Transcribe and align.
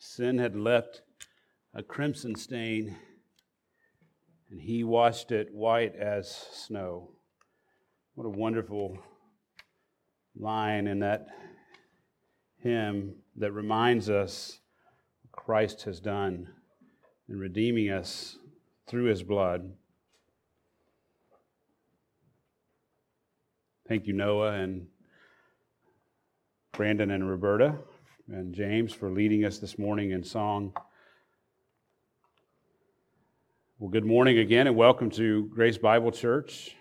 Sin 0.00 0.38
had 0.38 0.54
left 0.54 1.02
a 1.74 1.82
crimson 1.82 2.36
stain, 2.36 2.96
and 4.48 4.60
he 4.60 4.84
washed 4.84 5.32
it 5.32 5.52
white 5.52 5.96
as 5.96 6.30
snow. 6.30 7.10
What 8.14 8.24
a 8.24 8.30
wonderful 8.30 8.96
line 10.36 10.86
in 10.86 11.00
that 11.00 11.26
hymn 12.58 13.16
that 13.36 13.50
reminds 13.50 14.08
us 14.08 14.60
Christ 15.32 15.82
has 15.82 15.98
done 15.98 16.48
in 17.28 17.38
redeeming 17.38 17.90
us 17.90 18.38
through 18.86 19.04
his 19.04 19.24
blood. 19.24 19.72
Thank 23.88 24.06
you, 24.06 24.12
Noah 24.12 24.52
and 24.52 24.86
Brandon 26.72 27.10
and 27.10 27.28
Roberta 27.28 27.78
and 28.30 28.54
James 28.54 28.92
for 28.92 29.10
leading 29.10 29.44
us 29.46 29.58
this 29.58 29.78
morning 29.78 30.10
in 30.10 30.22
song. 30.22 30.72
Well, 33.78 33.88
good 33.88 34.04
morning 34.04 34.38
again, 34.38 34.66
and 34.66 34.76
welcome 34.76 35.08
to 35.12 35.46
Grace 35.46 35.78
Bible 35.78 36.12
Church. 36.12 36.76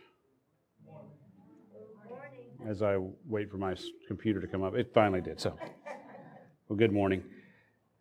As 2.68 2.82
I 2.82 2.98
wait 3.26 3.50
for 3.50 3.58
my 3.58 3.76
computer 4.08 4.42
to 4.42 4.48
come 4.48 4.62
up, 4.62 4.76
it 4.76 4.92
finally 4.94 5.22
did. 5.22 5.40
So, 5.40 5.58
well, 6.68 6.76
good 6.76 6.92
morning. 6.92 7.24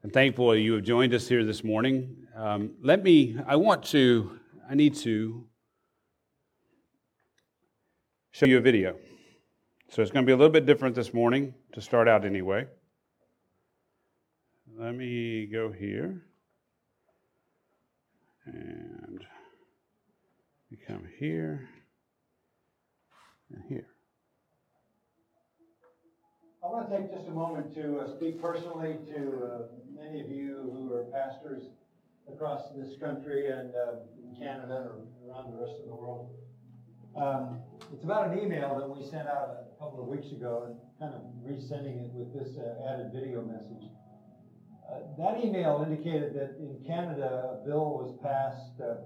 I'm 0.03 0.11
thankful 0.11 0.57
you 0.57 0.73
have 0.73 0.83
joined 0.83 1.15
us 1.15 1.29
here 1.29 1.45
this 1.45 1.63
morning. 1.63 2.17
Um, 2.35 2.73
let 2.83 3.05
me, 3.05 3.37
I 3.47 3.55
want 3.55 3.85
to, 3.85 4.41
I 4.69 4.75
need 4.75 4.97
to 4.97 5.45
show 8.33 8.47
you 8.47 8.59
a 8.59 8.61
video. 8.61 8.97
So 9.91 10.03
it's 10.03 10.11
going 10.11 10.25
to 10.25 10.27
be 10.27 10.33
a 10.33 10.37
little 10.37 10.53
bit 10.53 10.67
different 10.67 10.97
this 10.97 11.15
morning 11.15 11.55
to 11.75 11.81
start 11.81 12.09
out 12.09 12.25
anyway. 12.25 12.67
Let 14.79 14.95
me 14.95 15.47
go 15.47 15.73
here 15.73 16.23
and 18.45 19.25
we 20.71 20.77
come 20.87 21.03
here 21.19 21.67
and 23.51 23.63
here. 23.71 23.87
I 26.63 26.67
want 26.67 26.91
to 26.91 26.99
take 26.99 27.11
just 27.11 27.27
a 27.27 27.31
moment 27.31 27.75
to 27.75 28.01
uh, 28.01 28.17
speak 28.17 28.43
personally 28.43 28.99
to 29.15 29.47
uh, 29.47 29.59
many 29.99 30.21
of 30.21 30.29
you 30.29 30.71
who 30.71 30.93
are 30.93 31.05
pastors 31.05 31.63
across 32.31 32.61
this 32.77 32.99
country 33.01 33.51
and 33.51 33.73
uh, 33.75 34.01
Canada 34.39 34.91
or 34.91 35.07
around 35.27 35.53
the 35.53 35.59
rest 35.59 35.81
of 35.81 35.89
the 35.89 35.95
world. 35.95 36.35
Um, 37.17 37.61
it's 37.95 38.05
about 38.05 38.31
an 38.31 38.39
email 38.41 38.77
that 38.79 38.91
we 38.91 39.03
sent 39.03 39.27
out 39.27 39.57
a 39.75 39.83
couple 39.83 40.03
of 40.03 40.09
weeks 40.09 40.33
ago 40.33 40.65
and 40.67 40.77
kind 41.01 41.15
of 41.15 41.23
resending 41.49 42.05
it 42.05 42.11
with 42.13 42.35
this 42.35 42.59
uh, 42.59 42.93
added 42.93 43.11
video 43.15 43.41
message. 43.41 43.89
Uh, 44.89 44.99
that 45.19 45.45
email 45.45 45.85
indicated 45.87 46.35
that 46.35 46.57
in 46.59 46.83
Canada, 46.87 47.59
a 47.61 47.67
bill 47.67 47.91
was 47.99 48.17
passed, 48.23 48.81
uh, 48.81 49.03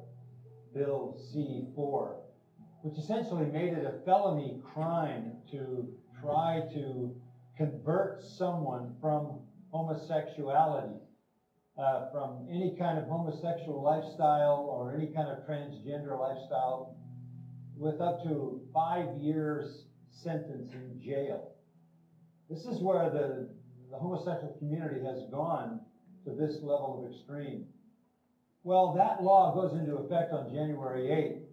Bill 0.74 1.18
C4, 1.34 2.16
which 2.82 2.98
essentially 2.98 3.46
made 3.46 3.72
it 3.72 3.84
a 3.84 4.04
felony 4.04 4.60
crime 4.72 5.32
to 5.50 5.88
try 6.20 6.62
to 6.74 7.14
convert 7.56 8.22
someone 8.22 8.94
from 9.00 9.40
homosexuality, 9.72 10.98
uh, 11.78 12.10
from 12.12 12.46
any 12.50 12.76
kind 12.78 12.98
of 12.98 13.06
homosexual 13.06 13.82
lifestyle 13.82 14.66
or 14.70 14.94
any 14.94 15.06
kind 15.06 15.28
of 15.28 15.38
transgender 15.46 16.18
lifestyle 16.18 16.96
with 17.76 18.00
up 18.00 18.22
to 18.22 18.60
five 18.72 19.08
years 19.18 19.86
sentence 20.10 20.72
in 20.74 21.00
jail. 21.00 21.52
This 22.48 22.66
is 22.66 22.80
where 22.80 23.10
the, 23.10 23.48
the 23.90 23.98
homosexual 23.98 24.54
community 24.58 25.04
has 25.04 25.24
gone 25.30 25.80
to 26.24 26.30
this 26.34 26.62
level 26.62 27.02
of 27.02 27.12
extreme. 27.12 27.66
Well, 28.62 28.94
that 28.96 29.22
law 29.22 29.54
goes 29.54 29.72
into 29.78 29.96
effect 29.96 30.32
on 30.32 30.52
January 30.52 31.08
8th. 31.08 31.46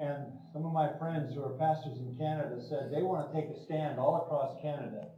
And 0.00 0.32
some 0.52 0.64
of 0.64 0.72
my 0.72 0.96
friends 0.98 1.34
who 1.34 1.42
are 1.42 1.58
pastors 1.58 1.98
in 1.98 2.16
Canada 2.16 2.60
said 2.68 2.90
they 2.90 3.02
want 3.02 3.28
to 3.28 3.34
take 3.34 3.50
a 3.50 3.64
stand 3.64 3.98
all 3.98 4.22
across 4.22 4.56
Canada. 4.62 5.08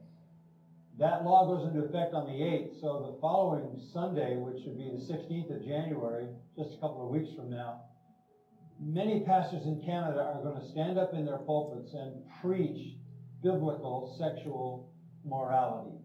That 0.99 1.25
law 1.25 1.47
goes 1.47 1.69
into 1.69 1.87
effect 1.87 2.15
on 2.15 2.27
the 2.27 2.39
8th, 2.45 2.81
so 2.81 3.13
the 3.13 3.21
following 3.21 3.81
Sunday, 3.93 4.37
which 4.37 4.63
would 4.67 4.77
be 4.77 4.91
the 4.91 5.01
16th 5.01 5.57
of 5.57 5.65
January, 5.65 6.29
just 6.57 6.77
a 6.77 6.81
couple 6.81 7.05
of 7.05 7.11
weeks 7.11 7.35
from 7.35 7.51
now, 7.51 7.83
many 8.79 9.21
pastors 9.21 9.65
in 9.65 9.83
Canada 9.87 10.21
are 10.21 10.43
going 10.43 10.61
to 10.61 10.69
stand 10.71 10.99
up 10.99 11.15
in 11.15 11.25
their 11.25 11.39
pulpits 11.39 11.95
and 11.95 12.23
preach 12.43 12.97
biblical 13.43 14.15
sexual 14.19 14.93
morality. 15.25 16.02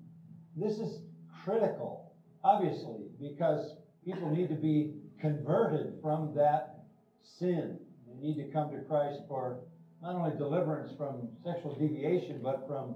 This 0.58 0.80
is 0.80 1.02
critical, 1.46 2.14
obviously, 2.44 3.06
because 3.22 3.76
people 4.04 4.30
need 4.30 4.50
to 4.50 4.56
be 4.56 4.96
converted 5.22 6.00
from 6.02 6.34
that 6.36 6.86
sin. 7.22 7.78
They 8.08 8.28
need 8.28 8.44
to 8.44 8.52
come 8.52 8.72
to 8.72 8.80
Christ 8.88 9.22
for 9.28 9.60
not 10.02 10.16
only 10.16 10.36
deliverance 10.36 10.92
from 10.98 11.30
sexual 11.44 11.76
deviation, 11.76 12.42
but 12.42 12.66
from 12.68 12.96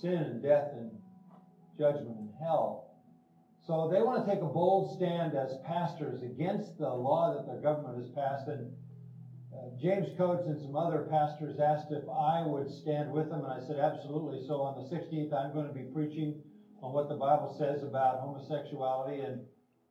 sin 0.00 0.14
and 0.14 0.42
death 0.42 0.70
and 0.72 0.90
judgment 1.78 2.16
and 2.18 2.30
hell. 2.42 2.90
So 3.66 3.88
they 3.92 4.02
want 4.02 4.26
to 4.26 4.32
take 4.32 4.42
a 4.42 4.46
bold 4.46 4.96
stand 4.96 5.36
as 5.36 5.58
pastors 5.64 6.22
against 6.22 6.78
the 6.78 6.88
law 6.88 7.34
that 7.34 7.46
their 7.46 7.60
government 7.60 7.98
has 7.98 8.10
passed 8.10 8.48
and 8.48 8.72
uh, 9.56 9.70
James 9.80 10.08
Coates 10.18 10.46
and 10.46 10.60
some 10.60 10.76
other 10.76 11.06
pastors 11.10 11.58
asked 11.60 11.90
if 11.90 12.04
I 12.08 12.42
would 12.46 12.70
stand 12.70 13.10
with 13.10 13.30
them, 13.30 13.44
and 13.44 13.52
I 13.52 13.66
said, 13.66 13.78
absolutely. 13.78 14.46
So 14.46 14.60
on 14.60 14.76
the 14.76 14.88
16th, 14.94 15.32
I'm 15.32 15.52
going 15.54 15.66
to 15.66 15.72
be 15.72 15.88
preaching 15.94 16.42
on 16.82 16.92
what 16.92 17.08
the 17.08 17.14
Bible 17.14 17.54
says 17.58 17.82
about 17.82 18.20
homosexuality 18.20 19.22
and 19.22 19.40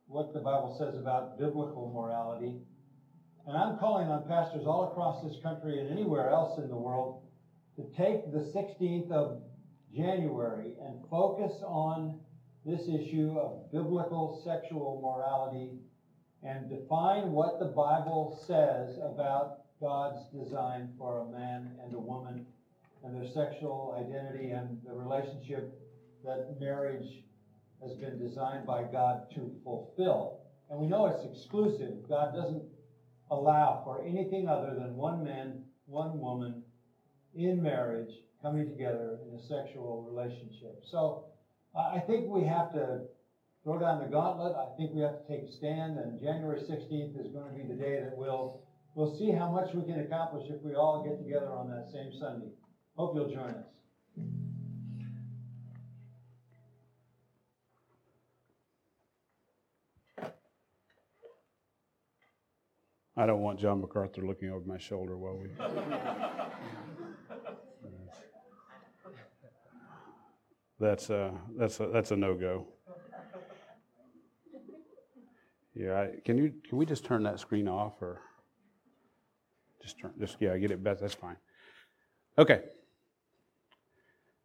what 0.06 0.32
the 0.32 0.40
Bible 0.40 0.74
says 0.78 0.96
about 0.96 1.38
biblical 1.38 1.90
morality. 1.92 2.54
And 3.46 3.56
I'm 3.56 3.78
calling 3.78 4.08
on 4.08 4.26
pastors 4.26 4.66
all 4.66 4.90
across 4.90 5.22
this 5.22 5.36
country 5.42 5.80
and 5.80 5.90
anywhere 5.90 6.30
else 6.30 6.58
in 6.58 6.68
the 6.68 6.76
world 6.76 7.22
to 7.76 7.82
take 7.96 8.32
the 8.32 8.38
16th 8.38 9.10
of 9.10 9.42
January 9.94 10.72
and 10.82 10.96
focus 11.10 11.62
on 11.64 12.14
this 12.64 12.88
issue 12.88 13.36
of 13.38 13.70
biblical 13.70 14.40
sexual 14.44 15.00
morality 15.02 15.70
and 16.42 16.68
define 16.68 17.32
what 17.32 17.58
the 17.58 17.66
Bible 17.66 18.38
says 18.46 18.98
about 18.98 19.58
God's 19.80 20.20
design 20.32 20.88
for 20.98 21.20
a 21.20 21.30
man 21.30 21.70
and 21.82 21.94
a 21.94 21.98
woman 21.98 22.44
and 23.04 23.14
their 23.14 23.26
sexual 23.26 23.94
identity 23.98 24.50
and 24.50 24.78
the 24.84 24.92
relationship 24.92 25.85
that 26.26 26.60
marriage 26.60 27.24
has 27.82 27.96
been 27.96 28.18
designed 28.18 28.66
by 28.66 28.82
God 28.82 29.30
to 29.34 29.50
fulfill. 29.64 30.40
And 30.70 30.80
we 30.80 30.86
know 30.86 31.06
it's 31.06 31.24
exclusive. 31.24 32.08
God 32.08 32.34
doesn't 32.34 32.64
allow 33.30 33.82
for 33.84 34.04
anything 34.04 34.48
other 34.48 34.74
than 34.74 34.96
one 34.96 35.24
man, 35.24 35.64
one 35.86 36.18
woman 36.18 36.62
in 37.34 37.62
marriage 37.62 38.10
coming 38.42 38.68
together 38.68 39.18
in 39.26 39.38
a 39.38 39.42
sexual 39.42 40.06
relationship. 40.10 40.82
So 40.90 41.26
uh, 41.74 41.92
I 41.94 42.02
think 42.06 42.28
we 42.28 42.44
have 42.44 42.72
to 42.72 43.02
throw 43.62 43.78
down 43.78 44.00
the 44.00 44.06
gauntlet. 44.06 44.54
I 44.56 44.76
think 44.76 44.94
we 44.94 45.02
have 45.02 45.26
to 45.26 45.28
take 45.28 45.48
a 45.48 45.52
stand, 45.58 45.98
and 45.98 46.20
January 46.20 46.60
16th 46.60 47.18
is 47.20 47.32
going 47.32 47.50
to 47.50 47.56
be 47.56 47.66
the 47.66 47.78
day 47.78 48.00
that 48.02 48.16
we'll 48.16 48.62
we'll 48.94 49.18
see 49.18 49.30
how 49.30 49.50
much 49.50 49.74
we 49.74 49.82
can 49.84 50.00
accomplish 50.00 50.48
if 50.48 50.62
we 50.62 50.74
all 50.74 51.04
get 51.04 51.18
together 51.22 51.52
on 51.52 51.68
that 51.68 51.90
same 51.92 52.12
Sunday. 52.18 52.48
Hope 52.96 53.14
you'll 53.14 53.28
join 53.28 53.50
us. 53.50 53.75
I 63.16 63.26
don't 63.26 63.40
want 63.40 63.58
John 63.58 63.80
MacArthur 63.80 64.22
looking 64.22 64.50
over 64.50 64.64
my 64.66 64.78
shoulder 64.78 65.16
while 65.16 65.36
we. 65.36 65.48
Uh, 70.78 70.84
that's 70.84 71.08
a 71.08 71.32
that's 71.56 71.80
a 71.80 71.86
that's 71.86 72.10
a 72.10 72.16
no 72.16 72.34
go. 72.34 72.66
Yeah, 75.74 76.00
I, 76.00 76.20
can 76.22 76.36
you 76.36 76.52
can 76.68 76.76
we 76.76 76.84
just 76.84 77.04
turn 77.04 77.22
that 77.22 77.40
screen 77.40 77.66
off 77.66 77.94
or 78.02 78.20
just 79.82 79.98
turn 79.98 80.12
just 80.20 80.36
yeah 80.38 80.56
get 80.58 80.70
it 80.70 80.84
back 80.84 80.98
that's 81.00 81.14
fine. 81.14 81.36
Okay. 82.38 82.60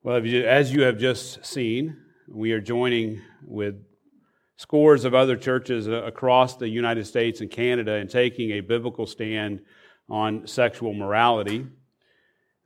Well, 0.03 0.25
you, 0.25 0.45
as 0.45 0.71
you 0.71 0.81
have 0.83 0.97
just 0.97 1.45
seen, 1.45 1.97
we 2.27 2.53
are 2.53 2.62
joining 2.62 3.21
with 3.44 3.75
scores 4.61 5.05
of 5.05 5.15
other 5.15 5.35
churches 5.35 5.87
across 5.87 6.55
the 6.55 6.69
United 6.69 7.03
States 7.07 7.41
and 7.41 7.49
Canada 7.49 7.95
in 7.95 8.07
taking 8.07 8.51
a 8.51 8.59
biblical 8.59 9.07
stand 9.07 9.59
on 10.07 10.45
sexual 10.45 10.93
morality. 10.93 11.65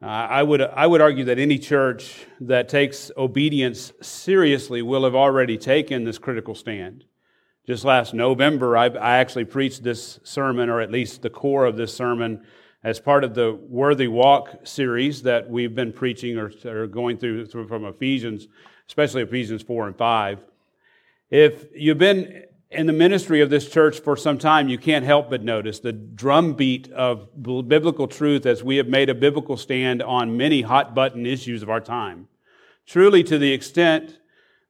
Uh, 0.02 0.06
I, 0.06 0.44
would, 0.44 0.60
I 0.60 0.88
would 0.88 1.00
argue 1.00 1.24
that 1.24 1.40
any 1.40 1.58
church 1.58 2.26
that 2.42 2.68
takes 2.68 3.12
obedience 3.16 3.94
seriously 4.02 4.82
will 4.82 5.06
have 5.06 5.16
already 5.16 5.58
taken 5.58 6.04
this 6.04 6.18
critical 6.18 6.54
stand. 6.54 7.06
Just 7.66 7.86
last 7.86 8.14
November, 8.14 8.76
I, 8.76 8.88
I 8.88 9.18
actually 9.20 9.46
preached 9.46 9.82
this 9.82 10.20
sermon, 10.24 10.70
or 10.70 10.82
at 10.82 10.92
least 10.92 11.22
the 11.22 11.30
core 11.30 11.64
of 11.64 11.78
this 11.78 11.94
sermon, 11.94 12.46
as 12.84 13.00
part 13.00 13.24
of 13.24 13.36
the 13.36 13.54
Worthy 13.54 14.10
Walk 14.10 14.68
series 14.68 15.22
that 15.22 15.50
we've 15.50 15.74
been 15.74 15.94
preaching 15.94 16.38
or, 16.38 16.52
or 16.66 16.88
going 16.88 17.18
through, 17.18 17.46
through 17.46 17.70
from 17.70 17.86
Ephesians, 17.86 18.50
especially 18.86 19.22
Ephesians 19.22 19.64
4 19.64 19.88
and 19.88 19.98
5. 19.98 20.46
If 21.30 21.66
you've 21.76 21.98
been 21.98 22.44
in 22.70 22.88
the 22.88 22.94
ministry 22.94 23.42
of 23.42 23.50
this 23.50 23.70
church 23.70 24.00
for 24.00 24.16
some 24.16 24.38
time, 24.38 24.70
you 24.70 24.78
can't 24.78 25.06
help 25.06 25.30
but 25.30 25.44
notice 25.44 25.80
the 25.80 25.94
drumbeat 25.94 26.92
of 26.92 27.30
biblical 27.68 28.08
truth 28.08 28.46
as 28.46 28.64
we 28.64 28.78
have 28.78 28.88
made 28.88 29.10
a 29.10 29.16
biblical 29.16 29.58
stand 29.58 30.04
on 30.04 30.38
many 30.38 30.62
hot 30.62 30.94
button 30.94 31.26
issues 31.26 31.64
of 31.64 31.70
our 31.70 31.82
time. 31.82 32.28
Truly, 32.86 33.24
to 33.24 33.38
the 33.38 33.54
extent 33.54 34.20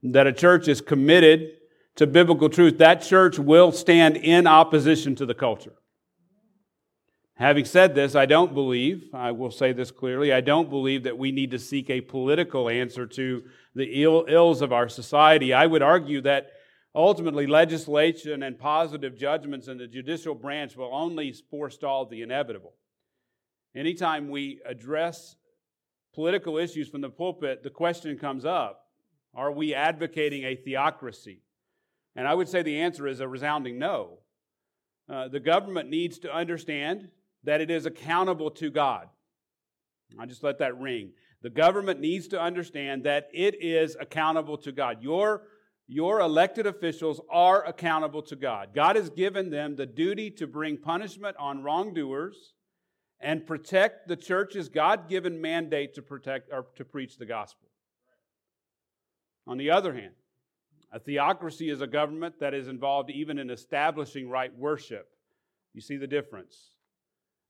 that 0.04 0.28
a 0.28 0.34
church 0.34 0.68
is 0.68 0.82
committed 0.82 1.58
to 1.96 2.08
biblical 2.08 2.50
truth, 2.50 2.78
that 2.78 3.02
church 3.02 3.40
will 3.40 3.72
stand 3.72 4.18
in 4.18 4.48
opposition 4.48 5.16
to 5.16 5.26
the 5.26 5.34
culture. 5.34 5.74
Having 7.38 7.66
said 7.66 7.96
this, 7.96 8.16
I 8.16 8.26
don't 8.26 8.54
believe, 8.54 9.10
I 9.14 9.32
will 9.32 9.52
say 9.52 9.74
this 9.74 9.92
clearly, 9.92 10.32
I 10.32 10.40
don't 10.40 10.70
believe 10.70 11.04
that 11.04 11.18
we 11.18 11.34
need 11.34 11.52
to 11.52 11.60
seek 11.60 11.90
a 11.90 12.00
political 12.00 12.70
answer 12.70 13.06
to 13.08 13.44
the 13.74 14.04
Ill, 14.04 14.26
ills 14.30 14.62
of 14.62 14.72
our 14.72 14.88
society. 14.88 15.54
I 15.54 15.66
would 15.66 15.82
argue 15.82 16.22
that 16.22 16.52
ultimately 16.96 17.46
legislation 17.46 18.42
and 18.42 18.58
positive 18.58 19.18
judgments 19.18 19.68
in 19.68 19.78
the 19.78 19.88
judicial 19.88 20.34
branch 20.34 20.78
will 20.78 20.92
only 20.94 21.34
forestall 21.52 22.06
the 22.06 22.22
inevitable. 22.22 22.74
Anytime 23.76 24.30
we 24.30 24.62
address 24.66 25.36
political 26.14 26.58
issues 26.58 26.88
from 26.88 27.02
the 27.02 27.10
pulpit, 27.10 27.64
the 27.64 27.70
question 27.70 28.18
comes 28.18 28.46
up 28.46 28.84
are 29.36 29.52
we 29.52 29.76
advocating 29.76 30.46
a 30.46 30.56
theocracy? 30.56 31.42
And 32.16 32.26
I 32.26 32.34
would 32.34 32.48
say 32.48 32.64
the 32.64 32.80
answer 32.80 33.06
is 33.06 33.20
a 33.20 33.28
resounding 33.28 33.78
no. 33.78 34.20
Uh, 35.10 35.28
the 35.28 35.42
government 35.42 35.90
needs 35.90 36.18
to 36.20 36.34
understand 36.34 37.10
that 37.46 37.62
it 37.62 37.72
is 37.72 37.86
accountable 37.86 38.52
to 38.52 38.70
God. 38.70 39.08
I 40.20 40.26
just 40.26 40.44
let 40.44 40.60
that 40.60 40.78
ring. 40.78 41.12
The 41.42 41.50
government 41.50 42.00
needs 42.00 42.28
to 42.30 42.42
understand 42.42 43.04
that 43.04 43.30
it 43.34 43.62
is 43.62 43.96
accountable 44.00 44.58
to 44.60 44.72
God. 44.72 45.02
Your, 45.02 45.44
your 45.88 46.20
elected 46.20 46.66
officials 46.66 47.22
are 47.30 47.64
accountable 47.66 48.22
to 48.24 48.36
God. 48.36 48.70
God 48.74 48.96
has 48.96 49.10
given 49.10 49.50
them 49.50 49.76
the 49.76 49.86
duty 49.86 50.32
to 50.32 50.48
bring 50.48 50.78
punishment 50.78 51.36
on 51.40 51.64
wrongdoers 51.64 52.54
and 53.20 53.46
protect 53.46 54.08
the 54.08 54.16
church's 54.16 54.70
God 54.70 55.10
given 55.10 55.42
mandate 55.42 55.94
to 55.96 56.02
protect 56.02 56.52
or 56.52 56.68
to 56.76 56.86
preach 56.86 57.18
the 57.18 57.26
gospel. 57.26 57.70
On 59.48 59.58
the 59.58 59.72
other 59.72 59.94
hand, 59.94 60.14
a 60.92 61.00
theocracy 61.00 61.70
is 61.70 61.82
a 61.82 61.88
government 61.88 62.40
that 62.40 62.54
is 62.54 62.68
involved 62.68 63.10
even 63.10 63.38
in 63.38 63.50
establishing 63.50 64.30
right 64.30 64.56
worship. 64.58 65.08
You 65.74 65.82
see 65.82 65.98
the 65.98 66.08
difference. 66.08 66.75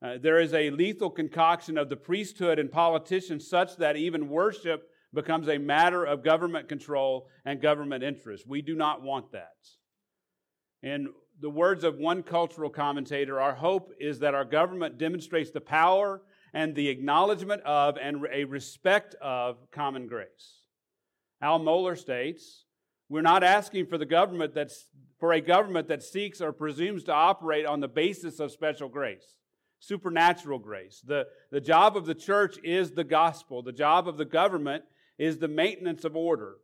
Uh, 0.01 0.17
there 0.21 0.39
is 0.39 0.53
a 0.53 0.69
lethal 0.71 1.09
concoction 1.09 1.77
of 1.77 1.89
the 1.89 1.95
priesthood 1.95 2.59
and 2.59 2.71
politicians 2.71 3.47
such 3.47 3.77
that 3.77 3.95
even 3.95 4.29
worship 4.29 4.89
becomes 5.13 5.47
a 5.47 5.57
matter 5.57 6.03
of 6.03 6.23
government 6.23 6.67
control 6.67 7.27
and 7.45 7.61
government 7.61 8.03
interest. 8.03 8.45
We 8.47 8.61
do 8.61 8.75
not 8.75 9.01
want 9.01 9.31
that. 9.31 9.55
In 10.83 11.07
the 11.39 11.49
words 11.49 11.83
of 11.83 11.97
one 11.97 12.23
cultural 12.23 12.69
commentator, 12.69 13.39
our 13.39 13.55
hope 13.55 13.91
is 13.99 14.19
that 14.19 14.35
our 14.35 14.45
government 14.45 14.97
demonstrates 14.97 15.51
the 15.51 15.61
power 15.61 16.21
and 16.53 16.75
the 16.75 16.89
acknowledgement 16.89 17.61
of 17.63 17.97
and 17.97 18.25
a 18.31 18.43
respect 18.43 19.15
of 19.21 19.57
common 19.71 20.07
grace. 20.07 20.61
Al 21.41 21.59
Mohler 21.59 21.97
states, 21.97 22.65
we're 23.09 23.21
not 23.21 23.43
asking 23.43 23.87
for 23.87 23.97
the 23.97 24.05
government 24.05 24.53
that's 24.53 24.87
for 25.19 25.31
a 25.31 25.41
government 25.41 25.87
that 25.87 26.03
seeks 26.03 26.41
or 26.41 26.51
presumes 26.51 27.03
to 27.03 27.13
operate 27.13 27.65
on 27.65 27.79
the 27.79 27.87
basis 27.87 28.39
of 28.39 28.51
special 28.51 28.89
grace 28.89 29.35
supernatural 29.87 30.59
grace. 30.59 31.01
The, 31.05 31.27
the 31.51 31.61
job 31.61 31.95
of 31.95 32.05
the 32.05 32.15
church 32.15 32.57
is 32.63 32.91
the 32.91 33.03
gospel, 33.03 33.61
the 33.61 33.71
job 33.71 34.07
of 34.07 34.17
the 34.17 34.25
government 34.25 34.83
is 35.17 35.37
the 35.37 35.47
maintenance 35.47 36.03
of 36.03 36.15
order. 36.15 36.55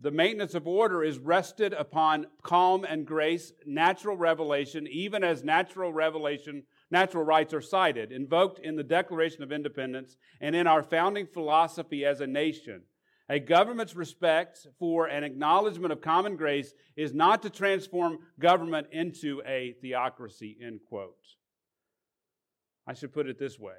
The 0.00 0.10
maintenance 0.10 0.54
of 0.54 0.66
order 0.66 1.04
is 1.04 1.18
rested 1.18 1.72
upon 1.72 2.26
common 2.42 3.04
grace, 3.04 3.52
natural 3.64 4.16
revelation, 4.16 4.88
even 4.90 5.22
as 5.22 5.44
natural 5.44 5.92
revelation, 5.92 6.64
natural 6.90 7.24
rights 7.24 7.54
are 7.54 7.60
cited, 7.60 8.10
invoked 8.10 8.58
in 8.58 8.74
the 8.74 8.82
Declaration 8.82 9.42
of 9.42 9.52
Independence 9.52 10.16
and 10.40 10.56
in 10.56 10.66
our 10.66 10.82
founding 10.82 11.26
philosophy 11.26 12.04
as 12.04 12.20
a 12.20 12.26
nation. 12.26 12.82
A 13.28 13.38
government's 13.38 13.96
respect 13.96 14.66
for 14.78 15.06
an 15.06 15.24
acknowledgement 15.24 15.92
of 15.92 16.02
common 16.02 16.36
grace 16.36 16.74
is 16.96 17.14
not 17.14 17.40
to 17.42 17.50
transform 17.50 18.18
government 18.38 18.88
into 18.92 19.42
a 19.46 19.76
theocracy, 19.80 20.58
end 20.62 20.80
quote. 20.88 21.16
I 22.86 22.94
should 22.94 23.12
put 23.12 23.28
it 23.28 23.38
this 23.38 23.58
way. 23.58 23.74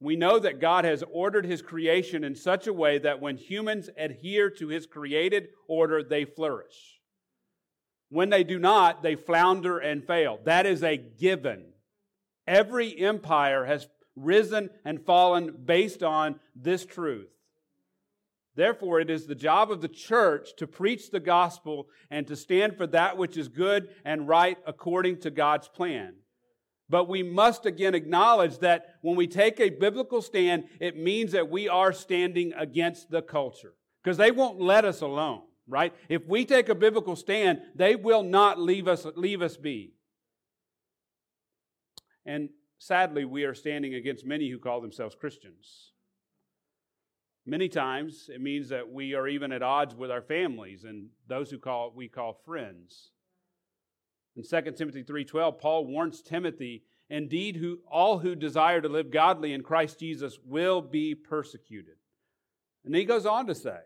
We 0.00 0.16
know 0.16 0.38
that 0.38 0.60
God 0.60 0.84
has 0.84 1.02
ordered 1.10 1.44
his 1.44 1.62
creation 1.62 2.22
in 2.22 2.34
such 2.34 2.66
a 2.66 2.72
way 2.72 2.98
that 2.98 3.20
when 3.20 3.36
humans 3.36 3.90
adhere 3.96 4.48
to 4.50 4.68
his 4.68 4.86
created 4.86 5.48
order, 5.66 6.02
they 6.02 6.24
flourish. 6.24 7.00
When 8.10 8.30
they 8.30 8.44
do 8.44 8.58
not, 8.58 9.02
they 9.02 9.16
flounder 9.16 9.78
and 9.78 10.06
fail. 10.06 10.38
That 10.44 10.66
is 10.66 10.82
a 10.82 10.96
given. 10.96 11.72
Every 12.46 12.98
empire 12.98 13.64
has 13.64 13.88
risen 14.14 14.70
and 14.84 15.04
fallen 15.04 15.54
based 15.64 16.02
on 16.02 16.40
this 16.54 16.86
truth. 16.86 17.28
Therefore, 18.54 19.00
it 19.00 19.10
is 19.10 19.26
the 19.26 19.34
job 19.34 19.70
of 19.70 19.82
the 19.82 19.88
church 19.88 20.56
to 20.56 20.66
preach 20.66 21.10
the 21.10 21.20
gospel 21.20 21.88
and 22.10 22.26
to 22.26 22.34
stand 22.34 22.76
for 22.76 22.86
that 22.88 23.16
which 23.16 23.36
is 23.36 23.48
good 23.48 23.88
and 24.04 24.26
right 24.26 24.58
according 24.66 25.20
to 25.20 25.30
God's 25.30 25.68
plan. 25.68 26.14
But 26.90 27.08
we 27.08 27.22
must 27.22 27.66
again 27.66 27.94
acknowledge 27.94 28.58
that 28.58 28.96
when 29.02 29.16
we 29.16 29.26
take 29.26 29.60
a 29.60 29.68
biblical 29.68 30.22
stand, 30.22 30.64
it 30.80 30.96
means 30.96 31.32
that 31.32 31.50
we 31.50 31.68
are 31.68 31.92
standing 31.92 32.52
against 32.54 33.10
the 33.10 33.20
culture 33.20 33.74
because 34.02 34.16
they 34.16 34.30
won't 34.30 34.60
let 34.60 34.84
us 34.84 35.02
alone, 35.02 35.42
right? 35.66 35.92
If 36.08 36.26
we 36.26 36.46
take 36.46 36.70
a 36.70 36.74
biblical 36.74 37.14
stand, 37.14 37.60
they 37.74 37.94
will 37.94 38.22
not 38.22 38.58
leave 38.58 38.88
us, 38.88 39.06
leave 39.16 39.42
us 39.42 39.56
be. 39.56 39.92
And 42.24 42.48
sadly, 42.78 43.24
we 43.24 43.44
are 43.44 43.54
standing 43.54 43.94
against 43.94 44.24
many 44.24 44.48
who 44.50 44.58
call 44.58 44.80
themselves 44.80 45.14
Christians. 45.14 45.92
Many 47.44 47.68
times 47.68 48.30
it 48.32 48.40
means 48.40 48.68
that 48.68 48.90
we 48.90 49.14
are 49.14 49.26
even 49.26 49.52
at 49.52 49.62
odds 49.62 49.94
with 49.94 50.10
our 50.10 50.20
families 50.20 50.84
and 50.84 51.08
those 51.26 51.50
who 51.50 51.58
call 51.58 51.92
we 51.94 52.08
call 52.08 52.40
friends. 52.44 53.10
In 54.38 54.44
2 54.44 54.76
Timothy 54.76 55.02
3:12, 55.02 55.58
Paul 55.58 55.84
warns 55.86 56.22
Timothy, 56.22 56.84
indeed 57.10 57.56
who 57.56 57.80
all 57.90 58.20
who 58.20 58.36
desire 58.36 58.80
to 58.80 58.88
live 58.88 59.10
godly 59.10 59.52
in 59.52 59.64
Christ 59.64 59.98
Jesus 59.98 60.38
will 60.44 60.80
be 60.80 61.12
persecuted. 61.16 61.96
And 62.84 62.94
he 62.94 63.04
goes 63.04 63.26
on 63.26 63.48
to 63.48 63.54
say, 63.54 63.80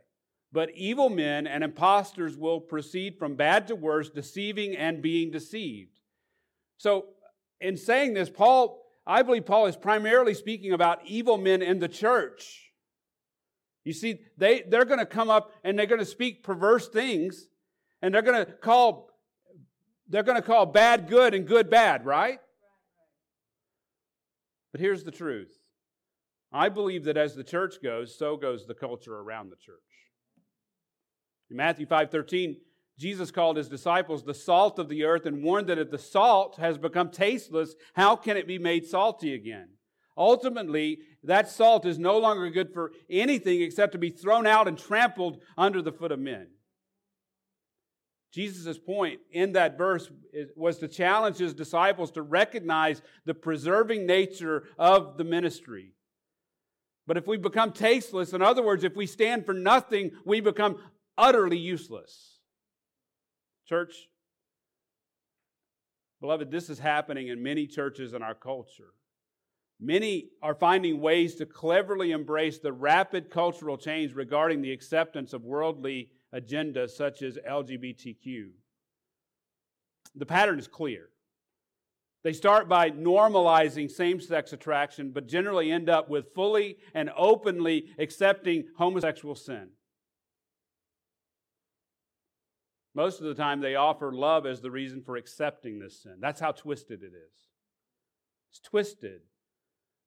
but 0.53 0.71
evil 0.75 1.09
men 1.09 1.47
and 1.47 1.65
impostors 1.65 2.37
will 2.37 2.61
proceed 2.61 3.19
from 3.19 3.35
bad 3.35 3.67
to 3.69 3.75
worse, 3.75 4.11
deceiving 4.11 4.77
and 4.77 5.01
being 5.01 5.31
deceived. 5.31 5.99
So, 6.77 7.07
in 7.59 7.79
saying 7.79 8.13
this, 8.13 8.29
Paul, 8.29 8.85
I 9.07 9.23
believe 9.23 9.47
Paul 9.47 9.67
is 9.67 9.77
primarily 9.77 10.35
speaking 10.35 10.75
about 10.75 11.07
evil 11.07 11.39
men 11.39 11.63
in 11.63 11.79
the 11.79 11.89
church. 11.89 12.73
You 13.85 13.95
see, 13.95 14.21
they, 14.37 14.61
they're 14.61 14.85
going 14.85 14.99
to 14.99 15.07
come 15.07 15.31
up 15.31 15.53
and 15.65 15.79
they're 15.79 15.87
going 15.87 15.99
to 15.99 16.05
speak 16.05 16.43
perverse 16.43 16.89
things, 16.89 17.49
and 18.03 18.15
they're 18.15 18.21
going 18.21 18.45
to 18.45 18.53
call 18.53 19.12
they're 20.13 20.23
going 20.23 20.41
to 20.41 20.47
call 20.47 20.67
bad 20.67 21.09
good 21.09 21.33
and 21.33 21.47
good 21.47 21.71
bad, 21.71 22.05
right? 22.05 22.39
But 24.71 24.81
here's 24.81 25.05
the 25.05 25.11
truth 25.11 25.59
I 26.53 26.69
believe 26.69 27.05
that 27.05 27.17
as 27.17 27.35
the 27.35 27.43
church 27.43 27.77
goes, 27.83 28.17
so 28.17 28.37
goes 28.37 28.67
the 28.67 28.75
culture 28.75 29.17
around 29.17 29.51
the 29.51 29.57
church. 29.57 29.79
In 31.51 31.57
Matthew 31.57 31.87
5 31.87 32.11
13, 32.11 32.57
Jesus 32.99 33.31
called 33.31 33.57
his 33.57 33.71
disciples 33.71 34.23
the 34.23 34.35
salt 34.35 34.79
of 34.79 34.91
the 34.91 35.05
earth 35.05 35.25
and 35.25 35.43
warned 35.43 35.69
that 35.69 35.79
if 35.79 35.91
the 35.91 35.99
salt 35.99 36.57
has 36.57 36.77
become 36.77 37.11
tasteless, 37.11 37.75
how 37.95 38.15
can 38.15 38.37
it 38.37 38.47
be 38.47 38.59
made 38.59 38.85
salty 38.85 39.35
again? 39.35 39.71
Ultimately, 40.17 40.99
that 41.25 41.49
salt 41.49 41.87
is 41.87 41.99
no 41.99 42.19
longer 42.19 42.51
good 42.51 42.75
for 42.75 42.93
anything 43.09 43.63
except 43.63 43.93
to 43.93 43.99
be 43.99 44.11
thrown 44.11 44.47
out 44.47 44.69
and 44.69 44.77
trampled 44.77 45.41
under 45.57 45.81
the 45.81 45.91
foot 45.91 46.13
of 46.13 46.19
men. 46.19 46.49
Jesus' 48.33 48.79
point 48.79 49.21
in 49.31 49.53
that 49.53 49.77
verse 49.77 50.11
was 50.57 50.79
to 50.79 50.89
challenge 50.89 51.37
his 51.37 51.53
disciples 51.53 52.11
to 52.13 52.23
recognize 52.23 53.03
the 53.27 53.35
preserving 53.35 54.07
nature 54.07 54.65
of 54.79 55.19
the 55.19 55.25
ministry. 55.25 55.93
But 57.07 57.19
if 57.19 57.27
we 57.27 57.37
become 57.37 57.73
tasteless, 57.73 58.33
in 58.33 58.41
other 58.41 58.63
words, 58.63 58.85
if 58.85 58.97
we 58.97 59.07
stand 59.07 59.45
for 59.45 59.53
nothing, 59.53 60.13
we 60.25 60.41
become 60.41 60.79
utterly 61.19 61.59
useless. 61.59 62.39
Church, 63.69 64.09
beloved, 66.21 66.51
this 66.51 66.71
is 66.71 66.79
happening 66.79 67.29
in 67.29 67.43
many 67.43 67.67
churches 67.67 68.15
in 68.15 68.23
our 68.23 68.35
culture. 68.35 68.95
Many 69.79 70.31
are 70.43 70.55
finding 70.55 71.01
ways 71.01 71.35
to 71.35 71.47
cleverly 71.47 72.13
embrace 72.13 72.61
the 72.61 72.73
rapid 72.73 73.31
cultural 73.31 73.77
change 73.77 74.15
regarding 74.15 74.63
the 74.63 74.73
acceptance 74.73 75.33
of 75.33 75.43
worldly 75.43 76.11
agendas 76.35 76.91
such 76.91 77.23
as 77.23 77.39
LGBTQ. 77.49 78.51
The 80.15 80.27
pattern 80.27 80.59
is 80.59 80.69
clear. 80.69 81.09
They 82.25 82.33
start 82.33 82.69
by 82.69 82.91
normalizing 82.91 83.91
same 83.91 84.21
sex 84.21 84.53
attraction, 84.53 85.11
but 85.11 85.27
generally 85.27 85.73
end 85.73 85.89
up 85.89 86.09
with 86.09 86.35
fully 86.35 86.79
and 86.95 87.11
openly 87.17 87.87
accepting 87.99 88.65
homosexual 88.77 89.35
sin. 89.35 89.71
Most 92.95 93.21
of 93.21 93.27
the 93.27 93.35
time, 93.35 93.61
they 93.61 93.75
offer 93.75 94.13
love 94.13 94.47
as 94.47 94.61
the 94.61 94.71
reason 94.71 95.03
for 95.03 95.17
accepting 95.17 95.79
this 95.79 96.03
sin. 96.03 96.17
That's 96.21 96.41
how 96.41 96.53
twisted 96.53 97.03
it 97.03 97.13
is. 97.15 97.49
It's 98.51 98.61
twisted. 98.61 99.23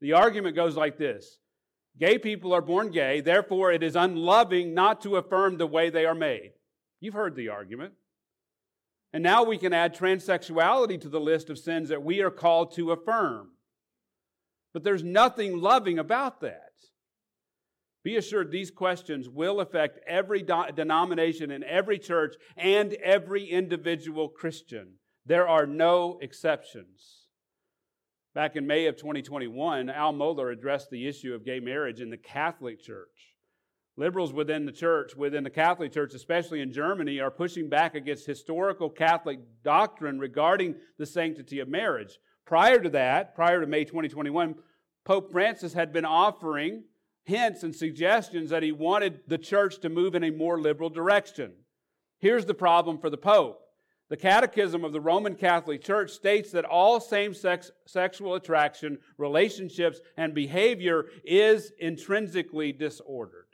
The 0.01 0.13
argument 0.13 0.55
goes 0.55 0.77
like 0.77 0.98
this 0.98 1.39
Gay 1.98 2.18
people 2.18 2.54
are 2.54 2.62
born 2.62 2.92
gay, 2.92 3.22
therefore, 3.22 3.72
it 3.72 3.82
is 3.82 3.96
unloving 3.96 4.74
not 4.74 5.02
to 5.02 5.16
affirm 5.16 5.58
the 5.58 5.68
way 5.68 5.90
they 5.90 6.06
are 6.06 6.16
made. 6.16 6.52
You've 7.00 7.14
heard 7.14 7.36
the 7.36 7.50
argument. 7.50 7.94
And 9.14 9.24
now 9.24 9.44
we 9.44 9.58
can 9.58 9.72
add 9.72 9.96
transsexuality 9.96 11.00
to 11.02 11.10
the 11.10 11.22
list 11.22 11.50
of 11.50 11.58
sins 11.58 11.88
that 11.88 12.04
we 12.04 12.22
are 12.22 12.32
called 12.32 12.75
to 12.75 12.92
affirm. 12.92 13.52
But 14.74 14.84
there's 14.84 15.04
nothing 15.04 15.62
loving 15.62 15.98
about 15.98 16.42
that. 16.42 16.74
Be 18.04 18.18
assured 18.18 18.52
these 18.52 18.72
questions 18.72 19.30
will 19.30 19.62
affect 19.62 20.00
every 20.06 20.44
do- 20.44 20.66
denomination 20.75 21.50
in 21.50 21.64
every 21.64 21.98
church 21.98 22.36
and 22.58 22.94
every 22.96 23.46
individual 23.46 24.28
Christian. 24.28 24.96
There 25.25 25.48
are 25.48 25.66
no 25.66 26.20
exceptions. 26.22 27.25
Back 28.36 28.58
in 28.58 28.68
May 28.68 28.88
of 28.88 28.98
2021, 28.98 29.89
Al 29.89 30.13
Mohler 30.13 30.51
addressed 30.51 30.89
the 30.89 31.08
issue 31.08 31.34
of 31.34 31.46
gay 31.46 31.62
marriage 31.62 32.01
in 32.01 32.10
the 32.10 32.18
Catholic 32.18 32.82
Church. 32.82 33.34
Liberals 33.96 34.34
within 34.34 34.65
the 34.65 34.74
church, 34.74 35.15
within 35.15 35.46
the 35.46 35.50
Catholic 35.50 35.94
Church, 35.94 36.13
especially 36.13 36.60
in 36.60 36.74
Germany, 36.74 37.22
are 37.22 37.32
pushing 37.32 37.70
back 37.70 37.96
against 37.96 38.25
historical 38.25 38.89
Catholic 38.89 39.39
doctrine 39.63 40.20
regarding 40.20 40.75
the 40.98 41.06
sanctity 41.06 41.60
of 41.60 41.70
marriage. 41.70 42.20
Prior 42.46 42.77
to 42.82 42.89
that, 42.89 43.36
prior 43.36 43.62
to 43.62 43.68
May 43.68 43.86
2021, 43.86 44.56
Pope 45.06 45.32
Francis 45.32 45.72
had 45.72 45.94
been 45.94 46.04
offering 46.04 46.84
hints 47.24 47.63
and 47.63 47.74
suggestions 47.74 48.50
that 48.50 48.63
he 48.63 48.74
wanted 48.74 49.22
the 49.27 49.38
church 49.38 49.80
to 49.80 49.88
move 49.88 50.13
in 50.13 50.25
a 50.25 50.30
more 50.32 50.60
liberal 50.60 50.89
direction. 50.89 51.54
Here's 52.20 52.46
the 52.46 52.54
problem 52.54 52.98
for 52.98 53.10
the 53.10 53.15
Pope. 53.15 53.65
The 54.10 54.18
Catechism 54.18 54.84
of 54.84 54.94
the 54.94 55.02
Roman 55.02 55.34
Catholic 55.36 55.84
Church 55.84 56.12
states 56.12 56.52
that 56.52 56.64
all 56.64 57.00
same-sex 57.00 57.72
sexual 57.88 58.36
attraction, 58.36 59.00
relationships, 59.18 60.00
and 60.16 60.34
behavior 60.34 61.06
is 61.24 61.72
intrinsically 61.80 62.72
disordered. 62.72 63.48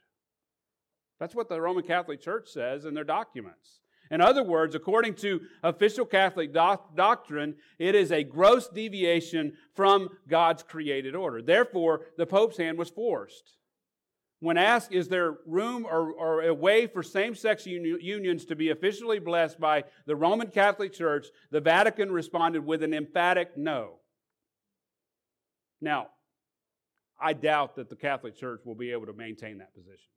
That's 1.20 1.36
what 1.36 1.48
the 1.48 1.62
Roman 1.62 1.84
Catholic 1.84 2.22
Church 2.22 2.50
says 2.50 2.84
in 2.84 2.94
their 2.94 3.06
documents. 3.06 3.80
In 4.10 4.20
other 4.20 4.44
words, 4.44 4.76
according 4.76 5.16
to 5.16 5.40
official 5.64 6.06
Catholic 6.06 6.52
doc- 6.52 6.98
doctrine, 6.98 7.56
it 7.80 7.96
is 7.96 8.12
a 8.12 8.26
gross 8.26 8.68
deviation 8.68 9.54
from 9.74 10.10
God's 10.28 10.64
created 10.64 11.16
order. 11.16 11.42
Therefore, 11.42 12.02
the 12.18 12.26
Pope's 12.26 12.58
hand 12.58 12.78
was 12.78 12.90
forced. 12.90 13.56
When 14.42 14.58
asked, 14.58 14.92
is 14.92 15.08
there 15.08 15.38
room 15.46 15.86
or, 15.86 16.12
or 16.14 16.42
a 16.42 16.54
way 16.54 16.88
for 16.88 17.04
same 17.04 17.36
sex 17.36 17.68
unions 17.68 18.44
to 18.46 18.56
be 18.56 18.72
officially 18.72 19.20
blessed 19.20 19.60
by 19.60 19.84
the 20.08 20.16
Roman 20.16 20.48
Catholic 20.48 20.94
Church, 20.94 21.28
the 21.52 21.62
Vatican 21.62 22.12
responded 22.12 22.66
with 22.66 22.82
an 22.82 22.92
emphatic 22.92 23.56
no. 23.56 24.00
Now, 25.80 26.08
I 27.22 27.34
doubt 27.34 27.76
that 27.76 27.88
the 27.88 27.96
Catholic 27.96 28.36
Church 28.36 28.62
will 28.66 28.74
be 28.74 28.92
able 28.92 29.06
to 29.06 29.14
maintain 29.14 29.60
that 29.60 29.76
position. 29.76 30.10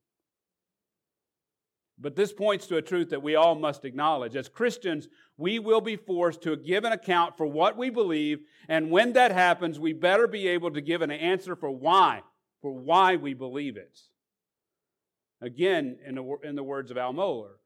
But 1.99 2.17
this 2.17 2.33
points 2.33 2.67
to 2.69 2.79
a 2.79 2.83
truth 2.83 3.11
that 3.11 3.23
we 3.23 3.35
all 3.35 3.55
must 3.55 3.85
acknowledge. 3.85 4.37
As 4.37 4.49
Christians, 4.49 5.07
we 5.37 5.59
will 5.59 5.83
be 5.83 5.97
forced 5.97 6.41
to 6.45 6.57
give 6.57 6.85
an 6.85 6.93
account 6.93 7.37
for 7.37 7.47
what 7.47 7.77
we 7.77 7.91
believe, 7.91 8.41
and 8.71 8.91
when 8.91 9.13
that 9.13 9.33
happens, 9.33 9.79
we 9.79 9.93
better 9.93 10.27
be 10.27 10.49
able 10.49 10.71
to 10.71 10.81
give 10.81 11.03
an 11.03 11.11
answer 11.11 11.55
for 11.55 11.71
why, 11.71 12.23
for 12.63 12.73
why 12.73 13.17
we 13.17 13.35
believe 13.35 13.77
it. 13.77 14.01
Again, 15.41 15.99
in 16.07 16.15
the, 16.15 16.37
in 16.43 16.57
the 16.57 16.63
words 16.63 16.91
of 16.91 16.97
Al 16.97 17.13
Mohler, 17.13 17.57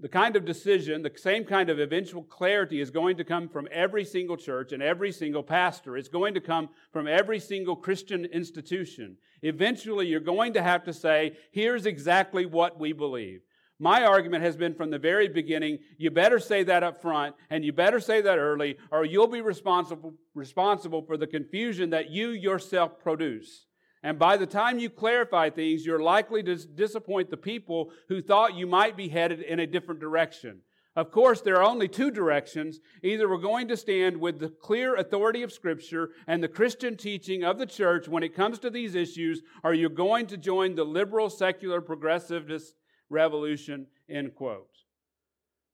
the 0.00 0.08
kind 0.08 0.34
of 0.34 0.44
decision, 0.44 1.02
the 1.02 1.12
same 1.16 1.44
kind 1.44 1.70
of 1.70 1.78
eventual 1.78 2.24
clarity 2.24 2.80
is 2.80 2.90
going 2.90 3.16
to 3.16 3.24
come 3.24 3.48
from 3.48 3.68
every 3.70 4.04
single 4.04 4.36
church 4.36 4.72
and 4.72 4.82
every 4.82 5.12
single 5.12 5.42
pastor. 5.42 5.96
It's 5.96 6.08
going 6.08 6.34
to 6.34 6.40
come 6.40 6.70
from 6.92 7.06
every 7.06 7.38
single 7.38 7.76
Christian 7.76 8.24
institution. 8.24 9.16
Eventually, 9.42 10.06
you're 10.08 10.20
going 10.20 10.54
to 10.54 10.62
have 10.62 10.84
to 10.84 10.92
say, 10.92 11.36
here's 11.52 11.86
exactly 11.86 12.46
what 12.46 12.80
we 12.80 12.92
believe. 12.92 13.42
My 13.78 14.04
argument 14.04 14.44
has 14.44 14.56
been 14.56 14.74
from 14.74 14.90
the 14.90 14.98
very 14.98 15.28
beginning, 15.28 15.78
you 15.98 16.10
better 16.10 16.38
say 16.38 16.62
that 16.64 16.84
up 16.84 17.02
front 17.02 17.34
and 17.50 17.64
you 17.64 17.72
better 17.72 17.98
say 17.98 18.20
that 18.20 18.38
early 18.38 18.76
or 18.92 19.04
you'll 19.04 19.26
be 19.26 19.40
responsible, 19.40 20.14
responsible 20.34 21.02
for 21.02 21.16
the 21.16 21.26
confusion 21.26 21.90
that 21.90 22.10
you 22.10 22.30
yourself 22.30 23.00
produce. 23.00 23.66
And 24.02 24.18
by 24.18 24.36
the 24.36 24.46
time 24.46 24.78
you 24.78 24.90
clarify 24.90 25.50
things, 25.50 25.86
you're 25.86 26.02
likely 26.02 26.42
to 26.42 26.56
disappoint 26.56 27.30
the 27.30 27.36
people 27.36 27.92
who 28.08 28.20
thought 28.20 28.56
you 28.56 28.66
might 28.66 28.96
be 28.96 29.08
headed 29.08 29.40
in 29.40 29.60
a 29.60 29.66
different 29.66 30.00
direction. 30.00 30.62
Of 30.94 31.10
course, 31.10 31.40
there 31.40 31.56
are 31.56 31.62
only 31.62 31.88
two 31.88 32.10
directions. 32.10 32.80
Either 33.02 33.28
we're 33.28 33.38
going 33.38 33.68
to 33.68 33.76
stand 33.76 34.18
with 34.18 34.40
the 34.40 34.50
clear 34.50 34.96
authority 34.96 35.42
of 35.42 35.52
Scripture 35.52 36.10
and 36.26 36.42
the 36.42 36.48
Christian 36.48 36.96
teaching 36.96 37.44
of 37.44 37.58
the 37.58 37.64
church 37.64 38.08
when 38.08 38.22
it 38.22 38.34
comes 38.34 38.58
to 38.58 38.70
these 38.70 38.94
issues, 38.94 39.42
or 39.64 39.72
you're 39.72 39.88
going 39.88 40.26
to 40.26 40.36
join 40.36 40.74
the 40.74 40.84
liberal, 40.84 41.30
secular, 41.30 41.80
progressivist 41.80 42.72
revolution, 43.08 43.86
end 44.08 44.34
quote. 44.34 44.68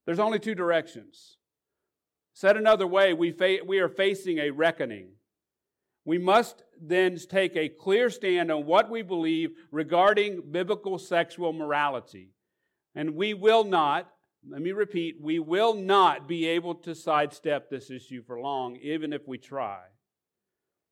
There's 0.05 0.19
only 0.19 0.39
two 0.39 0.55
directions. 0.55 1.37
Said 2.33 2.55
another 2.55 2.87
way, 2.87 3.13
we, 3.13 3.31
fa- 3.31 3.57
we 3.65 3.79
are 3.79 3.89
facing 3.89 4.37
a 4.37 4.51
reckoning. 4.51 5.09
We 6.09 6.17
must 6.17 6.63
then 6.81 7.19
take 7.29 7.55
a 7.55 7.69
clear 7.69 8.09
stand 8.09 8.51
on 8.51 8.65
what 8.65 8.89
we 8.89 9.03
believe 9.03 9.51
regarding 9.71 10.41
biblical 10.49 10.97
sexual 10.97 11.53
morality. 11.53 12.31
And 12.95 13.13
we 13.13 13.35
will 13.35 13.63
not, 13.63 14.09
let 14.49 14.59
me 14.59 14.71
repeat, 14.71 15.17
we 15.21 15.37
will 15.37 15.75
not 15.75 16.27
be 16.27 16.47
able 16.47 16.73
to 16.73 16.95
sidestep 16.95 17.69
this 17.69 17.91
issue 17.91 18.23
for 18.23 18.39
long, 18.39 18.75
even 18.77 19.13
if 19.13 19.27
we 19.27 19.37
try. 19.37 19.81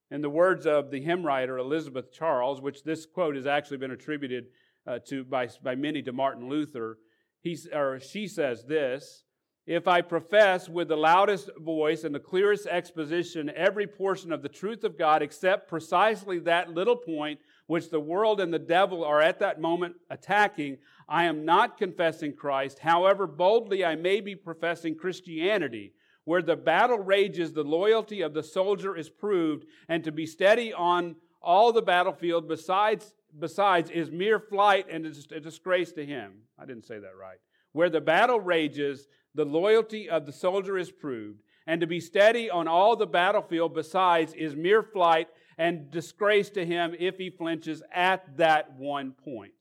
In 0.08 0.22
the 0.22 0.30
words 0.30 0.68
of 0.68 0.92
the 0.92 1.00
hymn 1.00 1.26
writer 1.26 1.58
Elizabeth 1.58 2.12
Charles, 2.12 2.60
which 2.60 2.84
this 2.84 3.04
quote 3.04 3.34
has 3.34 3.44
actually 3.44 3.78
been 3.78 3.90
attributed 3.90 4.44
uh, 4.86 5.00
to 5.08 5.24
by, 5.24 5.48
by 5.64 5.74
many 5.74 6.00
to 6.02 6.12
Martin 6.12 6.48
Luther, 6.48 6.96
he, 7.40 7.58
or 7.74 7.98
she 7.98 8.28
says 8.28 8.66
this 8.66 9.24
if 9.68 9.86
I 9.86 10.00
profess 10.00 10.66
with 10.66 10.88
the 10.88 10.96
loudest 10.96 11.50
voice 11.58 12.04
and 12.04 12.14
the 12.14 12.18
clearest 12.18 12.66
exposition 12.66 13.52
every 13.54 13.86
portion 13.86 14.32
of 14.32 14.40
the 14.40 14.48
truth 14.48 14.82
of 14.82 14.96
God 14.96 15.20
except 15.20 15.68
precisely 15.68 16.38
that 16.38 16.72
little 16.72 16.96
point 16.96 17.38
which 17.66 17.90
the 17.90 18.00
world 18.00 18.40
and 18.40 18.52
the 18.52 18.58
devil 18.58 19.04
are 19.04 19.20
at 19.20 19.38
that 19.40 19.60
moment 19.60 19.94
attacking, 20.08 20.78
I 21.06 21.24
am 21.24 21.44
not 21.44 21.76
confessing 21.76 22.34
Christ. 22.34 22.78
However 22.78 23.26
boldly 23.26 23.84
I 23.84 23.94
may 23.94 24.22
be 24.22 24.34
professing 24.34 24.94
Christianity, 24.94 25.92
where 26.24 26.40
the 26.40 26.56
battle 26.56 26.98
rages, 26.98 27.52
the 27.52 27.62
loyalty 27.62 28.22
of 28.22 28.32
the 28.32 28.42
soldier 28.42 28.96
is 28.96 29.10
proved, 29.10 29.66
and 29.86 30.02
to 30.02 30.10
be 30.10 30.24
steady 30.24 30.72
on 30.72 31.14
all 31.42 31.74
the 31.74 31.82
battlefield 31.82 32.48
besides, 32.48 33.14
besides 33.38 33.90
is 33.90 34.10
mere 34.10 34.40
flight 34.40 34.86
and 34.90 35.04
a 35.04 35.40
disgrace 35.40 35.92
to 35.92 36.06
him. 36.06 36.38
I 36.58 36.64
didn't 36.64 36.86
say 36.86 36.98
that 36.98 37.18
right. 37.20 37.38
Where 37.72 37.90
the 37.90 38.00
battle 38.00 38.40
rages, 38.40 39.08
the 39.34 39.44
loyalty 39.44 40.08
of 40.08 40.26
the 40.26 40.32
soldier 40.32 40.78
is 40.78 40.90
proved, 40.90 41.42
and 41.66 41.80
to 41.80 41.86
be 41.86 42.00
steady 42.00 42.50
on 42.50 42.66
all 42.66 42.96
the 42.96 43.06
battlefield 43.06 43.74
besides 43.74 44.32
is 44.34 44.56
mere 44.56 44.82
flight 44.82 45.28
and 45.58 45.90
disgrace 45.90 46.50
to 46.50 46.64
him 46.64 46.94
if 46.98 47.16
he 47.16 47.30
flinches 47.30 47.82
at 47.92 48.36
that 48.36 48.72
one 48.78 49.12
point. 49.12 49.52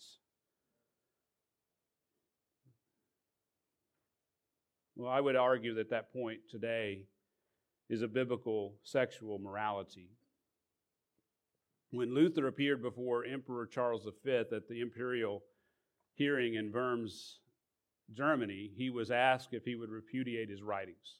Well, 4.95 5.11
I 5.11 5.21
would 5.21 5.35
argue 5.35 5.75
that 5.75 5.91
that 5.91 6.11
point 6.11 6.39
today 6.49 7.03
is 7.89 8.01
a 8.01 8.07
biblical 8.07 8.75
sexual 8.83 9.37
morality. 9.37 10.09
When 11.91 12.13
Luther 12.13 12.47
appeared 12.47 12.81
before 12.81 13.23
Emperor 13.23 13.65
Charles 13.65 14.07
V 14.25 14.31
at 14.31 14.67
the 14.67 14.81
imperial 14.81 15.43
hearing 16.15 16.55
in 16.55 16.71
Worms, 16.71 17.39
Germany, 18.13 18.71
he 18.75 18.89
was 18.89 19.11
asked 19.11 19.49
if 19.53 19.65
he 19.65 19.75
would 19.75 19.89
repudiate 19.89 20.49
his 20.49 20.63
writings. 20.63 21.19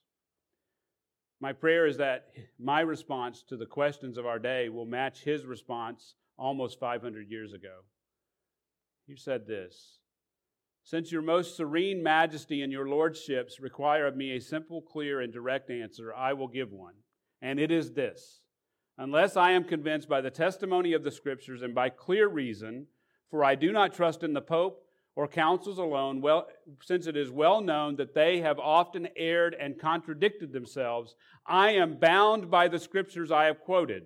My 1.39 1.53
prayer 1.53 1.86
is 1.86 1.98
that 1.98 2.29
my 2.58 2.82
response 2.82 3.44
to 3.50 3.58
the 3.58 3.65
questions 3.65 4.17
of 4.17 4.25
our 4.25 4.39
day 4.39 4.70
will 4.70 4.86
match 4.86 5.24
his 5.24 5.46
response 5.46 6.15
almost 6.38 6.79
500 6.79 7.29
years 7.29 7.53
ago. 7.53 7.82
He 9.06 9.15
said 9.15 9.46
this 9.46 10.00
Since 10.84 11.12
your 11.12 11.22
most 11.22 11.56
serene 11.56 12.01
majesty 12.01 12.62
and 12.62 12.72
your 12.72 12.88
lordships 12.88 13.60
require 13.60 14.08
of 14.08 14.15
me 14.15 14.36
a 14.36 14.41
simple, 14.41 14.82
clear, 14.82 15.22
and 15.22 15.32
direct 15.32 15.70
answer, 15.70 16.13
I 16.13 16.34
will 16.34 16.48
give 16.48 16.72
one. 16.72 16.96
And 17.41 17.60
it 17.60 17.72
is 17.72 17.94
this 17.94 18.41
Unless 18.98 19.38
I 19.38 19.51
am 19.51 19.63
convinced 19.63 20.10
by 20.10 20.22
the 20.22 20.32
testimony 20.32 20.94
of 20.94 21.03
the 21.03 21.12
Scriptures 21.12 21.62
and 21.62 21.75
by 21.75 21.89
clear 21.89 22.27
reason, 22.27 22.88
for 23.29 23.44
I 23.44 23.53
do 23.53 23.72
not 23.72 23.94
trust 23.94 24.24
in 24.24 24.34
the 24.34 24.41
Pope 24.41 24.87
or 25.17 25.27
councils 25.27 25.79
alone, 25.79 26.21
well, 26.21 26.47
since 26.83 27.07
it 27.07 27.17
is 27.17 27.31
well 27.31 27.59
known 27.59 27.95
that 27.95 28.13
they 28.13 28.39
have 28.39 28.59
often 28.59 29.07
erred 29.17 29.55
and 29.59 29.79
contradicted 29.79 30.53
themselves, 30.53 31.15
I 31.43 31.71
am 31.71 31.97
bound 31.97 32.51
by 32.51 32.67
the 32.67 32.77
scriptures 32.77 33.31
I 33.31 33.45
have 33.45 33.59
quoted. 33.59 34.03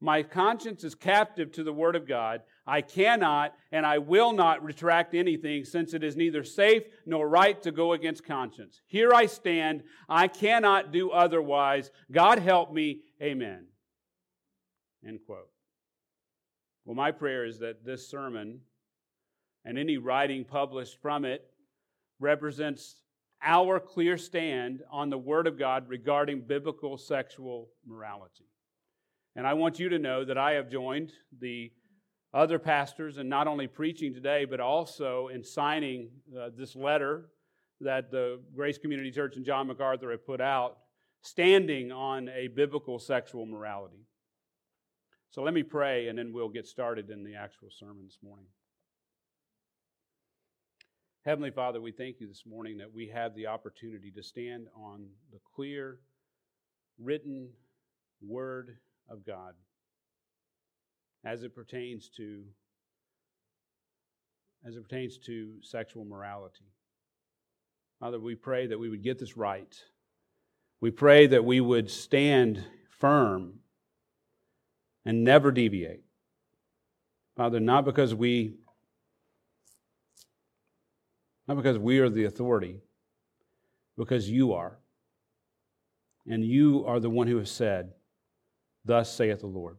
My 0.00 0.22
conscience 0.22 0.84
is 0.84 0.94
captive 0.94 1.50
to 1.52 1.64
the 1.64 1.72
word 1.72 1.96
of 1.96 2.06
God. 2.06 2.42
I 2.68 2.82
cannot 2.82 3.52
and 3.72 3.84
I 3.84 3.98
will 3.98 4.32
not 4.32 4.62
retract 4.62 5.12
anything, 5.12 5.64
since 5.64 5.92
it 5.92 6.04
is 6.04 6.14
neither 6.14 6.44
safe 6.44 6.84
nor 7.04 7.28
right 7.28 7.60
to 7.64 7.72
go 7.72 7.92
against 7.92 8.24
conscience. 8.24 8.80
Here 8.86 9.12
I 9.12 9.26
stand. 9.26 9.82
I 10.08 10.28
cannot 10.28 10.92
do 10.92 11.10
otherwise. 11.10 11.90
God 12.12 12.38
help 12.38 12.72
me. 12.72 13.00
Amen. 13.20 13.66
End 15.04 15.18
quote. 15.26 15.50
Well, 16.84 16.94
my 16.94 17.10
prayer 17.10 17.44
is 17.44 17.58
that 17.58 17.84
this 17.84 18.08
sermon 18.08 18.60
and 19.68 19.78
any 19.78 19.98
writing 19.98 20.46
published 20.46 20.96
from 21.02 21.26
it 21.26 21.44
represents 22.20 23.02
our 23.42 23.78
clear 23.78 24.16
stand 24.16 24.80
on 24.90 25.10
the 25.10 25.18
Word 25.18 25.46
of 25.46 25.58
God 25.58 25.90
regarding 25.90 26.40
biblical 26.40 26.96
sexual 26.96 27.68
morality. 27.86 28.46
And 29.36 29.46
I 29.46 29.52
want 29.52 29.78
you 29.78 29.90
to 29.90 29.98
know 29.98 30.24
that 30.24 30.38
I 30.38 30.52
have 30.52 30.70
joined 30.70 31.12
the 31.38 31.70
other 32.32 32.58
pastors 32.58 33.18
in 33.18 33.28
not 33.28 33.46
only 33.46 33.66
preaching 33.66 34.14
today, 34.14 34.46
but 34.46 34.58
also 34.58 35.28
in 35.28 35.44
signing 35.44 36.08
uh, 36.34 36.48
this 36.56 36.74
letter 36.74 37.28
that 37.82 38.10
the 38.10 38.40
Grace 38.56 38.78
Community 38.78 39.10
Church 39.10 39.36
and 39.36 39.44
John 39.44 39.66
MacArthur 39.66 40.10
have 40.12 40.26
put 40.26 40.40
out, 40.40 40.78
standing 41.20 41.92
on 41.92 42.30
a 42.30 42.48
biblical 42.48 42.98
sexual 42.98 43.44
morality. 43.44 44.06
So 45.28 45.42
let 45.42 45.52
me 45.52 45.62
pray, 45.62 46.08
and 46.08 46.18
then 46.18 46.32
we'll 46.32 46.48
get 46.48 46.66
started 46.66 47.10
in 47.10 47.22
the 47.22 47.34
actual 47.34 47.68
sermon 47.70 48.04
this 48.06 48.18
morning. 48.22 48.46
Heavenly 51.24 51.50
Father, 51.50 51.80
we 51.80 51.92
thank 51.92 52.20
you 52.20 52.28
this 52.28 52.44
morning 52.46 52.78
that 52.78 52.94
we 52.94 53.08
have 53.08 53.34
the 53.34 53.48
opportunity 53.48 54.10
to 54.12 54.22
stand 54.22 54.68
on 54.74 55.06
the 55.32 55.38
clear, 55.54 55.98
written 56.98 57.48
Word 58.22 58.76
of 59.10 59.26
God 59.26 59.54
as 61.24 61.42
it 61.42 61.54
pertains 61.54 62.08
to 62.16 62.44
as 64.66 64.76
it 64.76 64.82
pertains 64.82 65.18
to 65.18 65.54
sexual 65.60 66.04
morality. 66.04 66.64
Father, 68.00 68.18
we 68.18 68.34
pray 68.34 68.66
that 68.66 68.78
we 68.78 68.88
would 68.88 69.02
get 69.02 69.18
this 69.18 69.36
right. 69.36 69.76
We 70.80 70.90
pray 70.90 71.26
that 71.26 71.44
we 71.44 71.60
would 71.60 71.90
stand 71.90 72.64
firm 72.88 73.60
and 75.04 75.24
never 75.24 75.50
deviate. 75.50 76.02
Father, 77.36 77.60
not 77.60 77.84
because 77.84 78.14
we 78.14 78.54
not 81.48 81.56
because 81.56 81.78
we 81.78 81.98
are 81.98 82.10
the 82.10 82.26
authority, 82.26 82.82
because 83.96 84.28
you 84.28 84.52
are. 84.52 84.78
And 86.26 86.44
you 86.44 86.84
are 86.86 87.00
the 87.00 87.08
one 87.08 87.26
who 87.26 87.38
has 87.38 87.50
said, 87.50 87.94
Thus 88.84 89.10
saith 89.10 89.40
the 89.40 89.46
Lord. 89.46 89.78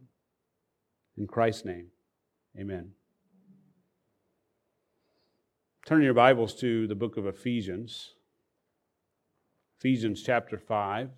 In 1.16 1.28
Christ's 1.28 1.66
name, 1.66 1.88
amen. 2.60 2.92
Turn 5.86 6.02
your 6.02 6.16
Bibles 6.16 6.56
to 6.56 6.88
the 6.88 6.96
book 6.96 7.18
of 7.18 7.28
Ephesians, 7.28 8.14
Ephesians 9.80 10.24
chapter 10.24 10.58
5. 10.58 11.10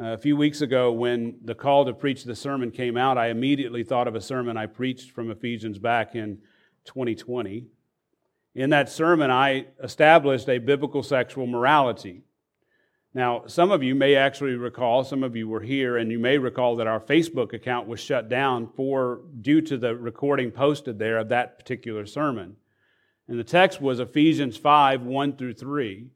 Uh, 0.00 0.04
a 0.12 0.18
few 0.18 0.36
weeks 0.36 0.60
ago, 0.60 0.92
when 0.92 1.38
the 1.42 1.54
call 1.54 1.84
to 1.84 1.92
preach 1.92 2.24
the 2.24 2.36
sermon 2.36 2.70
came 2.70 2.96
out, 2.96 3.16
I 3.18 3.28
immediately 3.28 3.82
thought 3.82 4.08
of 4.08 4.14
a 4.14 4.20
sermon 4.20 4.56
I 4.56 4.66
preached 4.66 5.10
from 5.10 5.30
Ephesians 5.30 5.78
back 5.78 6.14
in 6.14 6.38
2020. 6.84 7.66
In 8.58 8.70
that 8.70 8.88
sermon, 8.88 9.30
I 9.30 9.66
established 9.84 10.48
a 10.48 10.58
biblical 10.58 11.04
sexual 11.04 11.46
morality. 11.46 12.22
Now, 13.14 13.44
some 13.46 13.70
of 13.70 13.84
you 13.84 13.94
may 13.94 14.16
actually 14.16 14.56
recall, 14.56 15.04
some 15.04 15.22
of 15.22 15.36
you 15.36 15.46
were 15.46 15.60
here, 15.60 15.96
and 15.96 16.10
you 16.10 16.18
may 16.18 16.38
recall 16.38 16.74
that 16.74 16.88
our 16.88 16.98
Facebook 16.98 17.52
account 17.52 17.86
was 17.86 18.00
shut 18.00 18.28
down 18.28 18.68
for 18.74 19.20
due 19.40 19.60
to 19.60 19.78
the 19.78 19.94
recording 19.94 20.50
posted 20.50 20.98
there 20.98 21.18
of 21.18 21.28
that 21.28 21.56
particular 21.60 22.04
sermon. 22.04 22.56
And 23.28 23.38
the 23.38 23.44
text 23.44 23.80
was 23.80 24.00
Ephesians 24.00 24.56
5 24.56 25.02
1 25.02 25.36
through 25.36 25.54
3. 25.54 26.08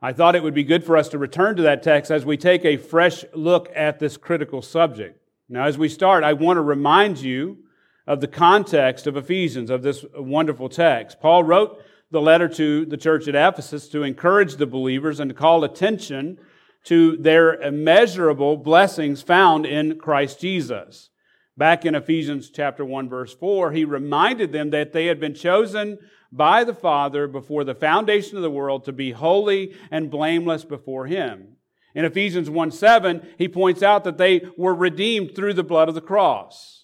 I 0.00 0.14
thought 0.14 0.34
it 0.34 0.42
would 0.42 0.54
be 0.54 0.64
good 0.64 0.82
for 0.82 0.96
us 0.96 1.10
to 1.10 1.18
return 1.18 1.56
to 1.56 1.62
that 1.64 1.82
text 1.82 2.10
as 2.10 2.24
we 2.24 2.38
take 2.38 2.64
a 2.64 2.78
fresh 2.78 3.22
look 3.34 3.70
at 3.76 3.98
this 3.98 4.16
critical 4.16 4.62
subject. 4.62 5.20
Now, 5.46 5.66
as 5.66 5.76
we 5.76 5.90
start, 5.90 6.24
I 6.24 6.32
want 6.32 6.56
to 6.56 6.62
remind 6.62 7.18
you 7.20 7.65
of 8.06 8.20
the 8.20 8.28
context 8.28 9.06
of 9.06 9.16
Ephesians, 9.16 9.70
of 9.70 9.82
this 9.82 10.04
wonderful 10.16 10.68
text. 10.68 11.20
Paul 11.20 11.44
wrote 11.44 11.82
the 12.10 12.20
letter 12.20 12.48
to 12.48 12.86
the 12.86 12.96
church 12.96 13.26
at 13.26 13.34
Ephesus 13.34 13.88
to 13.88 14.02
encourage 14.02 14.56
the 14.56 14.66
believers 14.66 15.18
and 15.18 15.28
to 15.28 15.34
call 15.34 15.64
attention 15.64 16.38
to 16.84 17.16
their 17.16 17.54
immeasurable 17.54 18.56
blessings 18.56 19.22
found 19.22 19.66
in 19.66 19.98
Christ 19.98 20.40
Jesus. 20.40 21.10
Back 21.56 21.84
in 21.84 21.94
Ephesians 21.94 22.50
chapter 22.50 22.84
1 22.84 23.08
verse 23.08 23.34
4, 23.34 23.72
he 23.72 23.84
reminded 23.84 24.52
them 24.52 24.70
that 24.70 24.92
they 24.92 25.06
had 25.06 25.18
been 25.18 25.34
chosen 25.34 25.98
by 26.30 26.62
the 26.64 26.74
Father 26.74 27.26
before 27.26 27.64
the 27.64 27.74
foundation 27.74 28.36
of 28.36 28.42
the 28.42 28.50
world 28.50 28.84
to 28.84 28.92
be 28.92 29.12
holy 29.12 29.74
and 29.90 30.10
blameless 30.10 30.64
before 30.64 31.06
him. 31.06 31.56
In 31.94 32.04
Ephesians 32.04 32.50
1 32.50 32.70
7, 32.70 33.26
he 33.38 33.48
points 33.48 33.82
out 33.82 34.04
that 34.04 34.18
they 34.18 34.42
were 34.56 34.74
redeemed 34.74 35.34
through 35.34 35.54
the 35.54 35.64
blood 35.64 35.88
of 35.88 35.94
the 35.94 36.00
cross. 36.00 36.75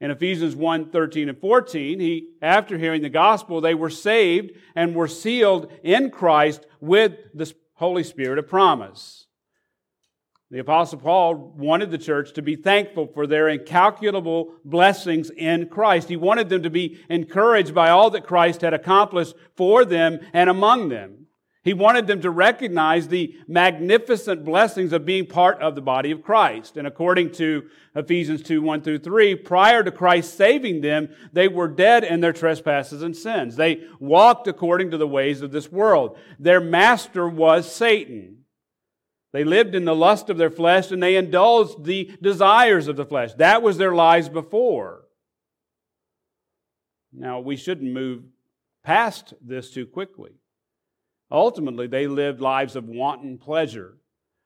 In 0.00 0.10
Ephesians 0.10 0.56
1 0.56 0.90
13 0.90 1.28
and 1.28 1.38
14, 1.38 2.00
he, 2.00 2.28
after 2.40 2.78
hearing 2.78 3.02
the 3.02 3.10
gospel, 3.10 3.60
they 3.60 3.74
were 3.74 3.90
saved 3.90 4.52
and 4.74 4.94
were 4.94 5.08
sealed 5.08 5.70
in 5.82 6.10
Christ 6.10 6.66
with 6.80 7.12
the 7.34 7.52
Holy 7.74 8.02
Spirit 8.02 8.38
of 8.38 8.48
promise. 8.48 9.26
The 10.50 10.58
Apostle 10.58 10.98
Paul 10.98 11.54
wanted 11.56 11.92
the 11.92 11.98
church 11.98 12.32
to 12.32 12.42
be 12.42 12.56
thankful 12.56 13.06
for 13.06 13.26
their 13.26 13.48
incalculable 13.48 14.54
blessings 14.64 15.30
in 15.30 15.68
Christ. 15.68 16.08
He 16.08 16.16
wanted 16.16 16.48
them 16.48 16.64
to 16.64 16.70
be 16.70 16.98
encouraged 17.08 17.72
by 17.72 17.90
all 17.90 18.10
that 18.10 18.26
Christ 18.26 18.62
had 18.62 18.74
accomplished 18.74 19.34
for 19.54 19.84
them 19.84 20.18
and 20.32 20.50
among 20.50 20.88
them. 20.88 21.26
He 21.62 21.74
wanted 21.74 22.06
them 22.06 22.22
to 22.22 22.30
recognize 22.30 23.08
the 23.08 23.36
magnificent 23.46 24.46
blessings 24.46 24.94
of 24.94 25.04
being 25.04 25.26
part 25.26 25.60
of 25.60 25.74
the 25.74 25.82
body 25.82 26.10
of 26.10 26.22
Christ. 26.22 26.78
And 26.78 26.86
according 26.86 27.32
to 27.32 27.68
Ephesians 27.94 28.42
2 28.42 28.62
1 28.62 28.80
through 28.80 29.00
3, 29.00 29.34
prior 29.34 29.82
to 29.82 29.90
Christ 29.90 30.36
saving 30.36 30.80
them, 30.80 31.10
they 31.34 31.48
were 31.48 31.68
dead 31.68 32.02
in 32.02 32.20
their 32.20 32.32
trespasses 32.32 33.02
and 33.02 33.14
sins. 33.14 33.56
They 33.56 33.84
walked 33.98 34.48
according 34.48 34.90
to 34.92 34.96
the 34.96 35.06
ways 35.06 35.42
of 35.42 35.52
this 35.52 35.70
world. 35.70 36.16
Their 36.38 36.62
master 36.62 37.28
was 37.28 37.70
Satan. 37.70 38.38
They 39.34 39.44
lived 39.44 39.74
in 39.74 39.84
the 39.84 39.94
lust 39.94 40.30
of 40.30 40.38
their 40.38 40.50
flesh 40.50 40.90
and 40.90 41.02
they 41.02 41.14
indulged 41.14 41.84
the 41.84 42.10
desires 42.22 42.88
of 42.88 42.96
the 42.96 43.04
flesh. 43.04 43.34
That 43.34 43.62
was 43.62 43.76
their 43.76 43.94
lives 43.94 44.30
before. 44.30 45.02
Now, 47.12 47.40
we 47.40 47.56
shouldn't 47.56 47.92
move 47.92 48.22
past 48.82 49.34
this 49.42 49.70
too 49.70 49.86
quickly. 49.86 50.39
Ultimately, 51.30 51.86
they 51.86 52.06
lived 52.06 52.40
lives 52.40 52.76
of 52.76 52.88
wanton 52.88 53.38
pleasure. 53.38 53.96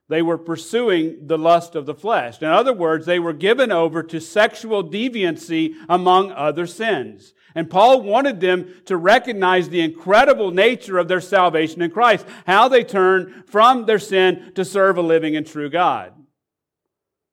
They 0.08 0.20
were 0.20 0.36
pursuing 0.36 1.26
the 1.26 1.38
lust 1.38 1.74
of 1.74 1.86
the 1.86 1.94
flesh. 1.94 2.42
In 2.42 2.48
other 2.48 2.74
words, 2.74 3.06
they 3.06 3.18
were 3.18 3.32
given 3.32 3.72
over 3.72 4.02
to 4.02 4.20
sexual 4.20 4.84
deviancy 4.84 5.74
among 5.88 6.30
other 6.32 6.66
sins. 6.66 7.32
And 7.54 7.70
Paul 7.70 8.02
wanted 8.02 8.40
them 8.40 8.82
to 8.84 8.96
recognize 8.98 9.68
the 9.68 9.80
incredible 9.80 10.50
nature 10.50 10.98
of 10.98 11.08
their 11.08 11.22
salvation 11.22 11.80
in 11.80 11.90
Christ, 11.90 12.26
how 12.46 12.68
they 12.68 12.84
turned 12.84 13.48
from 13.48 13.86
their 13.86 13.98
sin 13.98 14.52
to 14.56 14.64
serve 14.64 14.98
a 14.98 15.02
living 15.02 15.36
and 15.36 15.46
true 15.46 15.70
God. 15.70 16.12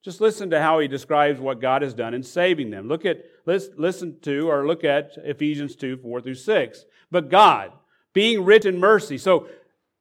Just 0.03 0.21
listen 0.21 0.49
to 0.51 0.61
how 0.61 0.79
he 0.79 0.87
describes 0.87 1.39
what 1.39 1.59
God 1.59 1.81
has 1.81 1.93
done 1.93 2.13
in 2.13 2.23
saving 2.23 2.69
them. 2.69 2.87
Look 2.87 3.05
at, 3.05 3.23
listen 3.45 4.19
to, 4.21 4.49
or 4.49 4.65
look 4.65 4.83
at 4.83 5.11
Ephesians 5.17 5.75
2, 5.75 5.97
4 5.97 6.21
through 6.21 6.35
6. 6.35 6.85
But 7.11 7.29
God, 7.29 7.71
being 8.13 8.45
rich 8.45 8.65
in 8.65 8.79
mercy. 8.79 9.17
So, 9.17 9.47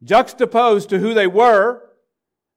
juxtaposed 0.02 0.88
to 0.90 0.98
who 0.98 1.14
they 1.14 1.26
were, 1.26 1.82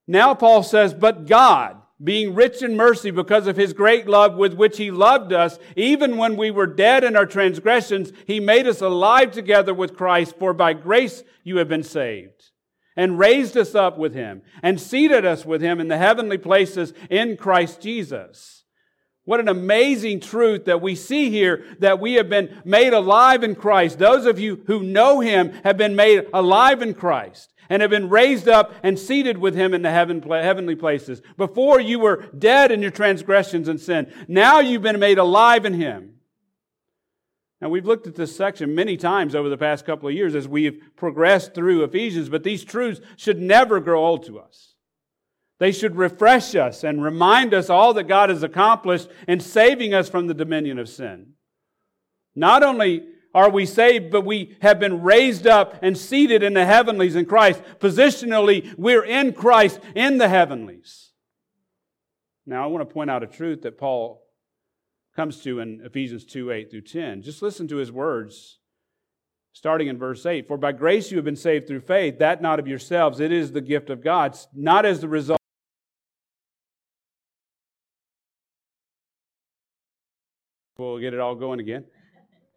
now 0.07 0.33
Paul 0.33 0.63
says, 0.63 0.93
But 0.93 1.27
God, 1.27 1.77
being 2.03 2.35
rich 2.35 2.61
in 2.61 2.75
mercy 2.75 3.11
because 3.11 3.47
of 3.47 3.57
his 3.57 3.73
great 3.73 4.07
love 4.07 4.35
with 4.35 4.53
which 4.53 4.77
he 4.77 4.91
loved 4.91 5.31
us, 5.31 5.59
even 5.75 6.17
when 6.17 6.35
we 6.35 6.51
were 6.51 6.67
dead 6.67 7.03
in 7.03 7.15
our 7.15 7.25
transgressions, 7.25 8.11
he 8.25 8.39
made 8.39 8.67
us 8.67 8.81
alive 8.81 9.31
together 9.31 9.73
with 9.73 9.95
Christ, 9.95 10.35
for 10.37 10.53
by 10.53 10.73
grace 10.73 11.23
you 11.43 11.57
have 11.57 11.69
been 11.69 11.83
saved. 11.83 12.51
And 12.95 13.17
raised 13.17 13.57
us 13.57 13.73
up 13.73 13.97
with 13.97 14.13
him, 14.13 14.43
and 14.61 14.79
seated 14.79 15.25
us 15.25 15.45
with 15.45 15.61
him 15.61 15.79
in 15.79 15.87
the 15.87 15.97
heavenly 15.97 16.37
places 16.37 16.93
in 17.09 17.37
Christ 17.37 17.81
Jesus 17.81 18.62
what 19.25 19.39
an 19.39 19.47
amazing 19.47 20.19
truth 20.19 20.65
that 20.65 20.81
we 20.81 20.95
see 20.95 21.29
here 21.29 21.63
that 21.79 21.99
we 21.99 22.13
have 22.15 22.29
been 22.29 22.61
made 22.65 22.93
alive 22.93 23.43
in 23.43 23.55
Christ. 23.55 23.97
Those 23.97 24.25
of 24.25 24.39
you 24.39 24.63
who 24.67 24.83
know 24.83 25.21
Him 25.21 25.53
have 25.63 25.77
been 25.77 25.95
made 25.95 26.27
alive 26.33 26.81
in 26.81 26.93
Christ 26.93 27.53
and 27.69 27.81
have 27.81 27.91
been 27.91 28.09
raised 28.09 28.49
up 28.49 28.73
and 28.83 28.99
seated 28.99 29.37
with 29.37 29.55
Him 29.55 29.73
in 29.73 29.81
the 29.81 29.91
heavenly 29.91 30.75
places. 30.75 31.21
Before 31.37 31.79
you 31.79 31.99
were 31.99 32.25
dead 32.37 32.71
in 32.71 32.81
your 32.81 32.91
transgressions 32.91 33.69
and 33.69 33.79
sin. 33.79 34.11
Now 34.27 34.59
you've 34.59 34.81
been 34.81 34.99
made 34.99 35.17
alive 35.17 35.65
in 35.65 35.73
Him. 35.73 36.15
Now 37.61 37.69
we've 37.69 37.85
looked 37.85 38.07
at 38.07 38.15
this 38.15 38.35
section 38.35 38.75
many 38.75 38.97
times 38.97 39.35
over 39.35 39.47
the 39.47 39.57
past 39.57 39.85
couple 39.85 40.09
of 40.09 40.13
years 40.13 40.35
as 40.35 40.49
we've 40.49 40.81
progressed 40.97 41.53
through 41.53 41.85
Ephesians, 41.85 42.27
but 42.27 42.43
these 42.43 42.65
truths 42.65 42.99
should 43.15 43.39
never 43.39 43.79
grow 43.79 44.05
old 44.05 44.25
to 44.25 44.37
us. 44.37 44.72
They 45.63 45.71
should 45.71 45.95
refresh 45.95 46.55
us 46.55 46.83
and 46.83 47.01
remind 47.01 47.53
us 47.53 47.69
all 47.69 47.93
that 47.93 48.09
God 48.09 48.29
has 48.29 48.43
accomplished 48.43 49.07
in 49.29 49.39
saving 49.39 49.93
us 49.93 50.09
from 50.09 50.27
the 50.27 50.33
dominion 50.33 50.77
of 50.77 50.89
sin. 50.89 51.35
Not 52.35 52.63
only 52.63 53.07
are 53.33 53.49
we 53.49 53.65
saved, 53.65 54.11
but 54.11 54.25
we 54.25 54.57
have 54.61 54.77
been 54.77 55.01
raised 55.03 55.47
up 55.47 55.79
and 55.81 55.97
seated 55.97 56.43
in 56.43 56.53
the 56.53 56.65
heavenlies 56.65 57.15
in 57.15 57.25
Christ. 57.25 57.61
Positionally, 57.79 58.77
we're 58.77 59.05
in 59.05 59.31
Christ 59.31 59.79
in 59.95 60.17
the 60.17 60.27
heavenlies. 60.27 61.11
Now, 62.45 62.65
I 62.65 62.67
want 62.67 62.85
to 62.85 62.93
point 62.93 63.09
out 63.09 63.23
a 63.23 63.27
truth 63.27 63.61
that 63.61 63.77
Paul 63.77 64.21
comes 65.15 65.41
to 65.43 65.61
in 65.61 65.79
Ephesians 65.85 66.25
2 66.25 66.51
8 66.51 66.71
through 66.71 66.81
10. 66.81 67.21
Just 67.21 67.41
listen 67.41 67.69
to 67.69 67.77
his 67.77 67.89
words, 67.89 68.59
starting 69.53 69.87
in 69.87 69.97
verse 69.97 70.25
8. 70.25 70.45
For 70.45 70.57
by 70.57 70.73
grace 70.73 71.09
you 71.09 71.15
have 71.15 71.23
been 71.23 71.37
saved 71.37 71.69
through 71.69 71.79
faith, 71.79 72.19
that 72.19 72.41
not 72.41 72.59
of 72.59 72.67
yourselves, 72.67 73.21
it 73.21 73.31
is 73.31 73.53
the 73.53 73.61
gift 73.61 73.89
of 73.89 74.03
God, 74.03 74.37
not 74.53 74.85
as 74.85 74.99
the 74.99 75.07
result. 75.07 75.39
We'll 80.93 81.01
get 81.01 81.13
it 81.13 81.19
all 81.19 81.35
going 81.35 81.59
again 81.59 81.85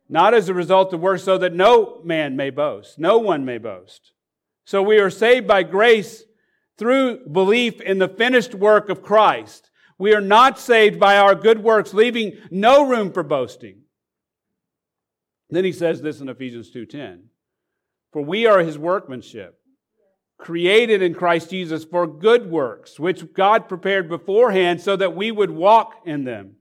not 0.08 0.34
as 0.34 0.48
a 0.48 0.54
result 0.54 0.92
of 0.92 1.00
works, 1.00 1.24
so 1.24 1.38
that 1.38 1.54
no 1.54 2.00
man 2.04 2.36
may 2.36 2.50
boast, 2.50 2.98
no 2.98 3.18
one 3.18 3.44
may 3.44 3.58
boast. 3.58 4.12
So 4.64 4.82
we 4.82 4.98
are 4.98 5.10
saved 5.10 5.46
by 5.46 5.62
grace 5.62 6.24
through 6.78 7.26
belief 7.28 7.80
in 7.80 7.98
the 7.98 8.08
finished 8.08 8.54
work 8.54 8.88
of 8.88 9.02
Christ. 9.02 9.70
We 9.98 10.14
are 10.14 10.20
not 10.20 10.58
saved 10.58 11.00
by 11.00 11.16
our 11.16 11.34
good 11.34 11.62
works, 11.62 11.94
leaving 11.94 12.38
no 12.50 12.86
room 12.86 13.12
for 13.12 13.22
boasting. 13.22 13.82
Then 15.48 15.64
he 15.64 15.72
says 15.72 16.02
this 16.02 16.20
in 16.20 16.28
Ephesians 16.28 16.70
2:10. 16.70 17.30
For 18.12 18.22
we 18.22 18.46
are 18.46 18.60
his 18.60 18.78
workmanship, 18.78 19.58
created 20.38 21.02
in 21.02 21.14
Christ 21.14 21.50
Jesus 21.50 21.84
for 21.84 22.06
good 22.06 22.50
works, 22.50 22.98
which 22.98 23.32
God 23.32 23.68
prepared 23.68 24.08
beforehand 24.08 24.80
so 24.80 24.96
that 24.96 25.16
we 25.16 25.30
would 25.30 25.50
walk 25.50 26.02
in 26.04 26.24
them. 26.24 26.56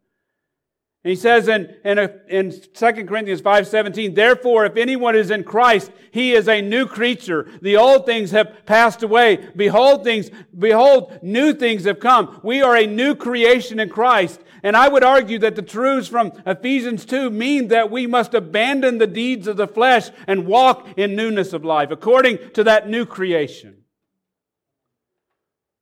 And 1.05 1.11
he 1.11 1.15
says 1.15 1.47
in, 1.47 1.71
in, 1.83 1.99
a, 1.99 2.11
in 2.27 2.49
2 2.49 2.61
Corinthians 3.05 3.39
5.17, 3.39 4.15
Therefore, 4.15 4.65
if 4.65 4.75
anyone 4.75 5.15
is 5.15 5.29
in 5.29 5.43
Christ, 5.43 5.91
he 6.09 6.33
is 6.33 6.49
a 6.49 6.63
new 6.63 6.87
creature. 6.87 7.47
The 7.61 7.77
old 7.77 8.07
things 8.07 8.31
have 8.31 8.65
passed 8.65 9.03
away. 9.03 9.47
Behold 9.55 10.03
things, 10.03 10.31
behold, 10.57 11.19
new 11.21 11.53
things 11.53 11.83
have 11.83 11.99
come. 11.99 12.39
We 12.41 12.63
are 12.63 12.75
a 12.75 12.87
new 12.87 13.13
creation 13.13 13.79
in 13.79 13.89
Christ. 13.89 14.41
And 14.63 14.75
I 14.75 14.87
would 14.87 15.03
argue 15.03 15.37
that 15.37 15.55
the 15.55 15.61
truths 15.61 16.07
from 16.07 16.31
Ephesians 16.43 17.05
2 17.05 17.29
mean 17.29 17.67
that 17.67 17.91
we 17.91 18.07
must 18.07 18.33
abandon 18.33 18.97
the 18.97 19.05
deeds 19.05 19.45
of 19.45 19.57
the 19.57 19.67
flesh 19.67 20.09
and 20.25 20.47
walk 20.47 20.87
in 20.97 21.15
newness 21.15 21.53
of 21.53 21.63
life, 21.63 21.91
according 21.91 22.39
to 22.53 22.63
that 22.63 22.89
new 22.89 23.05
creation. 23.05 23.83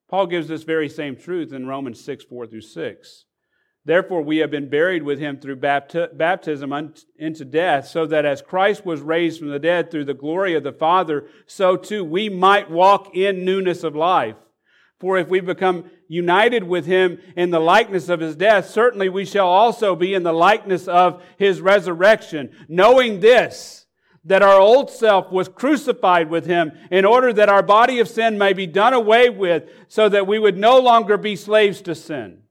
Paul 0.09 0.27
gives 0.27 0.49
this 0.49 0.63
very 0.63 0.89
same 0.89 1.15
truth 1.15 1.53
in 1.53 1.65
Romans 1.65 2.03
6, 2.03 2.25
4 2.25 2.45
through 2.45 2.59
6. 2.59 3.25
Therefore, 3.85 4.21
we 4.21 4.37
have 4.37 4.49
been 4.49 4.69
buried 4.69 5.03
with 5.03 5.19
him 5.19 5.39
through 5.39 5.57
baptism 5.57 6.93
into 7.17 7.43
death, 7.43 7.87
so 7.87 8.05
that 8.05 8.25
as 8.25 8.41
Christ 8.41 8.85
was 8.85 9.01
raised 9.01 9.39
from 9.39 9.49
the 9.49 9.59
dead 9.59 9.91
through 9.91 10.05
the 10.05 10.13
glory 10.13 10.55
of 10.55 10.63
the 10.63 10.71
Father, 10.71 11.27
so 11.47 11.75
too 11.75 12.03
we 12.03 12.29
might 12.29 12.71
walk 12.71 13.13
in 13.13 13.43
newness 13.43 13.83
of 13.83 13.93
life. 13.93 14.37
For 15.01 15.17
if 15.17 15.27
we 15.27 15.41
become 15.41 15.91
united 16.07 16.63
with 16.63 16.85
him 16.85 17.19
in 17.35 17.49
the 17.49 17.59
likeness 17.59 18.07
of 18.07 18.21
his 18.21 18.37
death, 18.37 18.69
certainly 18.69 19.09
we 19.09 19.25
shall 19.25 19.49
also 19.49 19.97
be 19.97 20.13
in 20.13 20.23
the 20.23 20.31
likeness 20.31 20.87
of 20.87 21.21
his 21.37 21.59
resurrection, 21.59 22.51
knowing 22.69 23.19
this, 23.19 23.85
that 24.23 24.41
our 24.41 24.61
old 24.61 24.89
self 24.89 25.29
was 25.29 25.49
crucified 25.49 26.29
with 26.29 26.45
him 26.45 26.71
in 26.89 27.03
order 27.03 27.33
that 27.33 27.49
our 27.49 27.63
body 27.63 27.99
of 27.99 28.07
sin 28.07 28.37
may 28.37 28.53
be 28.53 28.65
done 28.65 28.93
away 28.93 29.29
with, 29.29 29.69
so 29.89 30.07
that 30.07 30.25
we 30.25 30.39
would 30.39 30.57
no 30.57 30.79
longer 30.79 31.17
be 31.17 31.35
slaves 31.35 31.81
to 31.81 31.93
sin. 31.93 32.42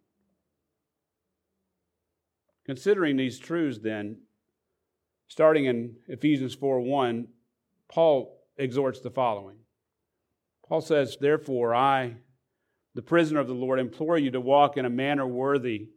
Considering 2.64 3.16
these 3.16 3.38
truths, 3.38 3.78
then, 3.82 4.18
starting 5.28 5.64
in 5.64 5.96
Ephesians 6.08 6.54
4 6.54 6.80
1, 6.80 7.28
Paul 7.88 8.38
exhorts 8.56 9.00
the 9.00 9.10
following. 9.10 9.56
Paul 10.66 10.80
says, 10.80 11.16
Therefore, 11.20 11.74
I, 11.74 12.16
the 12.94 13.02
prisoner 13.02 13.40
of 13.40 13.48
the 13.48 13.54
Lord, 13.54 13.80
implore 13.80 14.18
you 14.18 14.30
to 14.30 14.40
walk 14.40 14.76
in 14.76 14.84
a 14.84 14.90
manner 14.90 15.26
worthy 15.26 15.88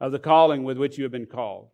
of 0.00 0.12
the 0.12 0.18
calling 0.18 0.64
with 0.64 0.78
which 0.78 0.96
you 0.96 1.04
have 1.04 1.12
been 1.12 1.26
called. 1.26 1.68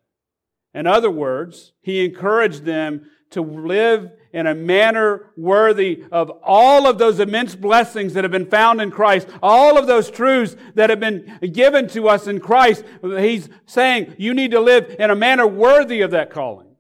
In 0.75 0.87
other 0.87 1.11
words, 1.11 1.73
he 1.81 2.05
encouraged 2.05 2.65
them 2.65 3.09
to 3.31 3.43
live 3.43 4.11
in 4.33 4.47
a 4.49 4.55
manner 4.55 5.31
worthy 5.37 6.05
of 6.11 6.31
all 6.43 6.89
of 6.89 6.99
those 6.99 7.21
immense 7.21 7.55
blessings 7.55 8.15
that 8.15 8.25
have 8.25 8.33
been 8.33 8.51
found 8.51 8.81
in 8.81 8.91
Christ, 8.91 9.29
all 9.43 9.79
of 9.79 9.87
those 9.87 10.11
truths 10.11 10.57
that 10.75 10.91
have 10.91 11.01
been 11.01 11.39
given 11.53 11.89
to 11.91 12.09
us 12.09 12.27
in 12.27 12.41
Christ. 12.41 12.85
He's 13.03 13.49
saying 13.67 14.17
you 14.19 14.35
need 14.35 14.51
to 14.51 14.61
live 14.61 14.97
in 14.99 15.11
a 15.11 15.17
manner 15.17 15.47
worthy 15.47 16.01
of 16.01 16.11
that 16.11 16.31
calling. 16.31 16.75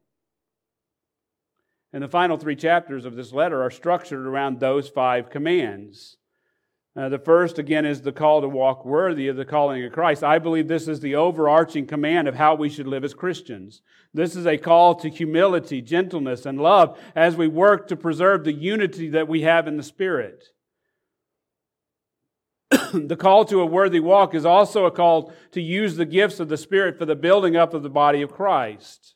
And 1.92 2.02
the 2.02 2.08
final 2.08 2.36
three 2.36 2.56
chapters 2.56 3.04
of 3.04 3.14
this 3.14 3.32
letter 3.32 3.62
are 3.62 3.70
structured 3.70 4.26
around 4.26 4.58
those 4.58 4.88
five 4.88 5.30
commands. 5.30 6.16
Uh, 6.96 7.08
the 7.08 7.18
first, 7.18 7.58
again, 7.58 7.84
is 7.84 8.02
the 8.02 8.12
call 8.12 8.40
to 8.40 8.48
walk 8.48 8.84
worthy 8.84 9.26
of 9.26 9.34
the 9.36 9.44
calling 9.44 9.84
of 9.84 9.92
Christ. 9.92 10.22
I 10.22 10.38
believe 10.38 10.68
this 10.68 10.86
is 10.86 11.00
the 11.00 11.16
overarching 11.16 11.86
command 11.86 12.28
of 12.28 12.36
how 12.36 12.54
we 12.54 12.68
should 12.68 12.86
live 12.86 13.02
as 13.02 13.14
Christians. 13.14 13.82
This 14.12 14.36
is 14.36 14.46
a 14.46 14.56
call 14.56 14.94
to 14.96 15.10
humility, 15.10 15.82
gentleness, 15.82 16.46
and 16.46 16.60
love 16.60 16.96
as 17.16 17.36
we 17.36 17.48
work 17.48 17.88
to 17.88 17.96
preserve 17.96 18.44
the 18.44 18.52
unity 18.52 19.08
that 19.08 19.26
we 19.26 19.42
have 19.42 19.66
in 19.66 19.76
the 19.76 19.82
Spirit. 19.82 20.44
the 22.92 23.16
call 23.16 23.44
to 23.46 23.60
a 23.60 23.66
worthy 23.66 23.98
walk 23.98 24.32
is 24.32 24.46
also 24.46 24.86
a 24.86 24.92
call 24.92 25.32
to 25.50 25.60
use 25.60 25.96
the 25.96 26.06
gifts 26.06 26.38
of 26.38 26.48
the 26.48 26.56
Spirit 26.56 26.96
for 26.96 27.06
the 27.06 27.16
building 27.16 27.56
up 27.56 27.74
of 27.74 27.82
the 27.82 27.90
body 27.90 28.22
of 28.22 28.30
Christ. 28.30 29.13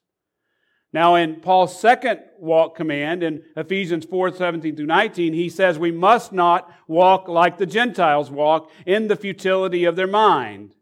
Now, 0.93 1.17
in 1.17 1.41
Paul's 1.41 1.79
second 1.79 2.21
walk 2.39 2.75
command 2.75 3.23
in 3.23 3.43
Ephesians 3.57 4.07
4 4.07 4.33
17 4.35 4.75
through 4.75 4.87
19, 4.87 5.35
he 5.35 5.49
says 5.49 5.79
we 5.79 5.93
must 5.93 6.33
not 6.33 6.73
walk 6.87 7.29
like 7.29 7.59
the 7.59 7.67
Gentiles 7.67 8.31
walk 8.31 8.71
in 8.87 9.09
the 9.09 9.17
futility 9.17 9.85
of 9.85 9.97
their 9.97 10.07
mind, 10.07 10.75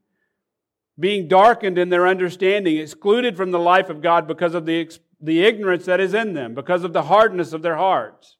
being 0.98 1.26
darkened 1.26 1.76
in 1.76 1.88
their 1.88 2.06
understanding, 2.06 2.76
excluded 2.76 3.36
from 3.36 3.50
the 3.50 3.58
life 3.58 3.90
of 3.90 4.00
God 4.00 4.28
because 4.28 4.54
of 4.54 4.64
the, 4.64 4.88
the 5.20 5.44
ignorance 5.44 5.86
that 5.86 6.00
is 6.00 6.14
in 6.14 6.34
them, 6.34 6.54
because 6.54 6.84
of 6.84 6.92
the 6.92 7.02
hardness 7.02 7.52
of 7.52 7.62
their 7.62 7.76
hearts. 7.76 8.36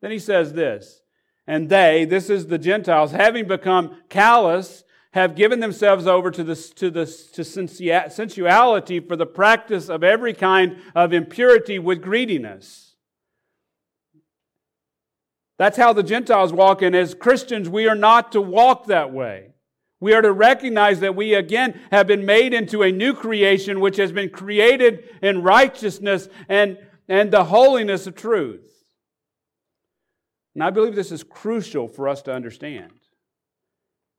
Then 0.00 0.12
he 0.12 0.20
says 0.20 0.52
this, 0.52 1.02
and 1.48 1.68
they, 1.68 2.04
this 2.04 2.30
is 2.30 2.46
the 2.46 2.58
Gentiles, 2.58 3.10
having 3.10 3.48
become 3.48 4.02
callous 4.08 4.84
have 5.12 5.34
given 5.34 5.60
themselves 5.60 6.06
over 6.06 6.30
to, 6.30 6.44
this, 6.44 6.70
to, 6.70 6.90
this, 6.90 7.30
to 7.30 7.42
sensuality 7.42 9.00
for 9.00 9.16
the 9.16 9.26
practice 9.26 9.88
of 9.88 10.04
every 10.04 10.34
kind 10.34 10.76
of 10.94 11.12
impurity 11.12 11.78
with 11.78 12.02
greediness. 12.02 12.96
That's 15.58 15.78
how 15.78 15.92
the 15.94 16.02
Gentiles 16.02 16.52
walk, 16.52 16.82
and 16.82 16.94
as 16.94 17.14
Christians, 17.14 17.68
we 17.68 17.88
are 17.88 17.94
not 17.94 18.32
to 18.32 18.42
walk 18.42 18.86
that 18.86 19.12
way. 19.12 19.54
We 20.00 20.12
are 20.12 20.20
to 20.20 20.32
recognize 20.32 21.00
that 21.00 21.16
we 21.16 21.34
again 21.34 21.80
have 21.90 22.06
been 22.06 22.26
made 22.26 22.52
into 22.52 22.82
a 22.82 22.92
new 22.92 23.14
creation 23.14 23.80
which 23.80 23.96
has 23.96 24.12
been 24.12 24.28
created 24.28 25.08
in 25.22 25.42
righteousness 25.42 26.28
and, 26.48 26.76
and 27.08 27.30
the 27.30 27.44
holiness 27.44 28.06
of 28.06 28.14
truth. 28.14 28.70
And 30.54 30.62
I 30.62 30.70
believe 30.70 30.94
this 30.94 31.12
is 31.12 31.22
crucial 31.22 31.88
for 31.88 32.08
us 32.08 32.20
to 32.22 32.34
understand. 32.34 32.92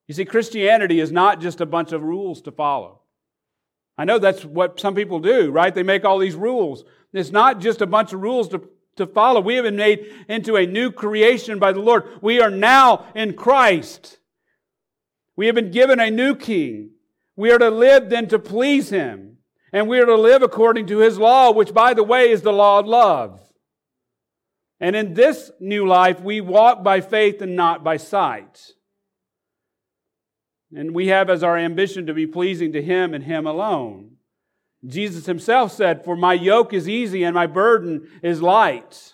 You 0.07 0.13
see, 0.13 0.25
Christianity 0.25 0.99
is 0.99 1.11
not 1.11 1.41
just 1.41 1.59
a 1.61 1.65
bunch 1.65 1.91
of 1.91 2.01
rules 2.01 2.41
to 2.43 2.51
follow. 2.51 3.01
I 3.97 4.05
know 4.05 4.19
that's 4.19 4.45
what 4.45 4.79
some 4.79 4.95
people 4.95 5.19
do, 5.19 5.51
right? 5.51 5.73
They 5.73 5.83
make 5.83 6.05
all 6.05 6.19
these 6.19 6.35
rules. 6.35 6.85
It's 7.13 7.31
not 7.31 7.59
just 7.59 7.81
a 7.81 7.87
bunch 7.87 8.13
of 8.13 8.21
rules 8.21 8.47
to, 8.49 8.61
to 8.97 9.07
follow. 9.07 9.41
We 9.41 9.55
have 9.55 9.65
been 9.65 9.75
made 9.75 10.13
into 10.29 10.55
a 10.55 10.67
new 10.67 10.91
creation 10.91 11.59
by 11.59 11.71
the 11.71 11.79
Lord. 11.79 12.03
We 12.21 12.39
are 12.39 12.51
now 12.51 13.05
in 13.15 13.33
Christ. 13.33 14.19
We 15.35 15.47
have 15.47 15.55
been 15.55 15.71
given 15.71 15.99
a 15.99 16.11
new 16.11 16.35
king. 16.35 16.91
We 17.35 17.51
are 17.51 17.59
to 17.59 17.69
live 17.69 18.09
then 18.09 18.27
to 18.29 18.39
please 18.39 18.89
him. 18.89 19.37
And 19.73 19.87
we 19.87 19.99
are 19.99 20.05
to 20.05 20.15
live 20.15 20.41
according 20.41 20.87
to 20.87 20.99
his 20.99 21.17
law, 21.17 21.51
which, 21.51 21.73
by 21.73 21.93
the 21.93 22.03
way, 22.03 22.29
is 22.29 22.41
the 22.41 22.53
law 22.53 22.79
of 22.79 22.87
love. 22.87 23.41
And 24.79 24.95
in 24.95 25.15
this 25.15 25.51
new 25.59 25.87
life, 25.87 26.21
we 26.21 26.39
walk 26.39 26.83
by 26.83 27.01
faith 27.01 27.41
and 27.41 27.55
not 27.55 27.83
by 27.83 27.97
sight. 27.97 28.73
And 30.75 30.93
we 30.93 31.07
have 31.07 31.29
as 31.29 31.43
our 31.43 31.57
ambition 31.57 32.05
to 32.07 32.13
be 32.13 32.27
pleasing 32.27 32.73
to 32.73 32.81
Him 32.81 33.13
and 33.13 33.23
Him 33.23 33.47
alone. 33.47 34.17
Jesus 34.85 35.25
Himself 35.25 35.71
said, 35.71 36.03
For 36.03 36.15
my 36.15 36.33
yoke 36.33 36.73
is 36.73 36.89
easy 36.89 37.23
and 37.23 37.33
my 37.33 37.47
burden 37.47 38.07
is 38.21 38.41
light. 38.41 39.13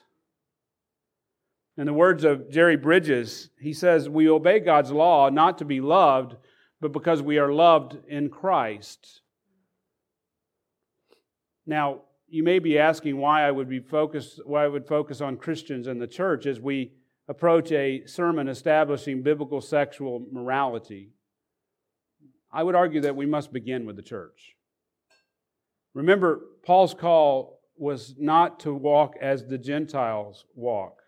In 1.77 1.85
the 1.85 1.93
words 1.93 2.23
of 2.23 2.51
Jerry 2.51 2.77
Bridges, 2.77 3.49
he 3.59 3.73
says, 3.73 4.07
We 4.07 4.29
obey 4.29 4.59
God's 4.59 4.91
law 4.91 5.29
not 5.29 5.57
to 5.57 5.65
be 5.65 5.81
loved, 5.81 6.35
but 6.79 6.91
because 6.91 7.21
we 7.21 7.39
are 7.39 7.51
loved 7.51 7.97
in 8.07 8.29
Christ. 8.29 9.21
Now, 11.65 12.01
you 12.27 12.43
may 12.43 12.59
be 12.59 12.77
asking 12.77 13.17
why 13.17 13.43
I 13.43 13.51
would 13.51 13.69
be 13.69 13.79
focused, 13.79 14.41
why 14.45 14.65
I 14.65 14.67
would 14.67 14.87
focus 14.87 15.21
on 15.21 15.37
Christians 15.37 15.87
and 15.87 16.01
the 16.01 16.07
church 16.07 16.45
as 16.45 16.59
we 16.59 16.93
approach 17.27 17.71
a 17.71 18.05
sermon 18.05 18.47
establishing 18.47 19.23
biblical 19.23 19.61
sexual 19.61 20.25
morality. 20.31 21.11
I 22.53 22.61
would 22.61 22.75
argue 22.75 23.01
that 23.01 23.15
we 23.15 23.25
must 23.25 23.51
begin 23.51 23.85
with 23.87 23.95
the 23.95 24.03
church. 24.03 24.55
Remember, 25.95 26.41
Paul's 26.63 26.93
call 26.93 27.59
was 27.75 28.13
not 28.19 28.59
to 28.61 28.73
walk 28.73 29.15
as 29.19 29.45
the 29.45 29.57
Gentiles 29.57 30.45
walk, 30.53 31.01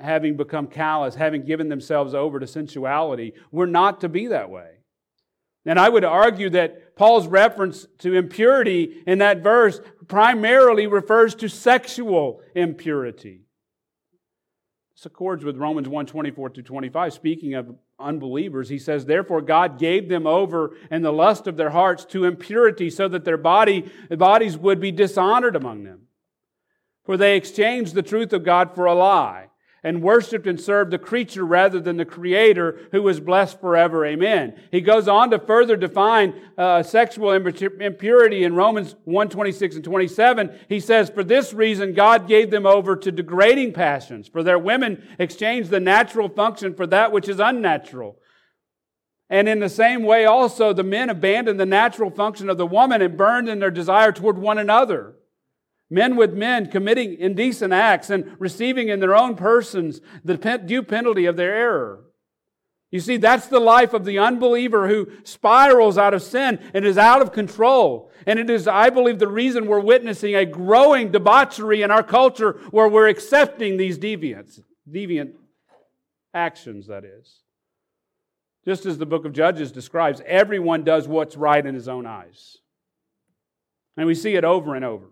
having 0.00 0.36
become 0.36 0.68
callous, 0.68 1.16
having 1.16 1.44
given 1.44 1.68
themselves 1.68 2.14
over 2.14 2.38
to 2.38 2.46
sensuality. 2.46 3.32
We're 3.50 3.66
not 3.66 4.00
to 4.02 4.08
be 4.08 4.28
that 4.28 4.48
way. 4.48 4.68
And 5.66 5.78
I 5.78 5.88
would 5.88 6.04
argue 6.04 6.50
that 6.50 6.96
Paul's 6.96 7.26
reference 7.26 7.86
to 7.98 8.14
impurity 8.14 9.02
in 9.06 9.18
that 9.18 9.42
verse 9.42 9.80
primarily 10.08 10.86
refers 10.86 11.34
to 11.36 11.48
sexual 11.48 12.40
impurity. 12.54 13.42
Accords 15.06 15.44
with 15.44 15.56
Romans 15.56 15.88
1 15.88 16.06
24 16.06 16.50
to 16.50 16.62
25. 16.62 17.12
Speaking 17.12 17.54
of 17.54 17.74
unbelievers, 17.98 18.68
he 18.68 18.78
says, 18.78 19.04
Therefore, 19.04 19.40
God 19.40 19.78
gave 19.78 20.08
them 20.08 20.26
over 20.26 20.76
in 20.90 21.02
the 21.02 21.12
lust 21.12 21.46
of 21.46 21.56
their 21.56 21.70
hearts 21.70 22.04
to 22.06 22.24
impurity, 22.24 22.90
so 22.90 23.08
that 23.08 23.24
their 23.24 23.36
body, 23.36 23.90
bodies 24.10 24.56
would 24.56 24.80
be 24.80 24.92
dishonored 24.92 25.56
among 25.56 25.84
them. 25.84 26.02
For 27.04 27.16
they 27.16 27.36
exchanged 27.36 27.94
the 27.94 28.02
truth 28.02 28.32
of 28.32 28.44
God 28.44 28.74
for 28.74 28.86
a 28.86 28.94
lie 28.94 29.48
and 29.84 30.02
worshiped 30.02 30.46
and 30.46 30.60
served 30.60 30.92
the 30.92 30.98
creature 30.98 31.44
rather 31.44 31.80
than 31.80 31.96
the 31.96 32.04
creator 32.04 32.78
who 32.92 33.02
was 33.02 33.18
blessed 33.18 33.60
forever. 33.60 34.06
Amen. 34.06 34.54
He 34.70 34.80
goes 34.80 35.08
on 35.08 35.30
to 35.30 35.38
further 35.38 35.76
define 35.76 36.34
uh, 36.56 36.82
sexual 36.82 37.32
impurity 37.32 38.44
in 38.44 38.54
Romans 38.54 38.94
1 39.04 39.28
26 39.28 39.76
and 39.76 39.84
27. 39.84 40.58
He 40.68 40.78
says, 40.78 41.10
For 41.10 41.24
this 41.24 41.52
reason, 41.52 41.94
God 41.94 42.28
gave 42.28 42.50
them 42.50 42.66
over 42.66 42.94
to 42.96 43.10
degrading 43.10 43.72
passions, 43.72 44.28
for 44.28 44.42
their 44.42 44.58
women 44.58 45.02
exchanged 45.18 45.70
the 45.70 45.80
natural 45.80 46.28
function 46.28 46.74
for 46.74 46.86
that 46.86 47.10
which 47.10 47.28
is 47.28 47.40
unnatural. 47.40 48.18
And 49.28 49.48
in 49.48 49.60
the 49.60 49.70
same 49.70 50.04
way, 50.04 50.26
also, 50.26 50.72
the 50.72 50.82
men 50.82 51.08
abandoned 51.08 51.58
the 51.58 51.66
natural 51.66 52.10
function 52.10 52.50
of 52.50 52.58
the 52.58 52.66
woman 52.66 53.00
and 53.00 53.16
burned 53.16 53.48
in 53.48 53.60
their 53.60 53.70
desire 53.70 54.12
toward 54.12 54.36
one 54.36 54.58
another 54.58 55.14
men 55.92 56.16
with 56.16 56.32
men 56.32 56.70
committing 56.70 57.18
indecent 57.18 57.72
acts 57.72 58.08
and 58.08 58.34
receiving 58.40 58.88
in 58.88 58.98
their 58.98 59.14
own 59.14 59.36
persons 59.36 60.00
the 60.24 60.36
due 60.64 60.82
penalty 60.82 61.26
of 61.26 61.36
their 61.36 61.54
error. 61.54 62.04
You 62.90 63.00
see, 63.00 63.18
that's 63.18 63.46
the 63.46 63.60
life 63.60 63.92
of 63.92 64.04
the 64.04 64.18
unbeliever 64.18 64.88
who 64.88 65.08
spirals 65.24 65.98
out 65.98 66.14
of 66.14 66.22
sin 66.22 66.58
and 66.74 66.84
is 66.84 66.98
out 66.98 67.22
of 67.22 67.32
control. 67.32 68.10
And 68.26 68.38
it 68.38 68.48
is, 68.48 68.66
I 68.66 68.90
believe, 68.90 69.18
the 69.18 69.28
reason 69.28 69.66
we're 69.66 69.80
witnessing 69.80 70.34
a 70.34 70.46
growing 70.46 71.10
debauchery 71.10 71.82
in 71.82 71.90
our 71.90 72.02
culture 72.02 72.60
where 72.70 72.88
we're 72.88 73.08
accepting 73.08 73.76
these 73.76 73.98
deviants, 73.98 74.60
deviant 74.90 75.32
actions, 76.34 76.86
that 76.86 77.04
is. 77.04 77.40
Just 78.64 78.86
as 78.86 78.96
the 78.96 79.06
book 79.06 79.24
of 79.24 79.32
Judges 79.32 79.72
describes, 79.72 80.22
everyone 80.24 80.84
does 80.84 81.08
what's 81.08 81.36
right 81.36 81.64
in 81.64 81.74
his 81.74 81.88
own 81.88 82.06
eyes. 82.06 82.58
And 83.96 84.06
we 84.06 84.14
see 84.14 84.36
it 84.36 84.44
over 84.44 84.74
and 84.74 84.84
over. 84.84 85.11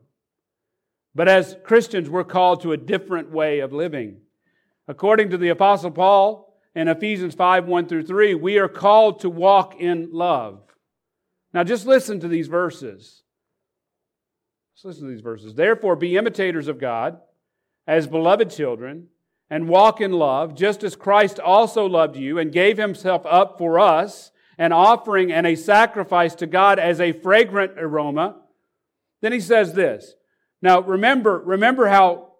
But 1.14 1.28
as 1.28 1.56
Christians, 1.64 2.08
we're 2.08 2.24
called 2.24 2.62
to 2.62 2.72
a 2.72 2.76
different 2.76 3.30
way 3.30 3.60
of 3.60 3.72
living. 3.72 4.20
According 4.86 5.30
to 5.30 5.38
the 5.38 5.48
Apostle 5.48 5.90
Paul 5.90 6.56
in 6.74 6.88
Ephesians 6.88 7.34
5 7.34 7.66
1 7.66 7.86
through 7.86 8.04
3, 8.04 8.34
we 8.34 8.58
are 8.58 8.68
called 8.68 9.20
to 9.20 9.30
walk 9.30 9.80
in 9.80 10.10
love. 10.12 10.62
Now, 11.52 11.64
just 11.64 11.86
listen 11.86 12.20
to 12.20 12.28
these 12.28 12.48
verses. 12.48 13.22
Just 14.74 14.84
listen 14.84 15.04
to 15.04 15.10
these 15.10 15.20
verses. 15.20 15.54
Therefore, 15.54 15.96
be 15.96 16.16
imitators 16.16 16.68
of 16.68 16.78
God 16.78 17.20
as 17.86 18.06
beloved 18.06 18.50
children 18.50 19.08
and 19.50 19.68
walk 19.68 20.00
in 20.00 20.12
love, 20.12 20.54
just 20.54 20.84
as 20.84 20.94
Christ 20.94 21.40
also 21.40 21.86
loved 21.86 22.16
you 22.16 22.38
and 22.38 22.52
gave 22.52 22.78
himself 22.78 23.26
up 23.26 23.58
for 23.58 23.80
us, 23.80 24.30
an 24.58 24.72
offering 24.72 25.32
and 25.32 25.46
a 25.46 25.56
sacrifice 25.56 26.36
to 26.36 26.46
God 26.46 26.78
as 26.78 27.00
a 27.00 27.12
fragrant 27.12 27.72
aroma. 27.76 28.36
Then 29.20 29.32
he 29.32 29.40
says 29.40 29.74
this 29.74 30.14
now, 30.62 30.80
remember, 30.80 31.38
remember 31.38 31.86
how 31.86 32.32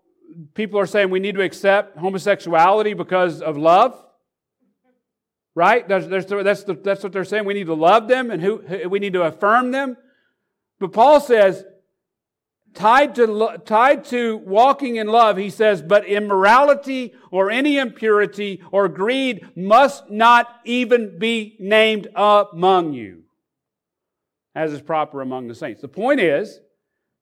people 0.54 0.78
are 0.78 0.87
saying 0.87 1.11
we 1.11 1.20
need 1.20 1.35
to 1.37 1.42
accept 1.42 1.96
homosexuality 1.96 2.94
because 2.94 3.40
of 3.40 3.56
love? 3.56 3.96
Right? 5.54 5.87
That's, 5.88 6.06
that's, 6.06 6.26
that's, 6.26 6.64
the, 6.64 6.74
that's 6.74 7.02
what 7.02 7.12
they're 7.12 7.24
saying. 7.24 7.44
We 7.44 7.54
need 7.54 7.66
to 7.66 7.74
love 7.74 8.09
them 8.09 8.30
and 8.30 8.42
who, 8.42 8.62
we 8.88 8.98
need 8.98 9.14
to 9.14 9.22
affirm 9.22 9.72
them. 9.72 9.96
But 10.78 10.92
Paul 10.92 11.20
says, 11.20 11.64
tied 12.74 13.14
to, 13.16 13.61
tied 13.64 14.04
to 14.06 14.37
walking 14.38 14.96
in 14.96 15.09
love, 15.09 15.37
he 15.37 15.50
says, 15.50 15.83
but 15.83 16.06
immorality 16.06 17.14
or 17.30 17.50
any 17.50 17.78
impurity 17.78 18.62
or 18.70 18.88
greed 18.88 19.44
must 19.56 20.11
not 20.11 20.46
even 20.64 21.18
be 21.18 21.56
named 21.59 22.09
among 22.14 22.92
you, 22.92 23.24
as 24.54 24.72
is 24.72 24.80
proper 24.80 25.20
among 25.20 25.48
the 25.48 25.54
saints. 25.54 25.80
The 25.80 25.88
point 25.88 26.20
is, 26.20 26.61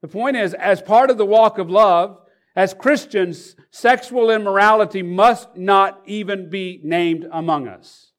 the 0.00 0.08
point 0.08 0.37
is, 0.37 0.54
as 0.54 0.80
part 0.80 1.11
of 1.11 1.18
the 1.18 1.26
walk 1.26 1.58
of 1.58 1.70
love, 1.70 2.20
as 2.54 2.74
Christians, 2.74 3.56
sexual 3.70 4.30
immorality 4.30 5.02
must 5.02 5.56
not 5.56 6.00
even 6.06 6.50
be 6.50 6.80
named 6.82 7.26
among 7.32 7.68
us. 7.68 8.12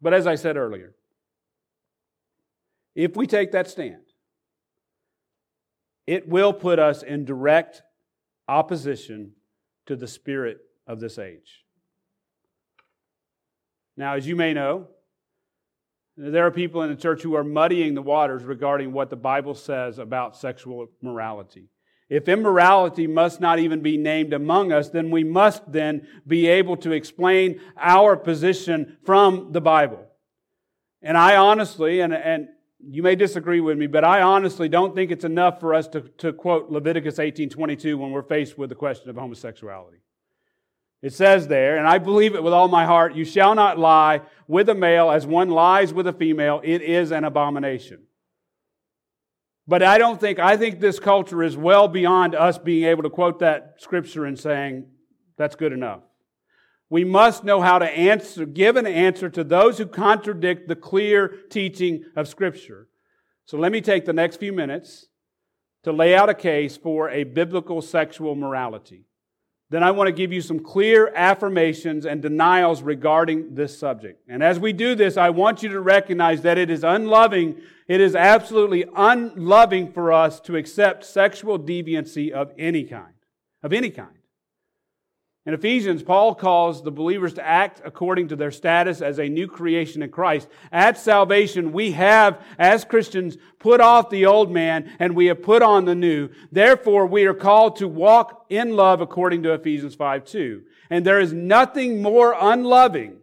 But 0.00 0.14
as 0.14 0.26
I 0.26 0.34
said 0.34 0.56
earlier, 0.56 0.94
if 2.94 3.16
we 3.16 3.26
take 3.26 3.52
that 3.52 3.68
stand, 3.68 4.02
it 6.06 6.28
will 6.28 6.52
put 6.52 6.78
us 6.78 7.02
in 7.02 7.24
direct 7.24 7.82
opposition 8.48 9.32
to 9.86 9.94
the 9.94 10.08
spirit 10.08 10.58
of 10.86 11.00
this 11.00 11.18
age. 11.18 11.64
Now, 13.96 14.14
as 14.14 14.26
you 14.26 14.36
may 14.36 14.54
know, 14.54 14.88
there 16.16 16.46
are 16.46 16.50
people 16.50 16.82
in 16.82 16.90
the 16.90 16.96
church 16.96 17.22
who 17.22 17.34
are 17.34 17.44
muddying 17.44 17.94
the 17.94 18.02
waters 18.02 18.44
regarding 18.44 18.92
what 18.92 19.10
the 19.10 19.16
Bible 19.16 19.54
says 19.54 19.98
about 19.98 20.36
sexual 20.36 20.88
morality. 21.02 21.68
If 22.08 22.28
immorality 22.28 23.06
must 23.06 23.40
not 23.40 23.60
even 23.60 23.80
be 23.80 23.96
named 23.96 24.32
among 24.32 24.72
us, 24.72 24.88
then 24.88 25.10
we 25.10 25.22
must 25.22 25.70
then 25.70 26.08
be 26.26 26.48
able 26.48 26.76
to 26.78 26.90
explain 26.90 27.60
our 27.76 28.16
position 28.16 28.98
from 29.04 29.52
the 29.52 29.60
Bible. 29.60 30.04
And 31.02 31.16
I 31.16 31.36
honestly, 31.36 32.00
and, 32.00 32.12
and 32.12 32.48
you 32.80 33.02
may 33.02 33.14
disagree 33.14 33.60
with 33.60 33.78
me, 33.78 33.86
but 33.86 34.04
I 34.04 34.22
honestly 34.22 34.68
don't 34.68 34.94
think 34.94 35.12
it's 35.12 35.24
enough 35.24 35.60
for 35.60 35.72
us 35.72 35.86
to, 35.88 36.00
to 36.18 36.32
quote 36.32 36.70
Leviticus 36.70 37.18
18:22 37.18 37.96
when 37.96 38.10
we're 38.10 38.22
faced 38.22 38.58
with 38.58 38.70
the 38.70 38.76
question 38.76 39.08
of 39.08 39.16
homosexuality. 39.16 39.98
It 41.02 41.14
says 41.14 41.48
there, 41.48 41.78
and 41.78 41.88
I 41.88 41.98
believe 41.98 42.34
it 42.34 42.42
with 42.42 42.52
all 42.52 42.68
my 42.68 42.84
heart, 42.84 43.14
you 43.14 43.24
shall 43.24 43.54
not 43.54 43.78
lie 43.78 44.20
with 44.46 44.68
a 44.68 44.74
male 44.74 45.10
as 45.10 45.26
one 45.26 45.48
lies 45.48 45.94
with 45.94 46.06
a 46.06 46.12
female. 46.12 46.60
It 46.62 46.82
is 46.82 47.10
an 47.10 47.24
abomination. 47.24 48.02
But 49.66 49.82
I 49.82 49.98
don't 49.98 50.20
think, 50.20 50.38
I 50.38 50.56
think 50.56 50.80
this 50.80 50.98
culture 50.98 51.42
is 51.42 51.56
well 51.56 51.88
beyond 51.88 52.34
us 52.34 52.58
being 52.58 52.84
able 52.84 53.04
to 53.04 53.10
quote 53.10 53.38
that 53.38 53.76
scripture 53.78 54.26
and 54.26 54.38
saying, 54.38 54.86
that's 55.38 55.56
good 55.56 55.72
enough. 55.72 56.02
We 56.90 57.04
must 57.04 57.44
know 57.44 57.60
how 57.60 57.78
to 57.78 57.88
answer, 57.88 58.44
give 58.44 58.76
an 58.76 58.86
answer 58.86 59.30
to 59.30 59.44
those 59.44 59.78
who 59.78 59.86
contradict 59.86 60.68
the 60.68 60.74
clear 60.74 61.28
teaching 61.48 62.04
of 62.16 62.26
Scripture. 62.26 62.88
So 63.46 63.56
let 63.56 63.70
me 63.70 63.80
take 63.80 64.04
the 64.04 64.12
next 64.12 64.38
few 64.38 64.52
minutes 64.52 65.06
to 65.84 65.92
lay 65.92 66.16
out 66.16 66.28
a 66.28 66.34
case 66.34 66.76
for 66.76 67.08
a 67.08 67.22
biblical 67.22 67.80
sexual 67.80 68.34
morality 68.34 69.06
then 69.70 69.84
I 69.84 69.92
want 69.92 70.08
to 70.08 70.12
give 70.12 70.32
you 70.32 70.40
some 70.40 70.58
clear 70.58 71.12
affirmations 71.14 72.04
and 72.04 72.20
denials 72.20 72.82
regarding 72.82 73.54
this 73.54 73.78
subject. 73.78 74.20
And 74.28 74.42
as 74.42 74.58
we 74.58 74.72
do 74.72 74.96
this, 74.96 75.16
I 75.16 75.30
want 75.30 75.62
you 75.62 75.68
to 75.70 75.80
recognize 75.80 76.42
that 76.42 76.58
it 76.58 76.70
is 76.70 76.82
unloving, 76.82 77.60
it 77.86 78.00
is 78.00 78.16
absolutely 78.16 78.84
unloving 78.96 79.92
for 79.92 80.12
us 80.12 80.40
to 80.40 80.56
accept 80.56 81.04
sexual 81.04 81.56
deviancy 81.58 82.32
of 82.32 82.52
any 82.58 82.82
kind. 82.82 83.14
Of 83.62 83.72
any 83.72 83.90
kind. 83.90 84.19
In 85.46 85.54
Ephesians, 85.54 86.02
Paul 86.02 86.34
calls 86.34 86.82
the 86.82 86.90
believers 86.90 87.32
to 87.34 87.46
act 87.46 87.80
according 87.82 88.28
to 88.28 88.36
their 88.36 88.50
status 88.50 89.00
as 89.00 89.18
a 89.18 89.28
new 89.28 89.48
creation 89.48 90.02
in 90.02 90.10
Christ. 90.10 90.48
At 90.70 90.98
salvation, 90.98 91.72
we 91.72 91.92
have, 91.92 92.42
as 92.58 92.84
Christians, 92.84 93.38
put 93.58 93.80
off 93.80 94.10
the 94.10 94.26
old 94.26 94.52
man 94.52 94.92
and 94.98 95.16
we 95.16 95.26
have 95.26 95.42
put 95.42 95.62
on 95.62 95.86
the 95.86 95.94
new. 95.94 96.28
Therefore, 96.52 97.06
we 97.06 97.24
are 97.24 97.32
called 97.34 97.76
to 97.76 97.88
walk 97.88 98.44
in 98.50 98.76
love 98.76 99.00
according 99.00 99.42
to 99.44 99.54
Ephesians 99.54 99.94
5 99.94 100.24
2. 100.24 100.62
And 100.90 101.06
there 101.06 101.20
is 101.20 101.32
nothing 101.32 102.02
more 102.02 102.36
unloving 102.38 103.16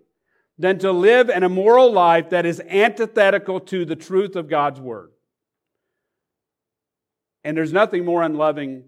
than 0.57 0.79
to 0.79 0.91
live 0.91 1.29
an 1.29 1.43
immoral 1.43 1.91
life 1.91 2.31
that 2.31 2.47
is 2.47 2.59
antithetical 2.61 3.59
to 3.59 3.85
the 3.85 3.95
truth 3.95 4.35
of 4.35 4.49
God's 4.49 4.79
Word. 4.79 5.11
And 7.43 7.55
there's 7.55 7.73
nothing 7.73 8.03
more 8.03 8.23
unloving 8.23 8.85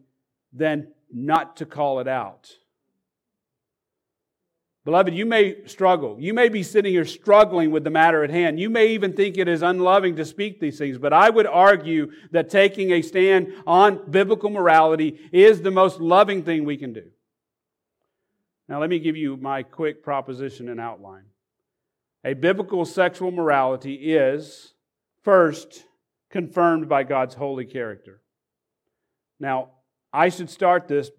than 0.51 0.93
not 1.13 1.57
to 1.57 1.67
call 1.67 1.99
it 1.99 2.07
out. 2.07 2.49
Beloved, 4.89 5.13
you 5.13 5.28
may 5.28 5.67
struggle. 5.67 6.17
You 6.19 6.34
may 6.34 6.49
be 6.49 6.63
sitting 6.63 6.91
here 6.91 7.06
struggling 7.06 7.69
with 7.69 7.84
the 7.84 7.91
matter 7.91 8.23
at 8.23 8.32
hand. 8.32 8.60
You 8.60 8.71
may 8.71 8.88
even 8.88 9.13
think 9.13 9.38
it 9.38 9.47
is 9.47 9.62
unloving 9.62 10.15
to 10.15 10.25
speak 10.25 10.60
these 10.60 10.80
things, 10.80 10.97
but 10.97 11.13
I 11.13 11.30
would 11.30 11.45
argue 11.45 12.12
that 12.32 12.49
taking 12.49 12.91
a 12.91 13.04
stand 13.04 13.54
on 13.67 14.10
biblical 14.10 14.49
morality 14.49 15.19
is 15.32 15.62
the 15.62 15.69
most 15.69 15.99
loving 15.99 16.41
thing 16.41 16.65
we 16.65 16.75
can 16.75 16.93
do. 16.93 17.04
Now, 18.67 18.82
let 18.82 18.89
me 18.89 18.97
give 18.97 19.15
you 19.15 19.38
my 19.38 19.62
quick 19.62 20.02
proposition 20.02 20.69
and 20.69 20.80
outline. 20.80 21.25
A 22.25 22.34
biblical 22.34 22.84
sexual 22.84 23.30
morality 23.30 23.93
is, 23.93 24.73
first, 25.21 25.84
confirmed 26.32 26.89
by 26.89 27.04
God's 27.04 27.36
holy 27.36 27.65
character. 27.65 28.23
Now, 29.39 29.69
I 30.12 30.30
should 30.30 30.49
start 30.49 30.88
this 30.88 31.12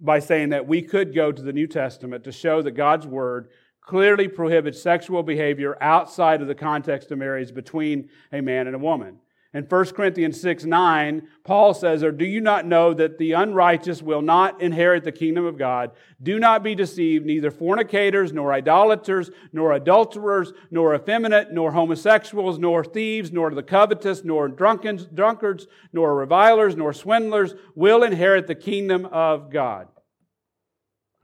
by 0.00 0.18
saying 0.18 0.50
that 0.50 0.66
we 0.66 0.82
could 0.82 1.14
go 1.14 1.32
to 1.32 1.42
the 1.42 1.52
New 1.52 1.66
Testament 1.66 2.24
to 2.24 2.32
show 2.32 2.62
that 2.62 2.72
God's 2.72 3.06
Word 3.06 3.48
clearly 3.80 4.28
prohibits 4.28 4.82
sexual 4.82 5.22
behavior 5.22 5.76
outside 5.80 6.42
of 6.42 6.48
the 6.48 6.54
context 6.54 7.10
of 7.12 7.18
marriage 7.18 7.54
between 7.54 8.08
a 8.32 8.40
man 8.40 8.66
and 8.66 8.76
a 8.76 8.78
woman. 8.78 9.18
In 9.56 9.64
1 9.64 9.84
Corinthians 9.92 10.38
6 10.42 10.66
9, 10.66 11.26
Paul 11.42 11.72
says, 11.72 12.04
Or 12.04 12.12
do 12.12 12.26
you 12.26 12.42
not 12.42 12.66
know 12.66 12.92
that 12.92 13.16
the 13.16 13.32
unrighteous 13.32 14.02
will 14.02 14.20
not 14.20 14.60
inherit 14.60 15.02
the 15.02 15.12
kingdom 15.12 15.46
of 15.46 15.56
God? 15.56 15.92
Do 16.22 16.38
not 16.38 16.62
be 16.62 16.74
deceived, 16.74 17.24
neither 17.24 17.50
fornicators, 17.50 18.34
nor 18.34 18.52
idolaters, 18.52 19.30
nor 19.54 19.72
adulterers, 19.72 20.52
nor 20.70 20.94
effeminate, 20.94 21.52
nor 21.54 21.72
homosexuals, 21.72 22.58
nor 22.58 22.84
thieves, 22.84 23.32
nor 23.32 23.50
the 23.50 23.62
covetous, 23.62 24.24
nor 24.24 24.46
drunkards, 24.46 25.66
nor 25.90 26.14
revilers, 26.14 26.76
nor 26.76 26.92
swindlers 26.92 27.54
will 27.74 28.02
inherit 28.02 28.46
the 28.48 28.54
kingdom 28.54 29.06
of 29.06 29.50
God. 29.50 29.88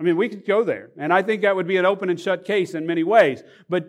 I 0.01 0.05
mean, 0.05 0.17
we 0.17 0.31
could 0.31 0.47
go 0.47 0.65
there. 0.65 0.89
And 0.97 1.13
I 1.13 1.21
think 1.21 1.43
that 1.43 1.55
would 1.55 1.69
be 1.69 1.77
an 1.77 1.85
open 1.85 2.09
and 2.09 2.19
shut 2.19 2.47
case 2.47 2.73
in 2.73 2.87
many 2.87 3.05
ways. 3.05 3.43
But 3.69 3.89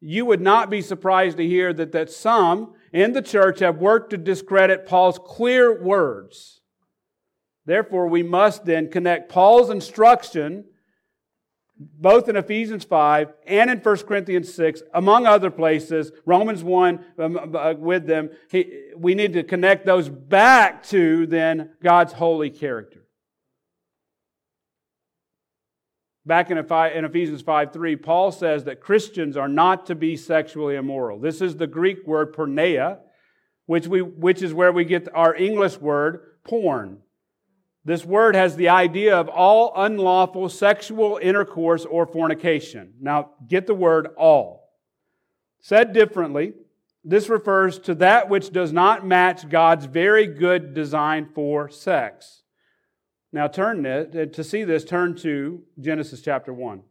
you 0.00 0.26
would 0.26 0.40
not 0.40 0.70
be 0.70 0.80
surprised 0.82 1.36
to 1.38 1.46
hear 1.46 1.72
that, 1.72 1.92
that 1.92 2.10
some 2.10 2.74
in 2.92 3.12
the 3.12 3.22
church 3.22 3.60
have 3.60 3.78
worked 3.78 4.10
to 4.10 4.16
discredit 4.16 4.86
Paul's 4.86 5.18
clear 5.18 5.82
words. 5.82 6.60
Therefore, 7.66 8.08
we 8.08 8.22
must 8.22 8.64
then 8.64 8.90
connect 8.90 9.30
Paul's 9.30 9.70
instruction, 9.70 10.66
both 11.78 12.28
in 12.28 12.36
Ephesians 12.36 12.84
5 12.84 13.32
and 13.46 13.70
in 13.70 13.78
1 13.78 13.96
Corinthians 13.98 14.52
6, 14.52 14.82
among 14.92 15.26
other 15.26 15.50
places, 15.50 16.12
Romans 16.26 16.62
1 16.62 17.04
um, 17.18 17.56
uh, 17.56 17.74
with 17.78 18.06
them. 18.06 18.30
He, 18.50 18.90
we 18.96 19.14
need 19.14 19.32
to 19.32 19.42
connect 19.42 19.86
those 19.86 20.08
back 20.08 20.82
to 20.88 21.26
then 21.26 21.70
God's 21.82 22.12
holy 22.12 22.50
character. 22.50 23.03
Back 26.26 26.50
in 26.50 26.56
Ephesians 26.56 27.42
5 27.42 27.72
3, 27.72 27.96
Paul 27.96 28.32
says 28.32 28.64
that 28.64 28.80
Christians 28.80 29.36
are 29.36 29.48
not 29.48 29.86
to 29.86 29.94
be 29.94 30.16
sexually 30.16 30.76
immoral. 30.76 31.18
This 31.18 31.42
is 31.42 31.56
the 31.56 31.66
Greek 31.66 32.06
word 32.06 32.34
porneia, 32.34 32.98
which, 33.66 33.86
we, 33.86 34.00
which 34.00 34.42
is 34.42 34.54
where 34.54 34.72
we 34.72 34.84
get 34.84 35.08
our 35.14 35.34
English 35.34 35.78
word 35.78 36.20
porn. 36.44 36.98
This 37.84 38.06
word 38.06 38.34
has 38.34 38.56
the 38.56 38.70
idea 38.70 39.14
of 39.14 39.28
all 39.28 39.72
unlawful 39.76 40.48
sexual 40.48 41.18
intercourse 41.20 41.84
or 41.84 42.06
fornication. 42.06 42.94
Now, 42.98 43.32
get 43.46 43.66
the 43.66 43.74
word 43.74 44.08
all. 44.16 44.70
Said 45.60 45.92
differently, 45.92 46.54
this 47.04 47.28
refers 47.28 47.78
to 47.80 47.94
that 47.96 48.30
which 48.30 48.50
does 48.50 48.72
not 48.72 49.06
match 49.06 49.50
God's 49.50 49.84
very 49.84 50.26
good 50.26 50.72
design 50.72 51.28
for 51.34 51.68
sex. 51.68 52.43
Now, 53.34 53.48
turn 53.48 53.82
to, 53.82 54.22
uh, 54.22 54.26
to 54.26 54.44
see 54.44 54.62
this, 54.62 54.84
turn 54.84 55.16
to 55.16 55.60
Genesis 55.80 56.22
chapter 56.22 56.52
1. 56.52 56.84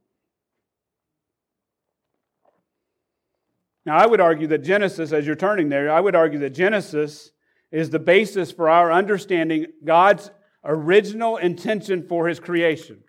Now, 3.85 3.95
I 3.95 4.05
would 4.05 4.19
argue 4.19 4.47
that 4.47 4.57
Genesis, 4.57 5.13
as 5.13 5.25
you're 5.25 5.37
turning 5.37 5.69
there, 5.69 5.89
I 5.89 6.01
would 6.01 6.15
argue 6.15 6.39
that 6.39 6.49
Genesis 6.49 7.31
is 7.71 7.91
the 7.91 7.99
basis 7.99 8.51
for 8.51 8.69
our 8.69 8.91
understanding 8.91 9.67
God's 9.85 10.31
original 10.65 11.37
intention 11.37 12.05
for 12.05 12.27
his 12.27 12.41
creation. 12.41 13.05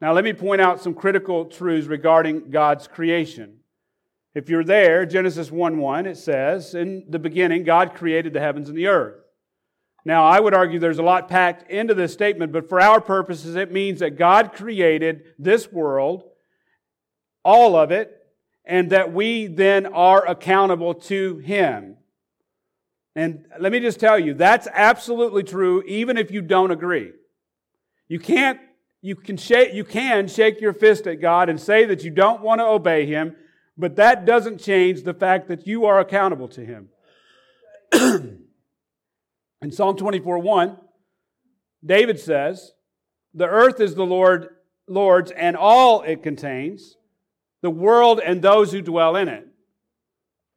Now, 0.00 0.12
let 0.12 0.22
me 0.22 0.32
point 0.32 0.60
out 0.60 0.80
some 0.80 0.94
critical 0.94 1.46
truths 1.46 1.88
regarding 1.88 2.50
God's 2.50 2.86
creation. 2.86 3.56
If 4.36 4.48
you're 4.48 4.62
there, 4.62 5.04
Genesis 5.04 5.50
1 5.50 5.78
1, 5.78 6.06
it 6.06 6.16
says, 6.16 6.76
In 6.76 7.06
the 7.08 7.18
beginning, 7.18 7.64
God 7.64 7.96
created 7.96 8.34
the 8.34 8.40
heavens 8.40 8.68
and 8.68 8.78
the 8.78 8.86
earth. 8.86 9.25
Now, 10.06 10.24
I 10.24 10.38
would 10.38 10.54
argue 10.54 10.78
there's 10.78 11.00
a 11.00 11.02
lot 11.02 11.28
packed 11.28 11.68
into 11.68 11.92
this 11.92 12.12
statement, 12.12 12.52
but 12.52 12.68
for 12.68 12.80
our 12.80 13.00
purposes, 13.00 13.56
it 13.56 13.72
means 13.72 13.98
that 13.98 14.16
God 14.16 14.52
created 14.52 15.24
this 15.36 15.72
world, 15.72 16.22
all 17.44 17.74
of 17.74 17.90
it, 17.90 18.16
and 18.64 18.90
that 18.90 19.12
we 19.12 19.48
then 19.48 19.84
are 19.84 20.24
accountable 20.24 20.94
to 20.94 21.38
Him. 21.38 21.96
And 23.16 23.46
let 23.58 23.72
me 23.72 23.80
just 23.80 23.98
tell 23.98 24.16
you, 24.16 24.32
that's 24.32 24.68
absolutely 24.72 25.42
true, 25.42 25.82
even 25.88 26.16
if 26.16 26.30
you 26.30 26.40
don't 26.40 26.70
agree. 26.70 27.10
You 28.06 28.20
can't, 28.20 28.60
you 29.02 29.16
can 29.16 29.36
shake, 29.36 29.74
you 29.74 29.82
can 29.82 30.28
shake 30.28 30.60
your 30.60 30.72
fist 30.72 31.08
at 31.08 31.20
God 31.20 31.48
and 31.48 31.60
say 31.60 31.84
that 31.84 32.04
you 32.04 32.12
don't 32.12 32.42
want 32.42 32.60
to 32.60 32.64
obey 32.64 33.06
Him, 33.06 33.34
but 33.76 33.96
that 33.96 34.24
doesn't 34.24 34.58
change 34.60 35.02
the 35.02 35.14
fact 35.14 35.48
that 35.48 35.66
you 35.66 35.84
are 35.84 35.98
accountable 35.98 36.46
to 36.46 36.64
Him. 36.64 36.90
In 39.62 39.70
Psalm 39.70 39.96
24 39.96 40.38
1, 40.38 40.76
David 41.84 42.20
says, 42.20 42.72
The 43.34 43.46
earth 43.46 43.80
is 43.80 43.94
the 43.94 44.06
Lord, 44.06 44.48
Lord's 44.86 45.30
and 45.30 45.56
all 45.56 46.02
it 46.02 46.22
contains, 46.22 46.96
the 47.62 47.70
world 47.70 48.20
and 48.24 48.42
those 48.42 48.72
who 48.72 48.82
dwell 48.82 49.16
in 49.16 49.28
it. 49.28 49.46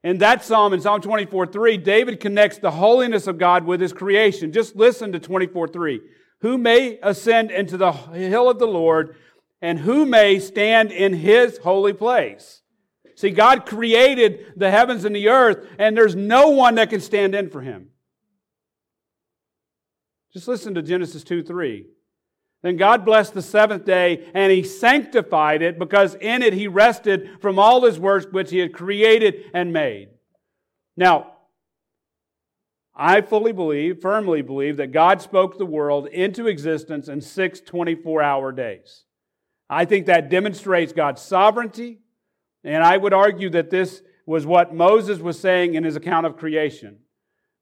In 0.03 0.19
that 0.19 0.45
psalm, 0.45 0.73
in 0.73 0.81
Psalm 0.81 1.01
24 1.01 1.47
3, 1.47 1.77
David 1.77 2.19
connects 2.19 2.57
the 2.57 2.71
holiness 2.71 3.27
of 3.27 3.37
God 3.37 3.65
with 3.65 3.81
his 3.81 3.93
creation. 3.93 4.51
Just 4.51 4.75
listen 4.75 5.11
to 5.11 5.19
24 5.19 5.67
3. 5.67 6.01
Who 6.41 6.57
may 6.57 6.99
ascend 7.03 7.51
into 7.51 7.75
the 7.77 7.91
hill 7.91 8.49
of 8.49 8.59
the 8.59 8.67
Lord, 8.67 9.15
and 9.61 9.79
who 9.79 10.05
may 10.05 10.39
stand 10.39 10.91
in 10.91 11.13
his 11.13 11.57
holy 11.57 11.91
place? 11.91 12.61
See, 13.15 13.31
God 13.31 13.65
created 13.65 14.53
the 14.55 14.71
heavens 14.71 15.03
and 15.03 15.13
the 15.13 15.27
earth, 15.27 15.67
and 15.77 15.97
there's 15.97 16.15
no 16.15 16.49
one 16.49 16.75
that 16.75 16.89
can 16.89 17.01
stand 17.01 17.35
in 17.35 17.49
for 17.49 17.59
him. 17.59 17.89
Just 20.33 20.47
listen 20.47 20.75
to 20.75 20.81
Genesis 20.81 21.23
2 21.23 21.43
3. 21.43 21.85
Then 22.61 22.75
God 22.75 23.05
blessed 23.05 23.33
the 23.33 23.41
seventh 23.41 23.85
day 23.85 24.29
and 24.33 24.51
he 24.51 24.63
sanctified 24.63 25.61
it 25.61 25.79
because 25.79 26.15
in 26.15 26.41
it 26.43 26.53
he 26.53 26.67
rested 26.67 27.41
from 27.41 27.57
all 27.57 27.85
his 27.85 27.99
works 27.99 28.27
which 28.31 28.51
he 28.51 28.59
had 28.59 28.73
created 28.73 29.45
and 29.53 29.71
made. 29.71 30.09
Now, 30.97 31.33
I 32.93 33.21
fully 33.21 33.53
believe, 33.53 34.01
firmly 34.01 34.41
believe, 34.41 34.75
that 34.77 34.91
God 34.91 35.21
spoke 35.21 35.57
the 35.57 35.65
world 35.65 36.07
into 36.07 36.47
existence 36.47 37.07
in 37.07 37.21
six 37.21 37.61
24 37.61 38.21
hour 38.21 38.51
days. 38.51 39.05
I 39.69 39.85
think 39.85 40.07
that 40.07 40.29
demonstrates 40.29 40.91
God's 40.91 41.21
sovereignty, 41.21 41.99
and 42.65 42.83
I 42.83 42.97
would 42.97 43.13
argue 43.13 43.49
that 43.51 43.69
this 43.69 44.01
was 44.25 44.45
what 44.45 44.75
Moses 44.75 45.19
was 45.19 45.39
saying 45.39 45.75
in 45.75 45.85
his 45.85 45.95
account 45.95 46.25
of 46.25 46.35
creation. 46.35 46.97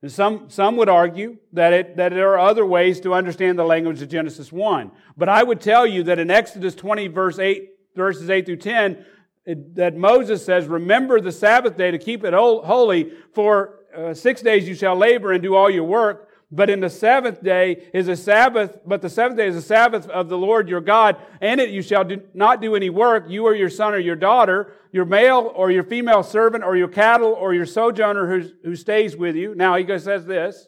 And 0.01 0.11
some, 0.11 0.49
some 0.49 0.77
would 0.77 0.89
argue 0.89 1.37
that, 1.53 1.73
it, 1.73 1.97
that 1.97 2.09
there 2.09 2.33
are 2.33 2.39
other 2.39 2.65
ways 2.65 2.99
to 3.01 3.13
understand 3.13 3.57
the 3.57 3.63
language 3.63 4.01
of 4.01 4.09
Genesis 4.09 4.51
1. 4.51 4.91
But 5.15 5.27
I 5.27 5.41
would 5.41 5.59
tell 5.59 5.87
you 5.87 6.03
that 6.03 6.19
in 6.19 6.29
Exodus 6.29 6.75
20, 6.75 7.07
verse 7.07 7.39
8, 7.39 7.69
verses 7.95 8.29
8 8.29 8.45
through 8.45 8.57
10, 8.57 9.05
it, 9.45 9.75
that 9.75 9.95
Moses 9.95 10.45
says, 10.45 10.67
Remember 10.67 11.19
the 11.19 11.31
Sabbath 11.31 11.77
day 11.77 11.89
to 11.89 11.97
keep 11.97 12.23
it 12.23 12.33
holy, 12.33 13.11
for 13.33 13.79
uh, 13.95 14.13
six 14.13 14.41
days 14.41 14.67
you 14.67 14.75
shall 14.75 14.95
labor 14.95 15.31
and 15.31 15.41
do 15.41 15.55
all 15.55 15.69
your 15.69 15.85
work. 15.85 16.26
But 16.49 16.69
in 16.69 16.79
the 16.79 16.89
seventh 16.89 17.43
day 17.43 17.89
is 17.93 18.07
a 18.07 18.15
Sabbath, 18.15 18.79
but 18.85 19.01
the 19.01 19.09
seventh 19.09 19.37
day 19.37 19.47
is 19.47 19.55
a 19.57 19.61
Sabbath 19.61 20.07
of 20.07 20.29
the 20.29 20.37
Lord 20.37 20.69
your 20.69 20.79
God. 20.79 21.17
In 21.41 21.59
it 21.59 21.69
you 21.69 21.81
shall 21.81 22.05
do, 22.05 22.21
not 22.33 22.61
do 22.61 22.75
any 22.75 22.89
work, 22.89 23.25
you 23.27 23.45
or 23.45 23.53
your 23.53 23.69
son 23.69 23.93
or 23.93 23.99
your 23.99 24.15
daughter, 24.15 24.73
your 24.93 25.03
male 25.03 25.51
or 25.53 25.71
your 25.71 25.83
female 25.83 26.23
servant 26.23 26.63
or 26.63 26.77
your 26.77 26.87
cattle 26.87 27.33
or 27.33 27.53
your 27.53 27.65
sojourner 27.65 28.27
who, 28.27 28.49
who 28.63 28.75
stays 28.77 29.17
with 29.17 29.35
you. 29.35 29.55
Now 29.55 29.75
he 29.75 29.85
says 29.99 30.25
this. 30.25 30.67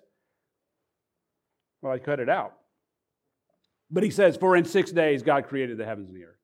Well, 1.82 1.94
I 1.94 2.00
cut 2.00 2.20
it 2.20 2.28
out. 2.28 2.56
But 3.90 4.04
he 4.04 4.10
says, 4.10 4.36
For 4.36 4.58
in 4.58 4.66
six 4.66 4.92
days 4.92 5.24
God 5.24 5.48
created 5.48 5.78
the 5.78 5.86
heavens 5.86 6.10
and 6.10 6.18
the 6.18 6.26
earth. 6.26 6.36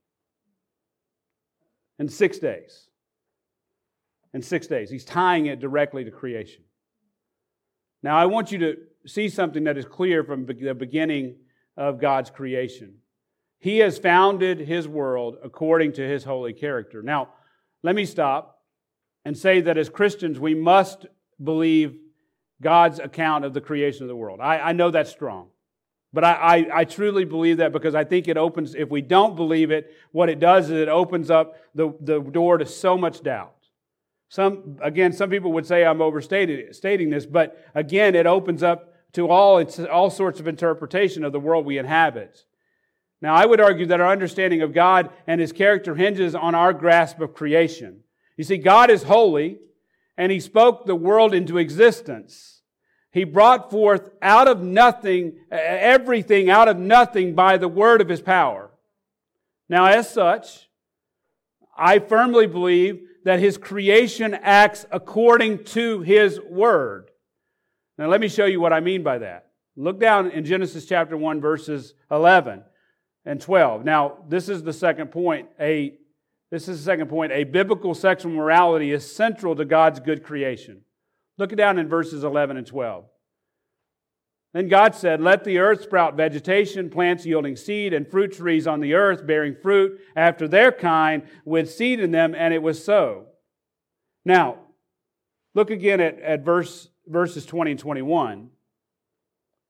In 2.00 2.08
six 2.08 2.40
days. 2.40 2.88
In 4.34 4.42
six 4.42 4.68
days. 4.68 4.90
He's 4.90 5.04
tying 5.04 5.48
it 5.48 5.60
directly 5.60 6.06
to 6.06 6.12
creation. 6.12 6.64
Now, 8.02 8.18
I 8.18 8.28
want 8.28 8.52
you 8.52 8.60
to 8.60 8.78
see 9.06 9.30
something 9.30 9.66
that 9.66 9.78
is 9.78 9.86
clear 9.86 10.24
from 10.24 10.46
the 10.46 10.74
beginning 10.74 11.36
of 11.78 12.00
God's 12.00 12.30
creation. 12.30 12.96
He 13.60 13.80
has 13.80 13.98
founded 13.98 14.60
his 14.60 14.88
world 14.88 15.38
according 15.44 15.94
to 15.94 16.08
his 16.08 16.24
holy 16.24 16.54
character. 16.54 17.02
Now, 17.02 17.30
let 17.84 17.96
me 17.96 18.06
stop 18.06 18.62
and 19.24 19.38
say 19.38 19.62
that 19.62 19.78
as 19.78 19.90
Christians, 19.90 20.40
we 20.40 20.54
must 20.54 21.06
believe 21.44 21.98
God's 22.62 23.00
account 23.00 23.44
of 23.44 23.54
the 23.54 23.62
creation 23.62 24.04
of 24.04 24.08
the 24.08 24.16
world. 24.16 24.40
I, 24.40 24.60
I 24.60 24.72
know 24.72 24.92
that's 24.92 25.10
strong. 25.10 25.50
But 26.14 26.24
I, 26.24 26.34
I, 26.34 26.68
I, 26.74 26.86
truly 26.86 27.26
believe 27.26 27.58
that 27.58 27.74
because 27.74 27.94
I 27.94 28.06
think 28.06 28.30
it 28.30 28.38
opens, 28.38 28.74
if 28.74 28.90
we 28.90 29.02
don't 29.02 29.36
believe 29.36 29.70
it, 29.70 29.92
what 30.14 30.30
it 30.30 30.40
does 30.40 30.70
is 30.70 30.80
it 30.80 30.88
opens 30.88 31.30
up 31.30 31.58
the, 31.74 31.94
the 32.00 32.22
door 32.22 32.58
to 32.58 32.66
so 32.66 32.98
much 32.98 33.22
doubt. 33.22 33.56
Some, 34.30 34.78
again, 34.82 35.12
some 35.12 35.30
people 35.30 35.52
would 35.54 35.66
say 35.66 35.86
I'm 35.86 36.02
overstating 36.02 37.10
this, 37.10 37.26
but 37.26 37.70
again, 37.76 38.16
it 38.16 38.26
opens 38.26 38.64
up 38.64 38.95
to 39.16 39.28
all, 39.28 39.58
it's 39.58 39.80
all 39.80 40.10
sorts 40.10 40.40
of 40.40 40.48
interpretation 40.48 41.24
of 41.24 41.32
the 41.32 41.40
world 41.40 41.66
we 41.66 41.78
inhabit. 41.78 42.46
Now, 43.22 43.34
I 43.34 43.46
would 43.46 43.60
argue 43.60 43.86
that 43.88 44.02
our 44.02 44.12
understanding 44.12 44.62
of 44.62 44.74
God 44.74 45.10
and 45.26 45.42
His 45.42 45.52
character 45.52 45.96
hinges 45.96 46.36
on 46.36 46.54
our 46.54 46.74
grasp 46.74 47.20
of 47.22 47.34
creation. 47.34 48.02
You 48.38 48.44
see, 48.44 48.58
God 48.58 48.90
is 48.90 49.04
holy, 49.04 49.58
and 50.18 50.32
He 50.32 50.40
spoke 50.40 50.86
the 50.86 50.96
world 50.96 51.34
into 51.34 51.58
existence. 51.58 52.62
He 53.12 53.24
brought 53.24 53.72
forth 53.72 54.10
out 54.22 54.50
of 54.50 54.62
nothing, 54.62 55.38
everything 55.50 56.50
out 56.50 56.68
of 56.68 56.78
nothing 56.78 57.34
by 57.34 57.58
the 57.58 57.70
word 57.70 58.02
of 58.02 58.10
his 58.10 58.22
power. 58.22 58.72
Now, 59.70 59.86
as 59.86 60.10
such, 60.10 60.68
I 61.78 62.00
firmly 62.00 62.46
believe 62.46 63.02
that 63.24 63.40
his 63.40 63.58
creation 63.58 64.34
acts 64.34 64.86
according 64.92 65.64
to 65.64 66.02
his 66.02 66.42
word. 66.42 67.10
Now, 67.98 68.08
let 68.08 68.22
me 68.22 68.28
show 68.28 68.46
you 68.46 68.60
what 68.60 68.74
I 68.74 68.80
mean 68.80 69.04
by 69.04 69.20
that. 69.20 69.48
Look 69.78 70.00
down 70.00 70.32
in 70.32 70.46
Genesis 70.46 70.86
chapter 70.86 71.18
1, 71.18 71.42
verses 71.42 71.94
11 72.12 72.64
and 73.26 73.42
12. 73.42 73.84
Now, 73.84 74.20
this 74.30 74.50
is 74.50 74.64
the 74.64 74.74
second 74.74 75.12
point. 75.12 75.50
A, 75.60 75.96
this 76.52 76.68
is 76.68 76.80
the 76.80 76.86
second 76.86 77.10
point. 77.10 77.32
A 77.32 77.44
biblical 77.44 77.94
sexual 77.94 78.32
morality 78.32 78.92
is 78.92 79.16
central 79.16 79.56
to 79.56 79.66
God's 79.66 80.00
good 80.00 80.24
creation. 80.24 80.82
Look 81.38 81.56
down 81.56 81.78
in 81.78 81.90
verses 81.90 82.24
11 82.24 82.58
and 82.58 82.68
12. 82.68 83.06
Then 84.54 84.70
God 84.70 84.96
said, 84.96 85.20
Let 85.20 85.44
the 85.44 85.58
earth 85.58 85.84
sprout 85.84 86.16
vegetation, 86.16 86.90
plants 86.90 87.26
yielding 87.26 87.58
seed, 87.58 87.94
and 87.94 88.10
fruit 88.10 88.32
trees 88.32 88.68
on 88.68 88.80
the 88.80 88.94
earth 88.94 89.28
bearing 89.28 89.54
fruit 89.62 90.00
after 90.16 90.48
their 90.48 90.72
kind 90.72 91.24
with 91.44 91.70
seed 91.70 92.00
in 92.00 92.12
them, 92.12 92.34
and 92.34 92.54
it 92.54 92.62
was 92.62 92.84
so. 92.84 93.26
Now, 94.24 94.60
look 95.54 95.72
again 95.72 96.00
at, 96.00 96.20
at 96.22 96.46
verse, 96.46 96.88
verses 97.08 97.46
20 97.46 97.72
and 97.72 97.80
21. 97.80 98.50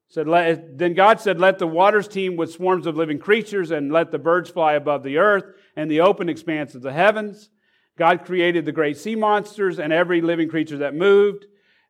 Said, 0.07 0.27
let, 0.27 0.77
then 0.77 0.93
God 0.93 1.19
said, 1.19 1.39
Let 1.39 1.57
the 1.57 1.67
waters 1.67 2.07
teem 2.07 2.35
with 2.35 2.51
swarms 2.51 2.85
of 2.85 2.95
living 2.95 3.19
creatures, 3.19 3.71
and 3.71 3.91
let 3.91 4.11
the 4.11 4.19
birds 4.19 4.49
fly 4.49 4.73
above 4.73 5.03
the 5.03 5.17
earth 5.17 5.45
and 5.75 5.89
the 5.89 6.01
open 6.01 6.29
expanse 6.29 6.75
of 6.75 6.83
the 6.83 6.93
heavens. 6.93 7.49
God 7.97 8.23
created 8.25 8.65
the 8.65 8.71
great 8.71 8.97
sea 8.97 9.15
monsters 9.15 9.79
and 9.79 9.91
every 9.91 10.21
living 10.21 10.49
creature 10.49 10.77
that 10.79 10.93
moved 10.93 11.45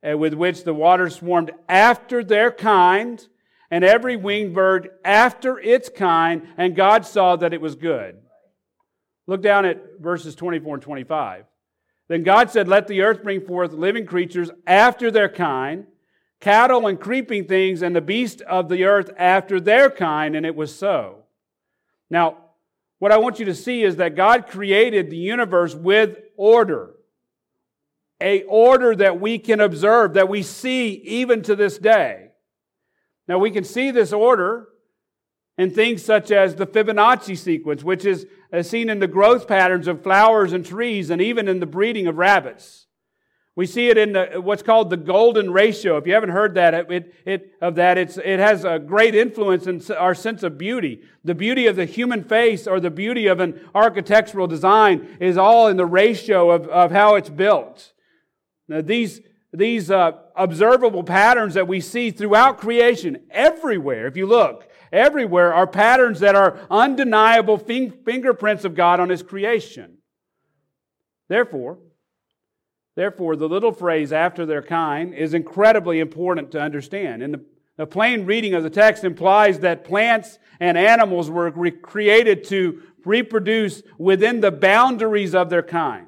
and 0.05 0.19
with 0.19 0.35
which 0.35 0.63
the 0.63 0.73
waters 0.73 1.15
swarmed 1.15 1.51
after 1.67 2.23
their 2.23 2.51
kind, 2.51 3.27
and 3.71 3.83
every 3.83 4.15
winged 4.15 4.53
bird 4.53 4.89
after 5.03 5.57
its 5.59 5.89
kind, 5.89 6.47
and 6.57 6.75
God 6.75 7.07
saw 7.07 7.35
that 7.37 7.53
it 7.53 7.59
was 7.59 7.73
good. 7.73 8.15
Look 9.25 9.41
down 9.41 9.65
at 9.65 9.99
verses 9.99 10.35
24 10.35 10.75
and 10.75 10.83
25. 10.83 11.45
Then 12.07 12.23
God 12.23 12.51
said, 12.51 12.67
Let 12.67 12.87
the 12.87 13.01
earth 13.01 13.23
bring 13.23 13.45
forth 13.45 13.73
living 13.73 14.05
creatures 14.05 14.51
after 14.67 15.11
their 15.11 15.29
kind, 15.29 15.87
cattle 16.39 16.87
and 16.87 16.99
creeping 16.99 17.45
things, 17.45 17.81
and 17.81 17.95
the 17.95 18.01
beasts 18.01 18.41
of 18.41 18.69
the 18.69 18.83
earth 18.83 19.11
after 19.17 19.59
their 19.59 19.89
kind, 19.89 20.35
and 20.35 20.45
it 20.45 20.55
was 20.55 20.75
so. 20.75 21.23
Now, 22.09 22.37
what 22.99 23.11
I 23.11 23.17
want 23.17 23.39
you 23.39 23.45
to 23.45 23.55
see 23.55 23.83
is 23.83 23.97
that 23.97 24.15
God 24.15 24.47
created 24.47 25.09
the 25.09 25.17
universe 25.17 25.75
with 25.75 26.17
order 26.37 26.95
a 28.21 28.43
order 28.43 28.95
that 28.95 29.19
we 29.19 29.37
can 29.37 29.59
observe, 29.59 30.13
that 30.13 30.29
we 30.29 30.41
see 30.41 30.93
even 31.03 31.41
to 31.43 31.55
this 31.55 31.77
day. 31.77 32.29
Now 33.27 33.39
we 33.39 33.51
can 33.51 33.63
see 33.63 33.91
this 33.91 34.13
order 34.13 34.69
in 35.57 35.71
things 35.71 36.03
such 36.03 36.31
as 36.31 36.55
the 36.55 36.67
Fibonacci 36.67 37.37
sequence, 37.37 37.83
which 37.83 38.05
is 38.05 38.25
seen 38.61 38.89
in 38.89 38.99
the 38.99 39.07
growth 39.07 39.47
patterns 39.47 39.87
of 39.87 40.03
flowers 40.03 40.53
and 40.53 40.65
trees 40.65 41.09
and 41.09 41.21
even 41.21 41.47
in 41.47 41.59
the 41.59 41.65
breeding 41.65 42.07
of 42.07 42.17
rabbits. 42.17 42.87
We 43.57 43.65
see 43.65 43.87
it 43.87 43.97
in 43.97 44.11
the, 44.11 44.41
what's 44.41 44.63
called 44.63 44.89
the 44.89 44.97
golden 44.97 45.49
ratio. 45.49 45.95
If 45.95 46.05
you 46.05 46.13
haven't 46.13 46.31
heard 46.31 46.55
that, 46.55 46.73
it, 46.73 47.13
it, 47.25 47.53
of 47.61 47.75
that, 47.75 47.97
it 47.97 48.39
has 48.39 48.65
a 48.65 48.79
great 48.79 49.15
influence 49.15 49.65
in 49.65 49.81
our 49.95 50.13
sense 50.13 50.43
of 50.43 50.57
beauty. 50.57 51.03
The 51.23 51.35
beauty 51.35 51.67
of 51.67 51.77
the 51.77 51.85
human 51.85 52.25
face 52.25 52.67
or 52.67 52.81
the 52.81 52.89
beauty 52.89 53.27
of 53.27 53.39
an 53.39 53.61
architectural 53.73 54.47
design 54.47 55.17
is 55.21 55.37
all 55.37 55.67
in 55.69 55.77
the 55.77 55.85
ratio 55.85 56.51
of, 56.51 56.67
of 56.67 56.91
how 56.91 57.15
it's 57.15 57.29
built. 57.29 57.93
Now, 58.67 58.81
these, 58.81 59.21
these 59.53 59.89
uh, 59.89 60.11
observable 60.35 61.03
patterns 61.03 61.53
that 61.53 61.67
we 61.67 61.79
see 61.79 62.11
throughout 62.11 62.57
creation, 62.57 63.23
everywhere, 63.31 64.05
if 64.05 64.17
you 64.17 64.25
look, 64.25 64.67
everywhere, 64.95 65.53
are 65.53 65.67
patterns 65.67 66.21
that 66.21 66.35
are 66.35 66.57
undeniable 66.71 67.57
fingerprints 67.57 68.65
of 68.65 68.75
God 68.75 68.99
on 68.99 69.09
His 69.09 69.21
creation. 69.21 69.97
Therefore, 71.27 71.79
therefore, 72.95 73.35
the 73.35 73.49
little 73.49 73.71
phrase 73.71 74.13
after 74.13 74.45
their 74.45 74.61
kind 74.61 75.13
is 75.13 75.33
incredibly 75.33 75.99
important 75.99 76.51
to 76.51 76.61
understand. 76.61 77.21
And 77.21 77.33
the, 77.33 77.45
the 77.77 77.85
plain 77.85 78.25
reading 78.25 78.53
of 78.53 78.63
the 78.63 78.69
text 78.69 79.03
implies 79.03 79.59
that 79.59 79.83
plants 79.83 80.39
and 80.59 80.77
animals 80.77 81.29
were 81.29 81.51
created 81.71 82.45
to 82.45 82.81
reproduce 83.03 83.83
within 83.97 84.39
the 84.39 84.51
boundaries 84.51 85.35
of 85.35 85.49
their 85.49 85.63
kind. 85.63 86.07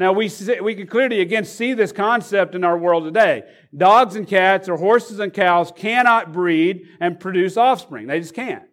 Now, 0.00 0.14
we, 0.14 0.30
we 0.62 0.74
can 0.74 0.86
clearly 0.86 1.20
again 1.20 1.44
see 1.44 1.74
this 1.74 1.92
concept 1.92 2.54
in 2.54 2.64
our 2.64 2.78
world 2.78 3.04
today. 3.04 3.42
Dogs 3.76 4.16
and 4.16 4.26
cats 4.26 4.66
or 4.66 4.78
horses 4.78 5.18
and 5.18 5.30
cows 5.30 5.70
cannot 5.76 6.32
breed 6.32 6.88
and 7.00 7.20
produce 7.20 7.58
offspring. 7.58 8.06
They 8.06 8.18
just 8.18 8.32
can't. 8.32 8.64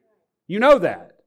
You 0.47 0.61
know 0.61 0.79
that. 0.79 1.17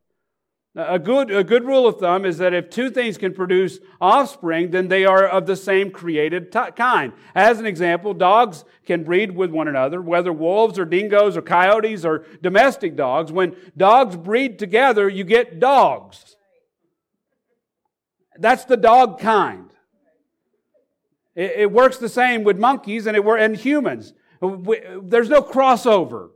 A 0.75 0.99
good, 0.99 1.31
a 1.31 1.45
good 1.45 1.67
rule 1.67 1.87
of 1.87 1.99
thumb 1.99 2.25
is 2.25 2.39
that 2.39 2.55
if 2.55 2.71
two 2.71 2.89
things 2.89 3.19
can 3.19 3.35
produce 3.35 3.79
offspring, 4.01 4.71
then 4.71 4.89
they 4.89 5.05
are 5.05 5.27
of 5.27 5.45
the 5.45 5.55
same 5.55 5.91
created 5.91 6.51
t- 6.51 6.71
kind. 6.77 7.13
As 7.35 7.61
an 7.61 7.67
example, 7.67 8.15
dogs 8.15 8.65
can 8.87 9.05
breed 9.05 9.37
with 9.37 9.51
one 9.51 9.69
another, 9.69 10.01
whether 10.01 10.33
wolves 10.33 10.79
or 10.79 10.87
dingoes 10.87 11.37
or 11.37 11.43
coyotes 11.43 12.07
or 12.07 12.25
domestic 12.41 12.97
dogs. 12.97 13.31
When 13.31 13.55
dogs 13.77 14.17
breed 14.17 14.59
together, 14.59 15.11
you 15.11 15.25
get 15.25 15.61
dogs. 15.61 16.37
That's 18.39 18.65
the 18.65 18.79
dog 18.79 19.21
kind. 19.21 19.70
It, 21.35 21.53
it 21.57 21.73
works 21.73 21.99
the 21.99 22.09
same 22.09 22.45
with 22.45 22.59
monkeys 22.59 23.07
and, 23.07 23.17
it, 23.17 23.25
and 23.25 23.57
humans. 23.57 24.13
There's 24.41 25.29
no 25.29 25.43
crossover. 25.43 26.31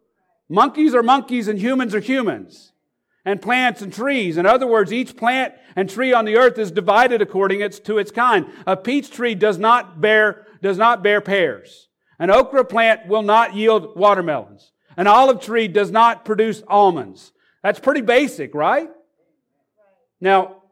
Monkeys 0.49 0.95
are 0.95 1.03
monkeys 1.03 1.49
and 1.49 1.59
humans 1.59 1.95
are 1.95 2.01
humans. 2.01 2.73
And 3.25 3.41
plants 3.41 3.81
and 3.81 3.93
trees. 3.93 4.37
In 4.37 4.45
other 4.45 4.67
words, 4.67 4.93
each 4.93 5.17
plant 5.17 5.55
and 5.77 5.89
tree 5.89 6.13
on 6.13 6.27
the 6.27 6.37
earth 6.37 6.59
is 6.59 6.71
divided 6.71 7.23
according 7.23 7.69
to 7.71 7.99
its 7.99 8.11
kind. 8.11 8.47
A 8.67 8.77
peach 8.77 9.11
tree 9.11 9.35
does 9.35 9.57
not 9.57 10.01
bear, 10.01 10.47
does 10.61 10.77
not 10.77 11.03
bear 11.03 11.23
pears. 11.23 11.89
An 12.19 12.31
okra 12.31 12.67
plant 12.67 13.09
will 13.09 13.23
not 13.23 13.55
yield 13.55 13.97
watermelons. 13.97 14.73
An 14.97 15.07
olive 15.07 15.41
tree 15.41 15.69
does 15.69 15.91
not 15.91 16.25
produce 16.27 16.63
almonds. 16.69 17.33
That's 17.63 17.81
pretty 17.81 18.03
basic, 18.03 18.55
right? 18.55 18.91
Now, 20.21 20.64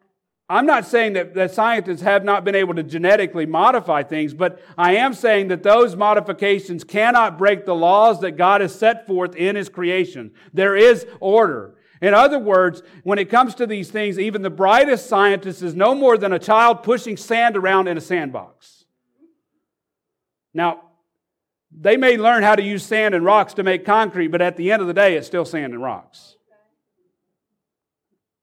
I'm 0.53 0.67
not 0.67 0.85
saying 0.85 1.15
that, 1.15 1.33
that 1.33 1.55
scientists 1.55 2.03
have 2.03 2.25
not 2.25 2.45
been 2.45 2.55
able 2.55 2.75
to 2.75 2.83
genetically 2.83 3.47
modify 3.47 4.03
things, 4.03 4.35
but 4.35 4.61
I 4.77 4.97
am 4.97 5.15
saying 5.15 5.49
that 5.49 5.63
those 5.63 5.97
modifications 5.97 6.85
cannot 6.85 7.39
break 7.39 7.65
the 7.65 7.75
laws 7.75 8.21
that 8.21 8.33
God 8.33 8.61
has 8.61 8.75
set 8.75 9.07
forth 9.07 9.35
in 9.35 9.57
His 9.57 9.71
creation. 9.71 10.31
There 10.53 10.77
is 10.77 11.07
order. 11.21 11.75
In 12.03 12.13
other 12.13 12.39
words, 12.39 12.83
when 13.03 13.19
it 13.19 13.31
comes 13.31 13.55
to 13.55 13.67
these 13.67 13.91
things, 13.91 14.19
even 14.19 14.43
the 14.43 14.51
brightest 14.51 15.07
scientist 15.07 15.63
is 15.63 15.75
no 15.75 15.95
more 15.95 16.19
than 16.19 16.35
a 16.35 16.39
child 16.39 16.83
pushing 16.83 17.17
sand 17.17 17.57
around 17.57 17.89
in 17.89 17.97
a 17.97 18.03
sandbox. 18.03 18.85
Now, 20.53 20.83
they 21.75 21.97
may 21.97 22.19
learn 22.19 22.43
how 22.43 22.57
to 22.57 22.63
use 22.63 22.85
sand 22.85 23.15
and 23.15 23.25
rocks 23.25 23.55
to 23.55 23.63
make 23.63 23.87
concrete, 23.87 24.29
but 24.29 24.43
at 24.43 24.59
the 24.59 24.71
end 24.71 24.83
of 24.83 24.89
the 24.89 24.93
day, 24.93 25.17
it's 25.17 25.27
still 25.27 25.47
sand 25.47 25.73
and 25.73 25.83
rocks. 25.83 26.37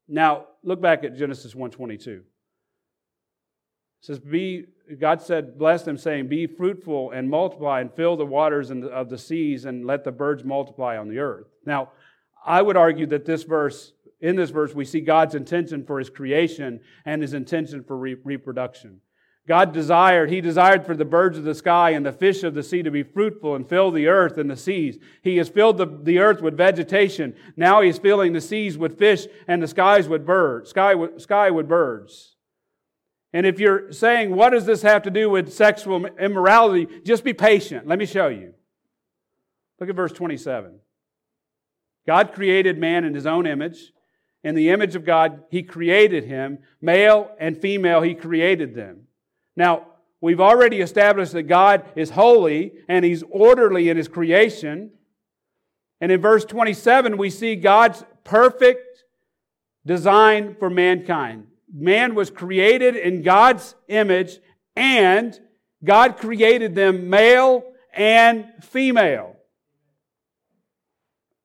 Now, 0.07 0.47
look 0.63 0.81
back 0.81 1.03
at 1.03 1.15
Genesis 1.17 1.55
122. 1.55 2.11
It 2.11 2.23
says, 4.05 4.19
Be 4.19 4.65
God 4.99 5.21
said, 5.21 5.57
bless 5.57 5.83
them, 5.83 5.97
saying, 5.97 6.27
Be 6.27 6.47
fruitful 6.47 7.11
and 7.11 7.29
multiply 7.29 7.81
and 7.81 7.93
fill 7.93 8.17
the 8.17 8.25
waters 8.25 8.71
of 8.71 9.09
the 9.09 9.17
seas 9.17 9.65
and 9.65 9.85
let 9.85 10.03
the 10.03 10.11
birds 10.11 10.43
multiply 10.43 10.97
on 10.97 11.09
the 11.09 11.19
earth. 11.19 11.47
Now, 11.65 11.91
I 12.45 12.61
would 12.61 12.77
argue 12.77 13.05
that 13.07 13.25
this 13.25 13.43
verse, 13.43 13.93
in 14.19 14.35
this 14.35 14.49
verse, 14.49 14.73
we 14.73 14.85
see 14.85 15.01
God's 15.01 15.35
intention 15.35 15.85
for 15.85 15.99
his 15.99 16.09
creation 16.09 16.79
and 17.05 17.21
his 17.21 17.33
intention 17.33 17.83
for 17.83 17.97
re- 17.97 18.15
reproduction. 18.23 19.01
God 19.49 19.73
desired, 19.73 20.29
He 20.29 20.41
desired 20.41 20.85
for 20.85 20.95
the 20.95 21.03
birds 21.03 21.35
of 21.35 21.43
the 21.43 21.55
sky 21.55 21.89
and 21.89 22.05
the 22.05 22.11
fish 22.11 22.43
of 22.43 22.53
the 22.53 22.61
sea 22.61 22.83
to 22.83 22.91
be 22.91 23.01
fruitful 23.01 23.55
and 23.55 23.67
fill 23.67 23.89
the 23.89 24.05
earth 24.05 24.37
and 24.37 24.47
the 24.47 24.55
seas. 24.55 24.99
He 25.23 25.37
has 25.37 25.49
filled 25.49 25.79
the, 25.79 25.87
the 25.87 26.19
earth 26.19 26.39
with 26.39 26.55
vegetation. 26.55 27.35
Now 27.57 27.81
He 27.81 27.89
is 27.89 27.97
filling 27.97 28.33
the 28.33 28.41
seas 28.41 28.77
with 28.77 28.99
fish 28.99 29.25
and 29.47 29.63
the 29.63 29.67
skies 29.67 30.07
with 30.07 30.23
birds, 30.23 30.69
sky, 30.69 30.93
sky 31.17 31.49
with 31.49 31.67
birds. 31.67 32.35
And 33.33 33.47
if 33.47 33.59
you're 33.59 33.91
saying, 33.91 34.35
what 34.35 34.51
does 34.51 34.67
this 34.67 34.83
have 34.83 35.01
to 35.03 35.09
do 35.09 35.31
with 35.31 35.51
sexual 35.51 36.05
immorality? 36.05 36.87
Just 37.03 37.23
be 37.23 37.33
patient. 37.33 37.87
Let 37.87 37.97
me 37.97 38.05
show 38.05 38.27
you. 38.27 38.53
Look 39.79 39.89
at 39.89 39.95
verse 39.95 40.11
27. 40.11 40.79
God 42.05 42.33
created 42.33 42.77
man 42.77 43.03
in 43.03 43.15
His 43.15 43.25
own 43.25 43.47
image. 43.47 43.93
In 44.43 44.53
the 44.53 44.69
image 44.69 44.95
of 44.95 45.05
God, 45.05 45.41
He 45.49 45.63
created 45.63 46.25
him. 46.25 46.59
Male 46.79 47.31
and 47.39 47.59
female, 47.59 48.03
He 48.03 48.13
created 48.13 48.75
them. 48.75 49.07
Now, 49.55 49.87
we've 50.21 50.41
already 50.41 50.81
established 50.81 51.33
that 51.33 51.43
God 51.43 51.85
is 51.95 52.11
holy 52.11 52.73
and 52.87 53.03
He's 53.03 53.23
orderly 53.29 53.89
in 53.89 53.97
His 53.97 54.07
creation. 54.07 54.91
And 56.01 56.11
in 56.11 56.21
verse 56.21 56.45
27, 56.45 57.17
we 57.17 57.29
see 57.29 57.55
God's 57.55 58.03
perfect 58.23 59.03
design 59.85 60.55
for 60.59 60.69
mankind. 60.69 61.47
Man 61.73 62.15
was 62.15 62.31
created 62.31 62.95
in 62.95 63.21
God's 63.21 63.75
image, 63.87 64.39
and 64.75 65.39
God 65.83 66.17
created 66.17 66.73
them 66.73 67.09
male 67.09 67.63
and 67.93 68.45
female. 68.61 69.35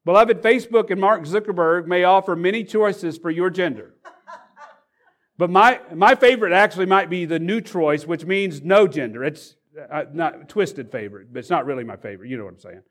Beloved, 0.05 0.43
Facebook 0.43 0.91
and 0.91 1.01
Mark 1.01 1.23
Zuckerberg 1.23 1.87
may 1.87 2.05
offer 2.05 2.37
many 2.37 2.65
choices 2.65 3.17
for 3.17 3.31
your 3.31 3.51
gender. 3.51 3.95
But 5.37 5.51
my, 5.51 5.81
my 5.93 6.15
favorite 6.15 6.53
actually 6.53 6.87
might 6.87 7.11
be 7.11 7.25
the 7.25 7.39
new 7.39 7.61
choice, 7.61 8.07
which 8.07 8.25
means 8.25 8.63
no 8.63 8.87
gender. 8.87 9.25
It's 9.25 9.57
uh, 9.91 10.05
not 10.13 10.49
twisted 10.49 10.93
favorite, 10.93 11.33
but 11.33 11.41
it's 11.41 11.51
not 11.51 11.67
really 11.67 11.85
my 11.85 11.97
favorite. 11.97 12.29
You 12.31 12.37
know 12.39 12.45
what 12.45 12.55
I'm 12.55 12.61
saying. 12.61 12.83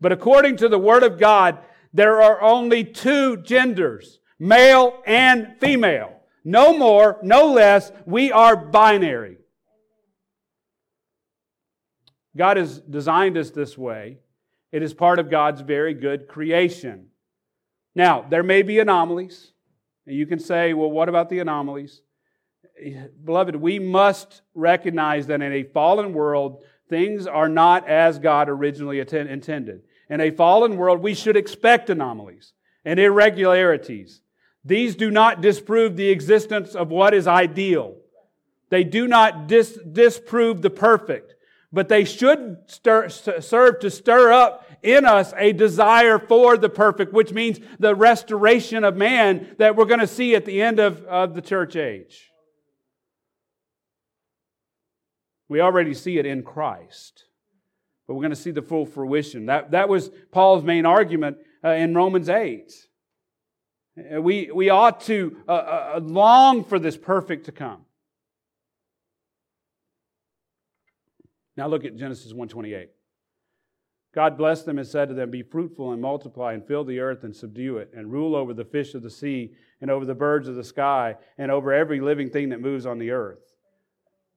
But 0.00 0.12
according 0.12 0.58
to 0.58 0.68
the 0.68 0.78
Word 0.78 1.02
of 1.02 1.18
God, 1.18 1.58
there 1.92 2.22
are 2.22 2.40
only 2.40 2.84
two 2.84 3.38
genders, 3.38 4.20
male 4.38 5.02
and 5.06 5.56
female. 5.60 6.14
No 6.44 6.76
more, 6.76 7.18
no 7.22 7.52
less. 7.52 7.90
We 8.06 8.30
are 8.30 8.56
binary. 8.56 9.38
God 12.36 12.56
has 12.56 12.78
designed 12.78 13.36
us 13.36 13.50
this 13.50 13.76
way. 13.76 14.18
It 14.70 14.82
is 14.82 14.94
part 14.94 15.18
of 15.18 15.30
God's 15.30 15.62
very 15.62 15.94
good 15.94 16.28
creation. 16.28 17.08
Now, 17.94 18.24
there 18.28 18.44
may 18.44 18.62
be 18.62 18.78
anomalies. 18.78 19.52
And 20.08 20.16
you 20.16 20.24
can 20.24 20.38
say, 20.38 20.72
well, 20.72 20.90
what 20.90 21.10
about 21.10 21.28
the 21.28 21.40
anomalies? 21.40 22.00
Beloved, 23.26 23.54
we 23.56 23.78
must 23.78 24.40
recognize 24.54 25.26
that 25.26 25.42
in 25.42 25.52
a 25.52 25.64
fallen 25.64 26.14
world, 26.14 26.62
things 26.88 27.26
are 27.26 27.50
not 27.50 27.86
as 27.86 28.18
God 28.18 28.48
originally 28.48 29.00
intended. 29.00 29.82
In 30.08 30.22
a 30.22 30.30
fallen 30.30 30.78
world, 30.78 31.02
we 31.02 31.12
should 31.12 31.36
expect 31.36 31.90
anomalies 31.90 32.54
and 32.86 32.98
irregularities. 32.98 34.22
These 34.64 34.96
do 34.96 35.10
not 35.10 35.42
disprove 35.42 35.96
the 35.96 36.08
existence 36.08 36.74
of 36.74 36.88
what 36.88 37.12
is 37.12 37.26
ideal. 37.26 37.94
They 38.70 38.84
do 38.84 39.08
not 39.08 39.46
dis- 39.46 39.78
disprove 39.92 40.62
the 40.62 40.70
perfect, 40.70 41.34
but 41.70 41.90
they 41.90 42.04
should 42.04 42.56
stir, 42.64 43.10
serve 43.10 43.80
to 43.80 43.90
stir 43.90 44.32
up 44.32 44.64
in 44.82 45.04
us 45.04 45.32
a 45.36 45.52
desire 45.52 46.18
for 46.18 46.56
the 46.56 46.68
perfect, 46.68 47.12
which 47.12 47.32
means 47.32 47.58
the 47.78 47.94
restoration 47.94 48.84
of 48.84 48.96
man 48.96 49.54
that 49.58 49.76
we're 49.76 49.84
going 49.84 50.00
to 50.00 50.06
see 50.06 50.34
at 50.34 50.44
the 50.44 50.62
end 50.62 50.78
of, 50.78 51.02
of 51.04 51.34
the 51.34 51.42
church 51.42 51.76
age. 51.76 52.30
We 55.48 55.60
already 55.60 55.94
see 55.94 56.18
it 56.18 56.26
in 56.26 56.42
Christ, 56.42 57.24
but 58.06 58.14
we're 58.14 58.22
going 58.22 58.30
to 58.30 58.36
see 58.36 58.50
the 58.50 58.62
full 58.62 58.84
fruition. 58.84 59.46
That, 59.46 59.70
that 59.70 59.88
was 59.88 60.10
Paul's 60.30 60.62
main 60.62 60.84
argument 60.84 61.38
uh, 61.64 61.70
in 61.70 61.94
Romans 61.94 62.28
8. 62.28 62.70
Uh, 63.98 64.20
we, 64.20 64.50
we 64.52 64.68
ought 64.70 65.00
to 65.02 65.36
uh, 65.48 65.52
uh, 65.52 65.92
uh, 65.96 66.00
long 66.00 66.64
for 66.64 66.78
this 66.78 66.96
perfect 66.96 67.46
to 67.46 67.52
come. 67.52 67.84
Now 71.56 71.66
look 71.66 71.84
at 71.84 71.96
Genesis 71.96 72.32
128. 72.32 72.90
God 74.18 74.36
blessed 74.36 74.66
them 74.66 74.78
and 74.78 74.86
said 74.88 75.10
to 75.10 75.14
them, 75.14 75.30
Be 75.30 75.44
fruitful 75.44 75.92
and 75.92 76.02
multiply 76.02 76.52
and 76.52 76.66
fill 76.66 76.82
the 76.82 76.98
earth 76.98 77.22
and 77.22 77.36
subdue 77.36 77.76
it, 77.76 77.92
and 77.94 78.10
rule 78.10 78.34
over 78.34 78.52
the 78.52 78.64
fish 78.64 78.94
of 78.94 79.04
the 79.04 79.10
sea 79.10 79.52
and 79.80 79.92
over 79.92 80.04
the 80.04 80.12
birds 80.12 80.48
of 80.48 80.56
the 80.56 80.64
sky 80.64 81.14
and 81.38 81.52
over 81.52 81.72
every 81.72 82.00
living 82.00 82.28
thing 82.28 82.48
that 82.48 82.60
moves 82.60 82.84
on 82.84 82.98
the 82.98 83.12
earth. 83.12 83.38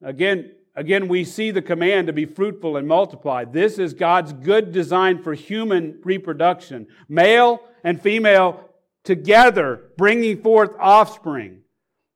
Again, 0.00 0.52
again, 0.76 1.08
we 1.08 1.24
see 1.24 1.50
the 1.50 1.62
command 1.62 2.06
to 2.06 2.12
be 2.12 2.26
fruitful 2.26 2.76
and 2.76 2.86
multiply. 2.86 3.44
This 3.44 3.76
is 3.76 3.92
God's 3.92 4.32
good 4.32 4.70
design 4.70 5.20
for 5.20 5.34
human 5.34 5.98
reproduction. 6.04 6.86
Male 7.08 7.60
and 7.82 8.00
female 8.00 8.60
together, 9.02 9.90
bringing 9.98 10.42
forth 10.42 10.76
offspring. 10.78 11.62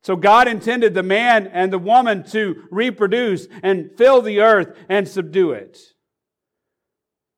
So 0.05 0.15
God 0.15 0.47
intended 0.47 0.95
the 0.95 1.03
man 1.03 1.49
and 1.49 1.73
the 1.73 1.81
woman 1.81 2.23
to 2.31 2.63
reproduce 2.71 3.49
and 3.65 3.91
fill 3.99 4.23
the 4.23 4.39
earth 4.39 4.79
and 4.89 5.09
subdue 5.09 5.51
it. 5.51 5.96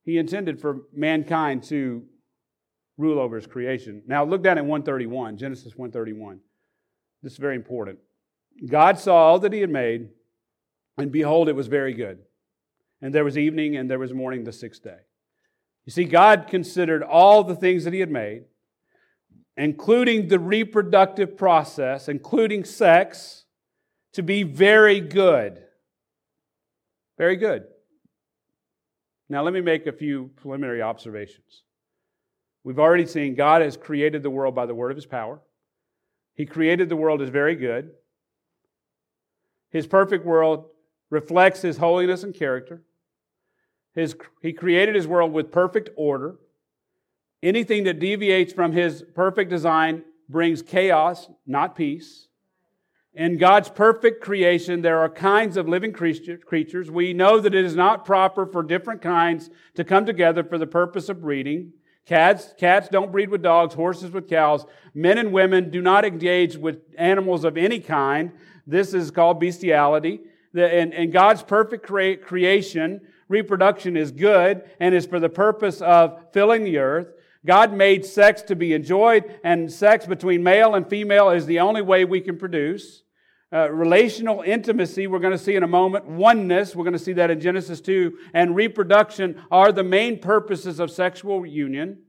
He 0.08 0.16
intended 0.16 0.58
for 0.58 0.84
mankind 0.94 1.64
to 1.64 2.02
rule 2.96 3.18
over 3.18 3.36
his 3.36 3.46
creation. 3.46 4.02
Now 4.06 4.24
look 4.24 4.42
down 4.42 4.56
at 4.56 4.64
131, 4.64 5.36
Genesis 5.36 5.76
131. 5.76 6.40
This 7.22 7.32
is 7.32 7.38
very 7.38 7.56
important. 7.56 7.98
God 8.66 8.98
saw 8.98 9.16
all 9.16 9.38
that 9.40 9.52
he 9.52 9.60
had 9.60 9.68
made, 9.68 10.08
and 10.96 11.12
behold, 11.12 11.50
it 11.50 11.54
was 11.54 11.66
very 11.66 11.92
good. 11.92 12.20
And 13.02 13.14
there 13.14 13.22
was 13.22 13.36
evening 13.36 13.76
and 13.76 13.90
there 13.90 13.98
was 13.98 14.14
morning 14.14 14.44
the 14.44 14.52
sixth 14.52 14.82
day. 14.82 14.96
You 15.84 15.92
see, 15.92 16.04
God 16.04 16.46
considered 16.48 17.02
all 17.02 17.44
the 17.44 17.54
things 17.54 17.84
that 17.84 17.92
he 17.92 18.00
had 18.00 18.10
made, 18.10 18.44
including 19.58 20.28
the 20.28 20.38
reproductive 20.38 21.36
process, 21.36 22.08
including 22.08 22.64
sex, 22.64 23.44
to 24.14 24.22
be 24.22 24.42
very 24.42 25.00
good. 25.00 25.62
Very 27.18 27.36
good. 27.36 27.64
Now, 29.28 29.42
let 29.42 29.52
me 29.52 29.60
make 29.60 29.86
a 29.86 29.92
few 29.92 30.30
preliminary 30.36 30.80
observations. 30.80 31.62
We've 32.64 32.78
already 32.78 33.06
seen 33.06 33.34
God 33.34 33.62
has 33.62 33.76
created 33.76 34.22
the 34.22 34.30
world 34.30 34.54
by 34.54 34.66
the 34.66 34.74
word 34.74 34.90
of 34.90 34.96
his 34.96 35.06
power. 35.06 35.40
He 36.34 36.46
created 36.46 36.88
the 36.88 36.96
world 36.96 37.20
as 37.20 37.28
very 37.28 37.56
good. 37.56 37.90
His 39.70 39.86
perfect 39.86 40.24
world 40.24 40.66
reflects 41.10 41.62
his 41.62 41.78
holiness 41.78 42.22
and 42.22 42.34
character. 42.34 42.82
His, 43.94 44.14
he 44.40 44.52
created 44.52 44.94
his 44.94 45.06
world 45.06 45.32
with 45.32 45.50
perfect 45.50 45.90
order. 45.96 46.36
Anything 47.42 47.84
that 47.84 47.98
deviates 47.98 48.52
from 48.52 48.72
his 48.72 49.04
perfect 49.14 49.50
design 49.50 50.04
brings 50.28 50.62
chaos, 50.62 51.28
not 51.46 51.76
peace. 51.76 52.27
In 53.18 53.36
God's 53.36 53.68
perfect 53.68 54.22
creation, 54.22 54.80
there 54.80 55.00
are 55.00 55.08
kinds 55.08 55.56
of 55.56 55.68
living 55.68 55.92
creatures. 55.92 56.88
We 56.88 57.12
know 57.12 57.40
that 57.40 57.52
it 57.52 57.64
is 57.64 57.74
not 57.74 58.04
proper 58.04 58.46
for 58.46 58.62
different 58.62 59.02
kinds 59.02 59.50
to 59.74 59.82
come 59.82 60.06
together 60.06 60.44
for 60.44 60.56
the 60.56 60.68
purpose 60.68 61.08
of 61.08 61.20
breeding. 61.20 61.72
Cats, 62.06 62.54
cats 62.56 62.88
don't 62.88 63.10
breed 63.10 63.28
with 63.28 63.42
dogs, 63.42 63.74
horses 63.74 64.12
with 64.12 64.28
cows. 64.28 64.64
Men 64.94 65.18
and 65.18 65.32
women 65.32 65.68
do 65.68 65.82
not 65.82 66.04
engage 66.04 66.56
with 66.56 66.78
animals 66.96 67.42
of 67.42 67.56
any 67.56 67.80
kind. 67.80 68.30
This 68.68 68.94
is 68.94 69.10
called 69.10 69.40
bestiality. 69.40 70.20
In, 70.54 70.92
in 70.92 71.10
God's 71.10 71.42
perfect 71.42 71.84
crea- 71.84 72.18
creation, 72.18 73.00
reproduction 73.26 73.96
is 73.96 74.12
good 74.12 74.62
and 74.78 74.94
is 74.94 75.06
for 75.06 75.18
the 75.18 75.28
purpose 75.28 75.80
of 75.80 76.24
filling 76.32 76.62
the 76.62 76.78
earth. 76.78 77.08
God 77.44 77.72
made 77.72 78.06
sex 78.06 78.42
to 78.42 78.54
be 78.54 78.74
enjoyed, 78.74 79.40
and 79.42 79.72
sex 79.72 80.06
between 80.06 80.44
male 80.44 80.76
and 80.76 80.88
female 80.88 81.30
is 81.30 81.46
the 81.46 81.58
only 81.58 81.82
way 81.82 82.04
we 82.04 82.20
can 82.20 82.38
produce. 82.38 83.02
Uh, 83.50 83.70
relational 83.70 84.42
intimacy, 84.42 85.06
we're 85.06 85.18
going 85.18 85.32
to 85.32 85.42
see 85.42 85.56
in 85.56 85.62
a 85.62 85.68
moment. 85.68 86.06
Oneness, 86.06 86.76
we're 86.76 86.84
going 86.84 86.92
to 86.92 86.98
see 86.98 87.14
that 87.14 87.30
in 87.30 87.40
Genesis 87.40 87.80
2. 87.80 88.18
And 88.34 88.54
reproduction 88.54 89.42
are 89.50 89.72
the 89.72 89.82
main 89.82 90.18
purposes 90.18 90.78
of 90.80 90.90
sexual 90.90 91.46
union. 91.46 92.02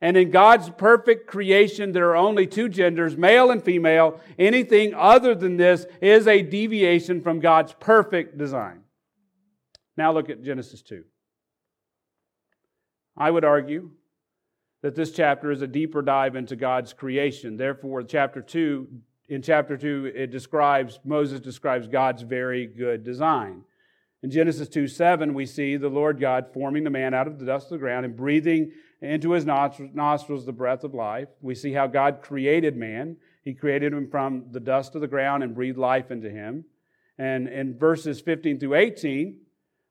And 0.00 0.16
in 0.16 0.30
God's 0.30 0.70
perfect 0.70 1.26
creation, 1.26 1.92
there 1.92 2.08
are 2.10 2.16
only 2.16 2.46
two 2.46 2.70
genders, 2.70 3.18
male 3.18 3.50
and 3.50 3.62
female. 3.62 4.20
Anything 4.38 4.94
other 4.94 5.34
than 5.34 5.58
this 5.58 5.84
is 6.00 6.26
a 6.26 6.40
deviation 6.40 7.20
from 7.20 7.40
God's 7.40 7.74
perfect 7.74 8.38
design. 8.38 8.80
Now 9.96 10.12
look 10.12 10.30
at 10.30 10.42
Genesis 10.42 10.80
2. 10.82 11.04
I 13.16 13.30
would 13.30 13.44
argue 13.44 13.90
that 14.82 14.94
this 14.94 15.10
chapter 15.10 15.50
is 15.50 15.60
a 15.60 15.66
deeper 15.66 16.00
dive 16.00 16.36
into 16.36 16.56
God's 16.56 16.92
creation. 16.92 17.56
Therefore, 17.56 18.04
chapter 18.04 18.40
2 18.40 18.86
in 19.28 19.42
chapter 19.42 19.76
2, 19.76 20.12
it 20.14 20.30
describes, 20.30 20.98
Moses 21.04 21.40
describes 21.40 21.86
God's 21.86 22.22
very 22.22 22.66
good 22.66 23.04
design. 23.04 23.62
In 24.22 24.30
Genesis 24.30 24.68
2 24.68 24.88
7, 24.88 25.34
we 25.34 25.46
see 25.46 25.76
the 25.76 25.88
Lord 25.88 26.18
God 26.18 26.46
forming 26.52 26.84
the 26.84 26.90
man 26.90 27.14
out 27.14 27.28
of 27.28 27.38
the 27.38 27.46
dust 27.46 27.66
of 27.66 27.72
the 27.72 27.78
ground 27.78 28.04
and 28.04 28.16
breathing 28.16 28.72
into 29.00 29.32
his 29.32 29.44
nostrils 29.44 30.44
the 30.44 30.52
breath 30.52 30.82
of 30.82 30.94
life. 30.94 31.28
We 31.40 31.54
see 31.54 31.72
how 31.72 31.86
God 31.86 32.20
created 32.20 32.76
man. 32.76 33.16
He 33.44 33.54
created 33.54 33.92
him 33.92 34.10
from 34.10 34.46
the 34.50 34.60
dust 34.60 34.94
of 34.94 35.02
the 35.02 35.06
ground 35.06 35.42
and 35.42 35.54
breathed 35.54 35.78
life 35.78 36.10
into 36.10 36.30
him. 36.30 36.64
And 37.16 37.48
in 37.48 37.78
verses 37.78 38.20
15 38.20 38.58
through 38.58 38.74
18, 38.74 39.38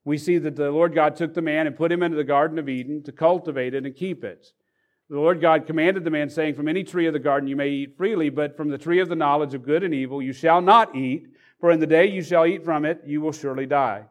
we 0.04 0.18
see 0.18 0.38
that 0.40 0.56
the 0.56 0.72
Lord 0.72 0.94
God 0.94 1.16
took 1.16 1.34
the 1.34 1.42
man 1.42 1.68
and 1.68 1.76
put 1.76 1.92
him 1.92 2.04
into 2.04 2.18
the 2.18 2.24
Garden 2.24 2.60
of 2.60 2.68
Eden 2.68 3.04
to 3.04 3.12
cultivate 3.12 3.74
it 3.74 3.86
and 3.86 3.96
keep 3.96 4.24
it. 4.24 4.52
The 5.10 5.16
Lord 5.16 5.40
God 5.40 5.66
commanded 5.66 6.04
the 6.04 6.10
man, 6.10 6.30
saying, 6.30 6.56
From 6.56 6.68
any 6.68 6.84
tree 6.84 7.08
of 7.08 7.14
the 7.14 7.20
garden 7.20 7.48
you 7.48 7.56
may 7.56 7.70
eat 7.70 7.96
freely, 7.96 8.30
but 8.30 8.58
from 8.58 8.70
the 8.70 8.78
tree 8.78 9.00
of 9.00 9.08
the 9.08 9.16
knowledge 9.16 9.54
of 9.54 9.64
good 9.64 9.84
and 9.84 9.94
evil 9.94 10.22
you 10.22 10.34
shall 10.34 10.62
not 10.62 10.96
eat, 10.96 11.28
for 11.62 11.72
in 11.72 11.80
the 11.80 11.88
day 11.88 12.08
you 12.08 12.22
shall 12.22 12.46
eat 12.46 12.66
from 12.66 12.84
it, 12.84 13.02
you 13.06 13.22
will 13.22 13.32
surely 13.32 13.66
die. 13.66 14.04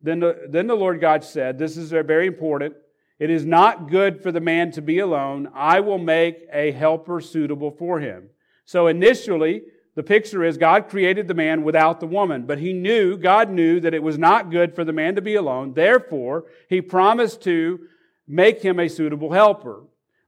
Then 0.00 0.20
the, 0.20 0.46
then 0.48 0.66
the 0.66 0.74
Lord 0.74 1.00
God 1.00 1.24
said, 1.24 1.58
This 1.58 1.76
is 1.76 1.90
very 1.90 2.26
important. 2.26 2.74
It 3.18 3.30
is 3.30 3.44
not 3.44 3.90
good 3.90 4.22
for 4.22 4.32
the 4.32 4.40
man 4.40 4.70
to 4.72 4.82
be 4.82 4.98
alone. 4.98 5.50
I 5.54 5.80
will 5.80 5.98
make 5.98 6.48
a 6.52 6.72
helper 6.72 7.20
suitable 7.20 7.70
for 7.70 8.00
him. 8.00 8.30
So 8.64 8.86
initially, 8.86 9.62
the 9.94 10.02
picture 10.02 10.42
is 10.42 10.56
God 10.56 10.88
created 10.88 11.28
the 11.28 11.34
man 11.34 11.62
without 11.62 12.00
the 12.00 12.06
woman, 12.06 12.46
but 12.46 12.58
he 12.58 12.72
knew, 12.72 13.16
God 13.16 13.50
knew 13.50 13.78
that 13.80 13.94
it 13.94 14.02
was 14.02 14.18
not 14.18 14.50
good 14.50 14.74
for 14.74 14.84
the 14.84 14.92
man 14.92 15.14
to 15.14 15.22
be 15.22 15.36
alone. 15.36 15.74
Therefore, 15.74 16.46
he 16.68 16.80
promised 16.80 17.42
to 17.42 17.86
make 18.26 18.62
him 18.62 18.80
a 18.80 18.88
suitable 18.88 19.32
helper. 19.32 19.84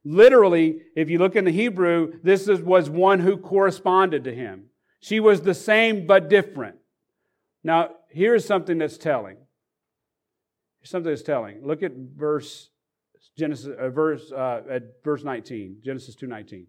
Literally, 0.09 0.83
if 0.95 1.09
you 1.09 1.19
look 1.19 1.35
in 1.35 1.43
the 1.43 1.51
Hebrew, 1.51 2.13
this 2.23 2.47
is, 2.47 2.61
was 2.61 2.89
one 2.89 3.19
who 3.19 3.35
corresponded 3.35 4.23
to 4.23 4.33
him. 4.33 4.67
She 5.01 5.19
was 5.19 5.41
the 5.41 5.53
same 5.53 6.07
but 6.07 6.29
different. 6.29 6.77
Now, 7.61 7.89
here's 8.09 8.45
something 8.45 8.77
that's 8.77 8.97
telling. 8.97 9.35
Here's 10.79 10.91
something 10.91 11.11
that's 11.11 11.23
telling. 11.23 11.65
Look 11.65 11.83
at 11.83 11.91
verse 11.93 12.69
Genesis 13.37 13.75
uh, 13.77 13.89
verse 13.89 14.31
uh, 14.31 14.61
at 14.69 15.03
verse 15.03 15.25
19, 15.25 15.81
Genesis 15.83 16.15
2:19. 16.15 16.67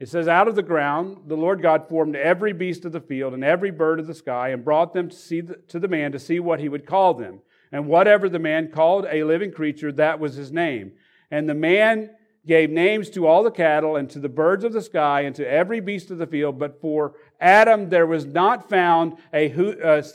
It 0.00 0.08
says, 0.08 0.26
Out 0.26 0.48
of 0.48 0.56
the 0.56 0.62
ground 0.62 1.28
the 1.28 1.36
Lord 1.36 1.62
God 1.62 1.88
formed 1.88 2.16
every 2.16 2.52
beast 2.52 2.84
of 2.84 2.92
the 2.92 3.00
field 3.00 3.34
and 3.34 3.44
every 3.44 3.70
bird 3.70 4.00
of 4.00 4.08
the 4.08 4.14
sky 4.14 4.48
and 4.48 4.64
brought 4.64 4.94
them 4.94 5.10
to, 5.10 5.16
see 5.16 5.42
the, 5.42 5.56
to 5.68 5.78
the 5.78 5.88
man 5.88 6.10
to 6.10 6.18
see 6.18 6.40
what 6.40 6.58
he 6.58 6.68
would 6.68 6.86
call 6.86 7.14
them. 7.14 7.40
And 7.70 7.86
whatever 7.86 8.28
the 8.28 8.38
man 8.40 8.72
called 8.72 9.06
a 9.08 9.22
living 9.22 9.52
creature, 9.52 9.92
that 9.92 10.18
was 10.18 10.34
his 10.34 10.50
name. 10.50 10.92
And 11.30 11.48
the 11.48 11.54
man 11.54 12.10
gave 12.46 12.70
names 12.70 13.10
to 13.10 13.26
all 13.26 13.42
the 13.42 13.50
cattle 13.50 13.96
and 13.96 14.08
to 14.10 14.18
the 14.18 14.28
birds 14.28 14.64
of 14.64 14.72
the 14.72 14.82
sky 14.82 15.22
and 15.22 15.34
to 15.36 15.48
every 15.48 15.80
beast 15.80 16.10
of 16.10 16.18
the 16.18 16.26
field. 16.26 16.58
But 16.58 16.80
for 16.80 17.14
Adam 17.40 17.90
there 17.90 18.06
was 18.06 18.24
not 18.24 18.68
found 18.68 19.14
a, 19.32 19.48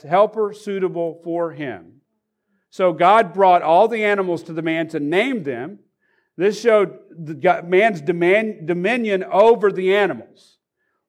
helper 0.08 0.54
suitable 0.54 1.22
for 1.24 1.52
him. 1.52 2.02
So 2.70 2.92
God 2.92 3.34
brought 3.34 3.62
all 3.62 3.88
the 3.88 4.04
animals 4.04 4.44
to 4.44 4.54
the 4.54 4.64
man 4.64 4.88
to 4.90 5.00
name 5.00 5.44
them. 5.44 5.80
This 6.36 6.60
showed 6.60 6.98
man's 7.66 8.02
dominion 8.02 9.24
over 9.26 9.72
the 9.72 9.96
animals. 9.96 10.58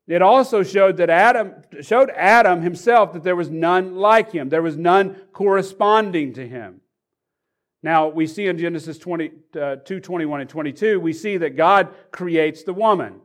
It 0.06 0.20
also 0.20 0.62
showed 0.62 0.98
that 0.98 1.08
Adam 1.08 1.54
showed 1.80 2.10
Adam 2.10 2.60
himself 2.60 3.14
that 3.14 3.22
there 3.22 3.36
was 3.36 3.50
none 3.50 3.96
like 3.96 4.32
him. 4.32 4.50
There 4.50 4.60
was 4.60 4.76
none 4.76 5.16
corresponding 5.32 6.34
to 6.34 6.46
him. 6.46 6.82
Now 7.84 8.08
we 8.08 8.26
see 8.26 8.46
in 8.46 8.56
Genesis 8.56 8.96
20, 8.96 9.30
uh, 9.60 9.76
2, 9.76 10.00
21 10.00 10.40
and 10.40 10.48
22, 10.48 10.98
we 10.98 11.12
see 11.12 11.36
that 11.36 11.54
God 11.54 11.90
creates 12.10 12.62
the 12.62 12.72
woman. 12.72 13.20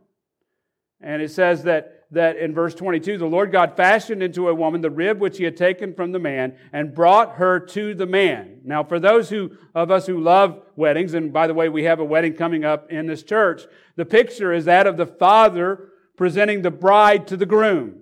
And 1.00 1.22
it 1.22 1.30
says 1.30 1.62
that 1.64 1.96
that 2.10 2.36
in 2.36 2.52
verse 2.52 2.74
22, 2.74 3.16
the 3.16 3.24
Lord 3.24 3.52
God 3.52 3.74
fashioned 3.74 4.22
into 4.22 4.48
a 4.48 4.54
woman 4.54 4.80
the 4.80 4.90
rib 4.90 5.18
which 5.18 5.38
he 5.38 5.44
had 5.44 5.56
taken 5.56 5.94
from 5.94 6.12
the 6.12 6.18
man 6.18 6.56
and 6.72 6.94
brought 6.94 7.36
her 7.36 7.58
to 7.60 7.94
the 7.94 8.04
man. 8.04 8.58
Now, 8.64 8.82
for 8.82 8.98
those 8.98 9.30
who, 9.30 9.52
of 9.74 9.90
us 9.90 10.06
who 10.06 10.20
love 10.20 10.60
weddings, 10.76 11.14
and 11.14 11.32
by 11.32 11.46
the 11.46 11.54
way, 11.54 11.68
we 11.68 11.84
have 11.84 12.00
a 12.00 12.04
wedding 12.04 12.34
coming 12.34 12.64
up 12.64 12.90
in 12.90 13.06
this 13.06 13.22
church, 13.22 13.62
the 13.96 14.04
picture 14.04 14.52
is 14.52 14.64
that 14.64 14.88
of 14.88 14.96
the 14.96 15.06
father 15.06 15.90
presenting 16.16 16.62
the 16.62 16.70
bride 16.70 17.28
to 17.28 17.36
the 17.36 17.46
groom. 17.46 18.00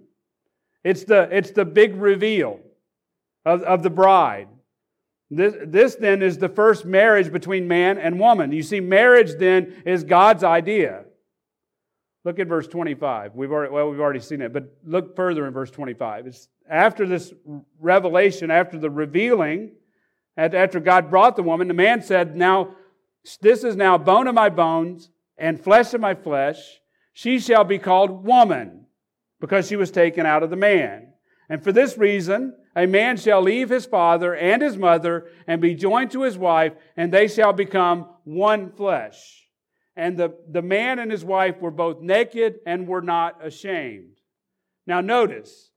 It's 0.82 1.04
the, 1.04 1.28
it's 1.30 1.50
the 1.50 1.66
big 1.66 1.94
reveal 1.94 2.60
of, 3.44 3.62
of 3.62 3.82
the 3.82 3.90
bride. 3.90 4.48
This, 5.30 5.54
this 5.66 5.94
then 5.96 6.22
is 6.22 6.38
the 6.38 6.48
first 6.48 6.84
marriage 6.84 7.30
between 7.30 7.68
man 7.68 7.98
and 7.98 8.18
woman. 8.18 8.52
You 8.52 8.62
see, 8.62 8.80
marriage 8.80 9.38
then 9.38 9.82
is 9.84 10.04
God's 10.04 10.42
idea. 10.42 11.04
Look 12.24 12.38
at 12.38 12.46
verse 12.46 12.66
25. 12.66 13.34
We've 13.34 13.52
already, 13.52 13.72
well, 13.72 13.90
we've 13.90 14.00
already 14.00 14.20
seen 14.20 14.40
it, 14.40 14.52
but 14.52 14.72
look 14.84 15.16
further 15.16 15.46
in 15.46 15.52
verse 15.52 15.70
25. 15.70 16.26
It's 16.26 16.48
after 16.68 17.06
this 17.06 17.32
revelation, 17.78 18.50
after 18.50 18.78
the 18.78 18.90
revealing, 18.90 19.72
after 20.36 20.78
God 20.78 21.10
brought 21.10 21.36
the 21.36 21.42
woman, 21.42 21.68
the 21.68 21.74
man 21.74 22.02
said, 22.02 22.36
Now, 22.36 22.74
this 23.40 23.64
is 23.64 23.76
now 23.76 23.98
bone 23.98 24.28
of 24.28 24.34
my 24.34 24.48
bones 24.48 25.10
and 25.36 25.62
flesh 25.62 25.94
of 25.94 26.00
my 26.00 26.14
flesh. 26.14 26.58
She 27.12 27.38
shall 27.38 27.64
be 27.64 27.78
called 27.78 28.24
woman 28.24 28.86
because 29.40 29.66
she 29.68 29.76
was 29.76 29.90
taken 29.90 30.26
out 30.26 30.42
of 30.42 30.50
the 30.50 30.56
man. 30.56 31.12
And 31.48 31.62
for 31.62 31.72
this 31.72 31.98
reason, 31.98 32.54
a 32.82 32.86
man 32.86 33.16
shall 33.16 33.42
leave 33.42 33.68
his 33.68 33.86
father 33.86 34.34
and 34.34 34.62
his 34.62 34.76
mother 34.76 35.28
and 35.46 35.60
be 35.60 35.74
joined 35.74 36.10
to 36.12 36.22
his 36.22 36.38
wife, 36.38 36.72
and 36.96 37.12
they 37.12 37.28
shall 37.28 37.52
become 37.52 38.08
one 38.24 38.70
flesh 38.72 39.48
and 39.98 40.16
the, 40.16 40.32
the 40.48 40.62
man 40.62 41.00
and 41.00 41.10
his 41.10 41.24
wife 41.24 41.60
were 41.60 41.72
both 41.72 42.00
naked 42.00 42.60
and 42.64 42.86
were 42.86 43.02
not 43.02 43.44
ashamed. 43.44 44.20
Now, 44.86 45.00
notice 45.00 45.72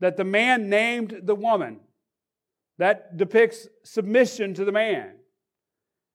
that 0.00 0.16
the 0.16 0.24
man 0.24 0.70
named 0.70 1.20
the 1.24 1.34
woman. 1.34 1.80
That 2.78 3.18
depicts 3.18 3.68
submission 3.84 4.54
to 4.54 4.64
the 4.64 4.72
man. 4.72 5.16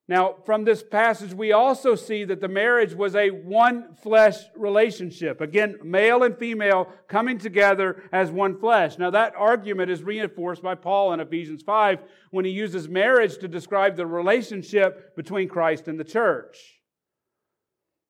Now, 0.09 0.35
from 0.45 0.65
this 0.65 0.83
passage, 0.83 1.33
we 1.33 1.53
also 1.53 1.95
see 1.95 2.25
that 2.25 2.41
the 2.41 2.49
marriage 2.49 2.93
was 2.93 3.15
a 3.15 3.29
one 3.29 3.95
flesh 3.95 4.35
relationship. 4.53 5.39
Again, 5.39 5.77
male 5.81 6.23
and 6.23 6.37
female 6.37 6.89
coming 7.07 7.37
together 7.37 8.03
as 8.11 8.29
one 8.29 8.59
flesh. 8.59 8.97
Now, 8.97 9.11
that 9.11 9.33
argument 9.37 9.89
is 9.89 10.03
reinforced 10.03 10.61
by 10.61 10.75
Paul 10.75 11.13
in 11.13 11.21
Ephesians 11.21 11.63
5 11.63 11.99
when 12.31 12.43
he 12.43 12.51
uses 12.51 12.89
marriage 12.89 13.37
to 13.37 13.47
describe 13.47 13.95
the 13.95 14.05
relationship 14.05 15.15
between 15.15 15.47
Christ 15.47 15.87
and 15.87 15.97
the 15.97 16.03
church. 16.03 16.57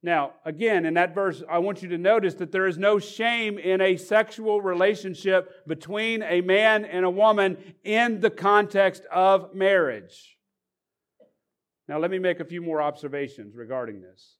Now, 0.01 0.31
again, 0.45 0.87
in 0.87 0.95
that 0.95 1.13
verse, 1.13 1.43
I 1.49 1.59
want 1.59 1.83
you 1.83 1.89
to 1.89 1.97
notice 1.97 2.33
that 2.35 2.51
there 2.51 2.67
is 2.67 2.77
no 2.77 2.97
shame 2.97 3.59
in 3.59 3.81
a 3.81 3.97
sexual 3.97 4.61
relationship 4.61 5.65
between 5.67 6.23
a 6.23 6.41
man 6.41 6.85
and 6.85 7.05
a 7.05 7.09
woman 7.09 7.75
in 7.83 8.19
the 8.19 8.31
context 8.31 9.03
of 9.11 9.53
marriage. 9.53 10.37
Now, 11.87 11.99
let 11.99 12.11
me 12.11 12.19
make 12.19 12.39
a 12.39 12.45
few 12.45 12.61
more 12.61 12.81
observations 12.81 13.55
regarding 13.55 14.01
this. 14.01 14.37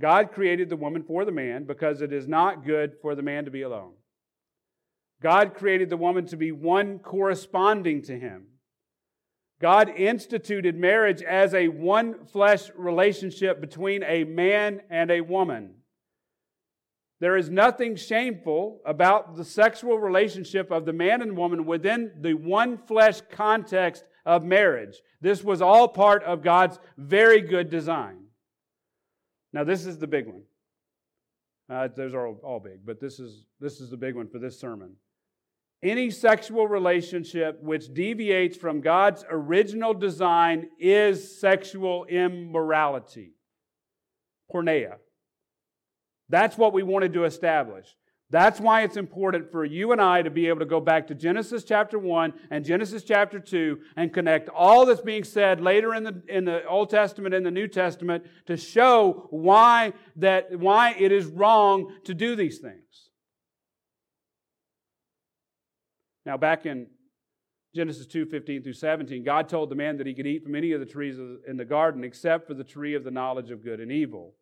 God 0.00 0.32
created 0.32 0.68
the 0.68 0.76
woman 0.76 1.04
for 1.04 1.24
the 1.24 1.32
man 1.32 1.64
because 1.64 2.02
it 2.02 2.12
is 2.12 2.26
not 2.26 2.64
good 2.64 2.94
for 3.00 3.14
the 3.14 3.22
man 3.22 3.44
to 3.44 3.50
be 3.50 3.62
alone. 3.62 3.92
God 5.22 5.54
created 5.54 5.88
the 5.88 5.96
woman 5.96 6.26
to 6.26 6.36
be 6.36 6.52
one 6.52 6.98
corresponding 6.98 8.02
to 8.02 8.18
him. 8.18 8.46
God 9.60 9.88
instituted 9.88 10.76
marriage 10.76 11.22
as 11.22 11.54
a 11.54 11.68
one 11.68 12.26
flesh 12.26 12.70
relationship 12.76 13.60
between 13.60 14.02
a 14.02 14.24
man 14.24 14.82
and 14.90 15.10
a 15.10 15.20
woman. 15.20 15.76
There 17.20 17.36
is 17.36 17.48
nothing 17.48 17.96
shameful 17.96 18.80
about 18.84 19.36
the 19.36 19.44
sexual 19.44 19.98
relationship 19.98 20.70
of 20.70 20.84
the 20.84 20.92
man 20.92 21.22
and 21.22 21.36
woman 21.36 21.64
within 21.64 22.12
the 22.20 22.34
one 22.34 22.76
flesh 22.76 23.20
context 23.30 24.04
of 24.24 24.44
marriage. 24.44 24.96
This 25.20 25.42
was 25.44 25.62
all 25.62 25.88
part 25.88 26.22
of 26.24 26.42
God's 26.42 26.78
very 26.96 27.40
good 27.40 27.70
design. 27.70 28.24
Now, 29.52 29.64
this 29.64 29.86
is 29.86 29.98
the 29.98 30.06
big 30.06 30.26
one. 30.26 30.42
Uh, 31.70 31.88
those 31.96 32.12
are 32.12 32.26
all, 32.28 32.60
big, 32.60 32.84
but 32.84 33.00
this 33.00 33.18
is, 33.18 33.46
this 33.60 33.80
is 33.80 33.88
the 33.90 33.96
big 33.96 34.14
one 34.14 34.28
for 34.28 34.38
this 34.38 34.60
sermon. 34.60 34.96
Any 35.82 36.10
sexual 36.10 36.66
relationship 36.66 37.62
which 37.62 37.92
deviates 37.92 38.56
from 38.56 38.80
God's 38.80 39.24
original 39.30 39.94
design 39.94 40.68
is 40.78 41.40
sexual 41.40 42.04
immorality. 42.06 43.32
Porneia. 44.52 44.96
That's 46.28 46.56
what 46.56 46.72
we 46.72 46.82
wanted 46.82 47.12
to 47.14 47.24
establish. 47.24 47.86
That's 48.30 48.58
why 48.58 48.82
it's 48.82 48.96
important 48.96 49.52
for 49.52 49.64
you 49.64 49.92
and 49.92 50.00
I 50.00 50.22
to 50.22 50.30
be 50.30 50.48
able 50.48 50.60
to 50.60 50.66
go 50.66 50.80
back 50.80 51.06
to 51.08 51.14
Genesis 51.14 51.62
chapter 51.62 51.98
1 51.98 52.32
and 52.50 52.64
Genesis 52.64 53.04
chapter 53.04 53.38
2 53.38 53.78
and 53.96 54.12
connect 54.12 54.48
all 54.48 54.86
that's 54.86 55.02
being 55.02 55.24
said 55.24 55.60
later 55.60 55.94
in 55.94 56.04
the, 56.04 56.22
in 56.28 56.44
the 56.44 56.66
Old 56.66 56.90
Testament 56.90 57.34
and 57.34 57.44
the 57.44 57.50
New 57.50 57.68
Testament 57.68 58.24
to 58.46 58.56
show 58.56 59.28
why, 59.30 59.92
that, 60.16 60.58
why 60.58 60.94
it 60.98 61.12
is 61.12 61.26
wrong 61.26 61.92
to 62.04 62.14
do 62.14 62.34
these 62.34 62.58
things. 62.58 63.10
Now, 66.26 66.38
back 66.38 66.64
in 66.64 66.86
Genesis 67.74 68.06
2 68.06 68.26
15 68.26 68.62
through 68.62 68.72
17, 68.72 69.22
God 69.22 69.48
told 69.48 69.68
the 69.68 69.74
man 69.74 69.98
that 69.98 70.06
he 70.06 70.14
could 70.14 70.26
eat 70.26 70.42
from 70.42 70.54
any 70.54 70.72
of 70.72 70.80
the 70.80 70.86
trees 70.86 71.18
in 71.46 71.56
the 71.58 71.64
garden 71.64 72.02
except 72.02 72.46
for 72.46 72.54
the 72.54 72.64
tree 72.64 72.94
of 72.94 73.04
the 73.04 73.10
knowledge 73.10 73.50
of 73.50 73.62
good 73.62 73.80
and 73.80 73.92
evil. 73.92 74.34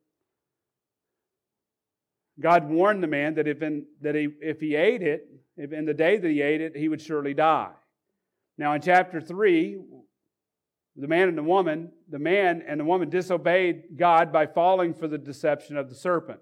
God 2.41 2.69
warned 2.69 3.03
the 3.03 3.09
man 3.09 3.35
that 3.35 3.47
if, 3.47 3.63
in, 3.63 3.87
that 4.01 4.15
he, 4.15 4.29
if 4.41 4.61
he 4.61 4.75
ate 4.75 5.03
it, 5.03 5.29
if 5.57 5.73
in 5.73 5.85
the 5.85 5.95
day 5.95 6.17
that 6.17 6.29
he 6.29 6.41
ate 6.41 6.61
it, 6.61 6.77
he 6.77 6.89
would 6.89 7.01
surely 7.01 7.35
die. 7.35 7.71
Now, 8.59 8.73
in 8.73 8.81
chapter 8.81 9.21
3, 9.21 9.81
the 10.97 11.09
man 11.09 11.29
and 11.29 11.39
the 11.39 11.43
woman, 11.43 11.91
the 12.09 12.19
man 12.19 12.63
and 12.67 12.81
the 12.81 12.85
woman 12.85 13.09
disobeyed 13.09 13.97
God 13.97 14.33
by 14.33 14.47
falling 14.47 14.95
for 14.95 15.09
the 15.09 15.19
deception 15.19 15.77
of 15.77 15.89
the 15.89 15.95
serpent. 15.95 16.41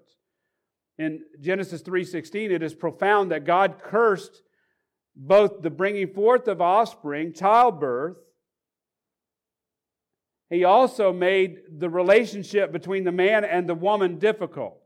In 0.97 1.23
Genesis 1.39 1.81
3:16, 1.81 2.51
it 2.51 2.61
is 2.61 2.73
profound 2.73 3.31
that 3.31 3.45
God 3.45 3.79
cursed 3.81 4.43
both 5.15 5.61
the 5.61 5.69
bringing 5.69 6.13
forth 6.13 6.47
of 6.47 6.61
offspring, 6.61 7.33
childbirth, 7.33 8.17
he 10.49 10.65
also 10.65 11.13
made 11.13 11.59
the 11.77 11.89
relationship 11.89 12.71
between 12.71 13.05
the 13.05 13.11
man 13.11 13.45
and 13.45 13.67
the 13.67 13.75
woman 13.75 14.19
difficult. 14.19 14.80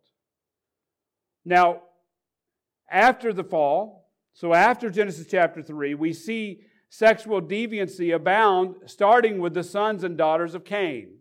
Now, 1.46 1.84
after 2.90 3.32
the 3.32 3.44
fall, 3.44 4.10
so 4.34 4.54
after 4.54 4.90
Genesis 4.90 5.28
chapter 5.30 5.62
3, 5.62 5.94
we 5.94 6.12
see 6.12 6.62
sexual 6.90 7.42
deviancy 7.42 8.14
abound, 8.14 8.76
starting 8.86 9.40
with 9.40 9.54
the 9.54 9.64
sons 9.64 10.04
and 10.04 10.18
daughters 10.18 10.56
of 10.56 10.66
Cain. 10.66 11.20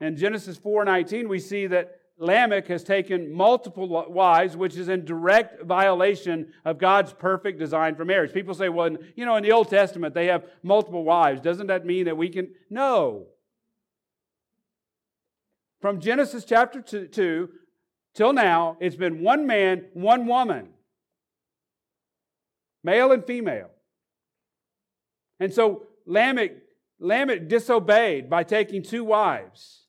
In 0.00 0.16
Genesis 0.16 0.58
4:19, 0.58 1.28
we 1.28 1.38
see 1.38 1.66
that 1.68 2.00
Lamech 2.18 2.66
has 2.68 2.84
taken 2.84 3.32
multiple 3.32 3.88
wives, 4.10 4.56
which 4.56 4.76
is 4.76 4.88
in 4.88 5.04
direct 5.04 5.62
violation 5.62 6.52
of 6.64 6.78
God's 6.78 7.12
perfect 7.12 7.58
design 7.58 7.94
for 7.94 8.04
marriage. 8.04 8.32
People 8.32 8.54
say, 8.54 8.68
well, 8.68 8.96
you 9.16 9.24
know, 9.24 9.36
in 9.36 9.42
the 9.42 9.52
Old 9.52 9.68
Testament, 9.70 10.14
they 10.14 10.26
have 10.26 10.44
multiple 10.62 11.04
wives. 11.04 11.40
Doesn't 11.40 11.66
that 11.68 11.86
mean 11.86 12.04
that 12.04 12.16
we 12.16 12.28
can? 12.28 12.54
No. 12.70 13.26
From 15.80 16.00
Genesis 16.00 16.44
chapter 16.44 16.80
2, 16.80 17.08
2 17.08 17.50
till 18.14 18.32
now, 18.32 18.76
it's 18.80 18.96
been 18.96 19.22
one 19.22 19.46
man, 19.46 19.86
one 19.94 20.26
woman, 20.26 20.68
male 22.82 23.12
and 23.12 23.24
female. 23.24 23.70
And 25.40 25.52
so 25.52 25.86
Lamech 26.06 26.52
Lamech 27.02 27.48
disobeyed 27.48 28.30
by 28.30 28.44
taking 28.44 28.80
two 28.82 29.02
wives. 29.02 29.86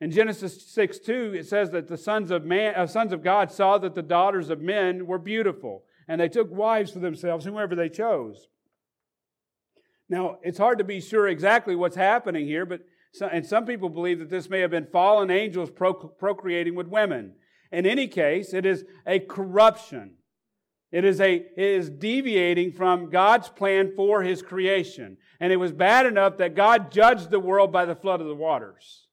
In 0.00 0.10
Genesis 0.10 0.66
6 0.66 0.98
2, 0.98 1.34
it 1.38 1.46
says 1.46 1.70
that 1.70 1.86
the 1.86 1.96
sons 1.96 2.30
of, 2.30 2.44
man, 2.44 2.74
uh, 2.74 2.86
sons 2.86 3.12
of 3.12 3.22
God 3.22 3.52
saw 3.52 3.78
that 3.78 3.94
the 3.94 4.02
daughters 4.02 4.50
of 4.50 4.60
men 4.60 5.06
were 5.06 5.18
beautiful, 5.18 5.84
and 6.08 6.20
they 6.20 6.28
took 6.28 6.50
wives 6.50 6.90
for 6.90 6.98
themselves, 6.98 7.44
whomever 7.44 7.76
they 7.76 7.88
chose. 7.88 8.48
Now, 10.08 10.38
it's 10.42 10.58
hard 10.58 10.78
to 10.78 10.84
be 10.84 11.00
sure 11.00 11.28
exactly 11.28 11.76
what's 11.76 11.96
happening 11.96 12.46
here, 12.46 12.66
but 12.66 12.82
and 13.20 13.44
some 13.46 13.66
people 13.66 13.88
believe 13.88 14.18
that 14.18 14.30
this 14.30 14.50
may 14.50 14.60
have 14.60 14.70
been 14.70 14.86
fallen 14.86 15.30
angels 15.30 15.70
procreating 15.70 16.74
with 16.74 16.88
women. 16.88 17.34
In 17.72 17.86
any 17.86 18.08
case, 18.08 18.54
it 18.54 18.64
is 18.64 18.84
a 19.06 19.18
corruption. 19.18 20.14
It 20.92 21.04
is 21.04 21.20
a, 21.20 21.34
it 21.34 21.52
is 21.56 21.90
deviating 21.90 22.72
from 22.72 23.10
God's 23.10 23.48
plan 23.48 23.92
for 23.96 24.22
His 24.22 24.40
creation. 24.40 25.16
And 25.40 25.52
it 25.52 25.56
was 25.56 25.72
bad 25.72 26.06
enough 26.06 26.38
that 26.38 26.54
God 26.54 26.90
judged 26.92 27.30
the 27.30 27.40
world 27.40 27.72
by 27.72 27.84
the 27.84 27.96
flood 27.96 28.20
of 28.20 28.28
the 28.28 28.34
waters. 28.34 29.06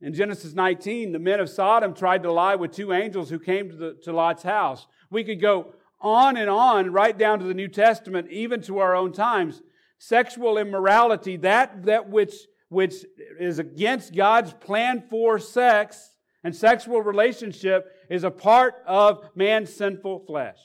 In 0.00 0.14
Genesis 0.14 0.52
19, 0.52 1.12
the 1.12 1.18
men 1.18 1.40
of 1.40 1.48
Sodom 1.48 1.94
tried 1.94 2.24
to 2.24 2.32
lie 2.32 2.56
with 2.56 2.72
two 2.72 2.92
angels 2.92 3.30
who 3.30 3.38
came 3.38 3.70
to, 3.70 3.76
the, 3.76 3.94
to 4.02 4.12
Lot's 4.12 4.42
house. 4.42 4.86
We 5.10 5.24
could 5.24 5.40
go 5.40 5.74
on 6.00 6.36
and 6.36 6.50
on, 6.50 6.92
right 6.92 7.16
down 7.16 7.38
to 7.38 7.44
the 7.44 7.54
New 7.54 7.68
Testament, 7.68 8.28
even 8.28 8.60
to 8.62 8.78
our 8.78 8.96
own 8.96 9.12
times. 9.12 9.62
Sexual 10.04 10.58
immorality, 10.58 11.36
that, 11.36 11.84
that 11.84 12.10
which, 12.10 12.34
which 12.70 12.92
is 13.38 13.60
against 13.60 14.12
God's 14.12 14.52
plan 14.52 15.04
for 15.08 15.38
sex 15.38 16.16
and 16.42 16.56
sexual 16.56 17.00
relationship 17.02 17.86
is 18.10 18.24
a 18.24 18.30
part 18.32 18.82
of 18.84 19.22
man's 19.36 19.72
sinful 19.72 20.24
flesh. 20.26 20.58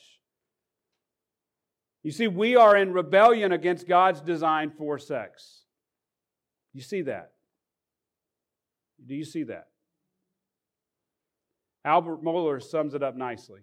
You 2.01 2.09
see, 2.09 2.27
we 2.27 2.55
are 2.55 2.75
in 2.75 2.93
rebellion 2.93 3.51
against 3.51 3.87
God's 3.87 4.21
design 4.21 4.71
for 4.75 4.97
sex. 4.97 5.65
You 6.73 6.81
see 6.81 7.03
that? 7.03 7.33
Do 9.05 9.13
you 9.13 9.23
see 9.23 9.43
that? 9.43 9.67
Albert 11.85 12.23
Mohler 12.23 12.59
sums 12.59 12.95
it 12.95 13.03
up 13.03 13.15
nicely. 13.15 13.61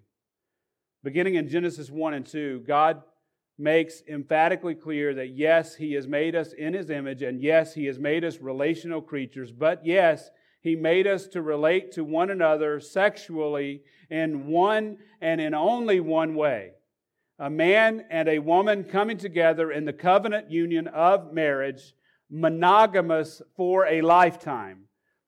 Beginning 1.02 1.34
in 1.34 1.48
Genesis 1.48 1.90
1 1.90 2.14
and 2.14 2.24
2, 2.24 2.62
God 2.64 3.02
makes 3.58 4.02
emphatically 4.08 4.74
clear 4.74 5.14
that 5.14 5.30
yes, 5.30 5.76
He 5.76 5.92
has 5.94 6.06
made 6.06 6.34
us 6.34 6.52
in 6.52 6.74
His 6.74 6.90
image, 6.90 7.22
and 7.22 7.40
yes, 7.40 7.74
He 7.74 7.86
has 7.86 7.98
made 7.98 8.24
us 8.24 8.38
relational 8.38 9.00
creatures, 9.00 9.52
but 9.52 9.84
yes, 9.84 10.30
He 10.60 10.76
made 10.76 11.06
us 11.06 11.26
to 11.28 11.42
relate 11.42 11.92
to 11.92 12.04
one 12.04 12.30
another 12.30 12.80
sexually 12.80 13.82
in 14.10 14.48
one 14.48 14.98
and 15.20 15.40
in 15.40 15.54
only 15.54 16.00
one 16.00 16.34
way. 16.34 16.72
A 17.38 17.50
man 17.50 18.04
and 18.10 18.28
a 18.28 18.38
woman 18.38 18.84
coming 18.84 19.18
together 19.18 19.72
in 19.72 19.84
the 19.84 19.92
covenant 19.92 20.50
union 20.50 20.86
of 20.88 21.32
marriage, 21.32 21.94
monogamous 22.30 23.42
for 23.56 23.86
a 23.86 24.02
lifetime. 24.02 24.84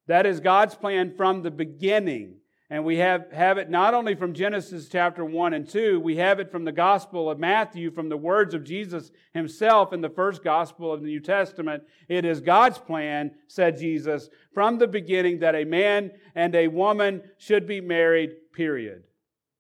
That 0.06 0.26
is 0.26 0.40
God's 0.40 0.74
plan 0.74 1.14
from 1.16 1.42
the 1.42 1.50
beginning. 1.50 2.36
And 2.68 2.84
we 2.84 2.96
have, 2.96 3.30
have 3.30 3.58
it 3.58 3.70
not 3.70 3.94
only 3.94 4.16
from 4.16 4.34
Genesis 4.34 4.88
chapter 4.88 5.24
1 5.24 5.54
and 5.54 5.68
2, 5.68 6.00
we 6.00 6.16
have 6.16 6.40
it 6.40 6.50
from 6.50 6.64
the 6.64 6.72
Gospel 6.72 7.30
of 7.30 7.38
Matthew, 7.38 7.92
from 7.92 8.08
the 8.08 8.16
words 8.16 8.54
of 8.54 8.64
Jesus 8.64 9.12
himself 9.32 9.92
in 9.92 10.00
the 10.00 10.08
first 10.08 10.42
Gospel 10.42 10.92
of 10.92 11.00
the 11.00 11.06
New 11.06 11.20
Testament. 11.20 11.84
It 12.08 12.24
is 12.24 12.40
God's 12.40 12.78
plan, 12.78 13.30
said 13.46 13.78
Jesus, 13.78 14.28
from 14.52 14.78
the 14.78 14.88
beginning 14.88 15.38
that 15.40 15.54
a 15.54 15.64
man 15.64 16.10
and 16.34 16.56
a 16.56 16.66
woman 16.66 17.22
should 17.38 17.68
be 17.68 17.80
married, 17.80 18.30
period. 18.52 19.04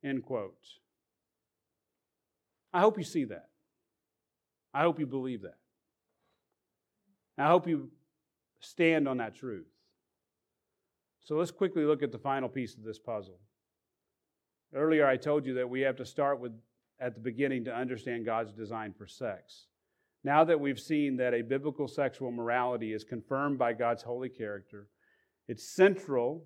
End 0.02 0.24
quote. 0.24 0.56
I 2.72 2.80
hope 2.80 2.98
you 2.98 3.04
see 3.04 3.24
that. 3.24 3.48
I 4.74 4.82
hope 4.82 4.98
you 4.98 5.06
believe 5.06 5.42
that. 5.42 5.58
I 7.38 7.46
hope 7.46 7.68
you 7.68 7.90
stand 8.58 9.06
on 9.06 9.18
that 9.18 9.36
truth. 9.36 9.66
So 11.26 11.34
let's 11.34 11.50
quickly 11.50 11.84
look 11.84 12.04
at 12.04 12.12
the 12.12 12.18
final 12.18 12.48
piece 12.48 12.76
of 12.76 12.84
this 12.84 13.00
puzzle. 13.00 13.40
Earlier, 14.72 15.08
I 15.08 15.16
told 15.16 15.44
you 15.44 15.54
that 15.54 15.68
we 15.68 15.80
have 15.80 15.96
to 15.96 16.06
start 16.06 16.38
with 16.38 16.52
at 17.00 17.14
the 17.14 17.20
beginning 17.20 17.64
to 17.64 17.74
understand 17.74 18.24
God's 18.24 18.52
design 18.52 18.94
for 18.96 19.08
sex. 19.08 19.66
Now 20.22 20.44
that 20.44 20.60
we've 20.60 20.78
seen 20.78 21.16
that 21.16 21.34
a 21.34 21.42
biblical 21.42 21.88
sexual 21.88 22.30
morality 22.30 22.92
is 22.92 23.02
confirmed 23.02 23.58
by 23.58 23.72
God's 23.72 24.04
holy 24.04 24.28
character, 24.28 24.86
it's 25.48 25.74
central 25.74 26.44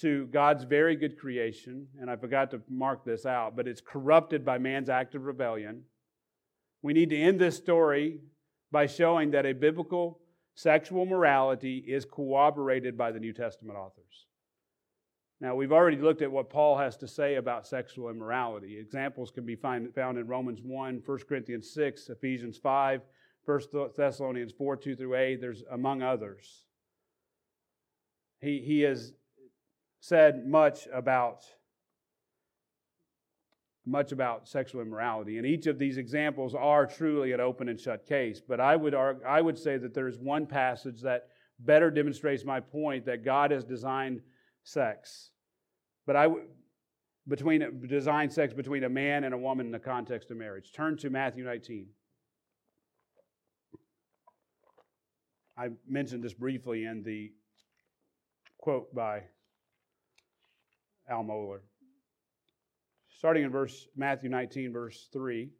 to 0.00 0.26
God's 0.26 0.64
very 0.64 0.96
good 0.96 1.18
creation, 1.18 1.86
and 1.98 2.10
I 2.10 2.16
forgot 2.16 2.50
to 2.50 2.60
mark 2.68 3.06
this 3.06 3.24
out, 3.24 3.56
but 3.56 3.66
it's 3.66 3.80
corrupted 3.80 4.44
by 4.44 4.58
man's 4.58 4.90
act 4.90 5.14
of 5.14 5.24
rebellion. 5.24 5.84
We 6.82 6.92
need 6.92 7.08
to 7.08 7.18
end 7.18 7.40
this 7.40 7.56
story 7.56 8.20
by 8.70 8.84
showing 8.84 9.30
that 9.30 9.46
a 9.46 9.54
biblical 9.54 10.19
sexual 10.54 11.06
morality 11.06 11.78
is 11.78 12.04
corroborated 12.04 12.96
by 12.96 13.12
the 13.12 13.20
New 13.20 13.32
Testament 13.32 13.78
authors. 13.78 14.26
Now, 15.40 15.54
we've 15.54 15.72
already 15.72 15.96
looked 15.96 16.20
at 16.20 16.30
what 16.30 16.50
Paul 16.50 16.76
has 16.76 16.98
to 16.98 17.08
say 17.08 17.36
about 17.36 17.66
sexual 17.66 18.10
immorality. 18.10 18.78
Examples 18.78 19.30
can 19.30 19.46
be 19.46 19.56
find, 19.56 19.94
found 19.94 20.18
in 20.18 20.26
Romans 20.26 20.60
1, 20.62 21.02
1 21.04 21.18
Corinthians 21.26 21.70
6, 21.72 22.10
Ephesians 22.10 22.58
5, 22.58 23.00
1 23.46 23.60
Thessalonians 23.96 24.52
4, 24.52 24.76
2 24.76 24.96
through 24.96 25.14
8. 25.14 25.40
There's 25.40 25.62
among 25.70 26.02
others. 26.02 26.66
He, 28.42 28.60
he 28.60 28.80
has 28.80 29.14
said 30.00 30.46
much 30.46 30.86
about 30.92 31.44
much 33.86 34.12
about 34.12 34.48
sexual 34.48 34.82
immorality. 34.82 35.38
And 35.38 35.46
each 35.46 35.66
of 35.66 35.78
these 35.78 35.96
examples 35.96 36.54
are 36.54 36.86
truly 36.86 37.32
an 37.32 37.40
open 37.40 37.68
and 37.68 37.80
shut 37.80 38.06
case. 38.06 38.40
But 38.46 38.60
I 38.60 38.76
would, 38.76 38.94
argue, 38.94 39.24
I 39.24 39.40
would 39.40 39.58
say 39.58 39.78
that 39.78 39.94
there 39.94 40.08
is 40.08 40.18
one 40.18 40.46
passage 40.46 41.00
that 41.02 41.28
better 41.58 41.90
demonstrates 41.90 42.44
my 42.44 42.60
point 42.60 43.06
that 43.06 43.24
God 43.24 43.50
has 43.50 43.64
designed 43.64 44.20
sex. 44.64 45.30
But 46.06 46.16
I 46.16 46.28
between 47.28 47.86
designed 47.86 48.32
sex 48.32 48.52
between 48.52 48.84
a 48.84 48.88
man 48.88 49.24
and 49.24 49.32
a 49.32 49.38
woman 49.38 49.66
in 49.66 49.72
the 49.72 49.78
context 49.78 50.30
of 50.30 50.36
marriage. 50.36 50.72
Turn 50.74 50.96
to 50.98 51.10
Matthew 51.10 51.44
19. 51.44 51.86
I 55.56 55.68
mentioned 55.86 56.24
this 56.24 56.32
briefly 56.32 56.86
in 56.86 57.02
the 57.02 57.30
quote 58.58 58.94
by 58.94 59.24
Al 61.08 61.22
Mohler 61.22 61.60
starting 63.20 63.44
in 63.44 63.50
verse 63.50 63.86
Matthew 63.94 64.30
19, 64.30 64.72
verse 64.72 65.10
3, 65.12 65.50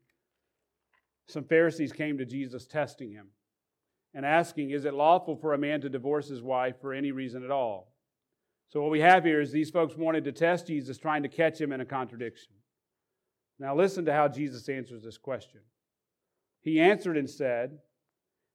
some 1.29 1.45
Pharisees 1.45 1.93
came 1.93 2.17
to 2.17 2.25
Jesus 2.25 2.67
testing 2.67 3.13
him 3.13 3.27
and 4.15 4.25
asking, 4.25 4.71
Is 4.71 4.87
it 4.87 4.95
lawful 4.95 5.37
for 5.37 5.53
a 5.53 5.59
man 5.59 5.83
to 5.83 5.91
divorce 5.91 6.27
his 6.27 6.41
wife 6.41 6.77
for 6.81 6.95
any 6.95 7.13
reason 7.13 7.45
at 7.45 7.51
all? 7.51 7.93
So, 8.71 8.81
what 8.81 8.91
we 8.91 9.01
have 9.01 9.25
here 9.25 9.43
is 9.43 9.53
these 9.53 9.69
folks 9.69 9.95
wanted 9.95 10.25
to 10.25 10.33
test 10.33 10.69
Jesus, 10.69 10.97
trying 10.97 11.23
to 11.23 11.29
catch 11.29 11.61
him 11.61 11.71
in 11.71 11.83
a 11.83 11.85
contradiction. 11.85 12.55
Now, 13.59 13.77
listen 13.77 14.07
to 14.07 14.13
how 14.15 14.27
Jesus 14.27 14.67
answers 14.71 15.03
this 15.03 15.19
question. 15.19 15.61
He 16.63 16.81
answered 16.81 17.19
and 17.19 17.29
said, 17.29 17.77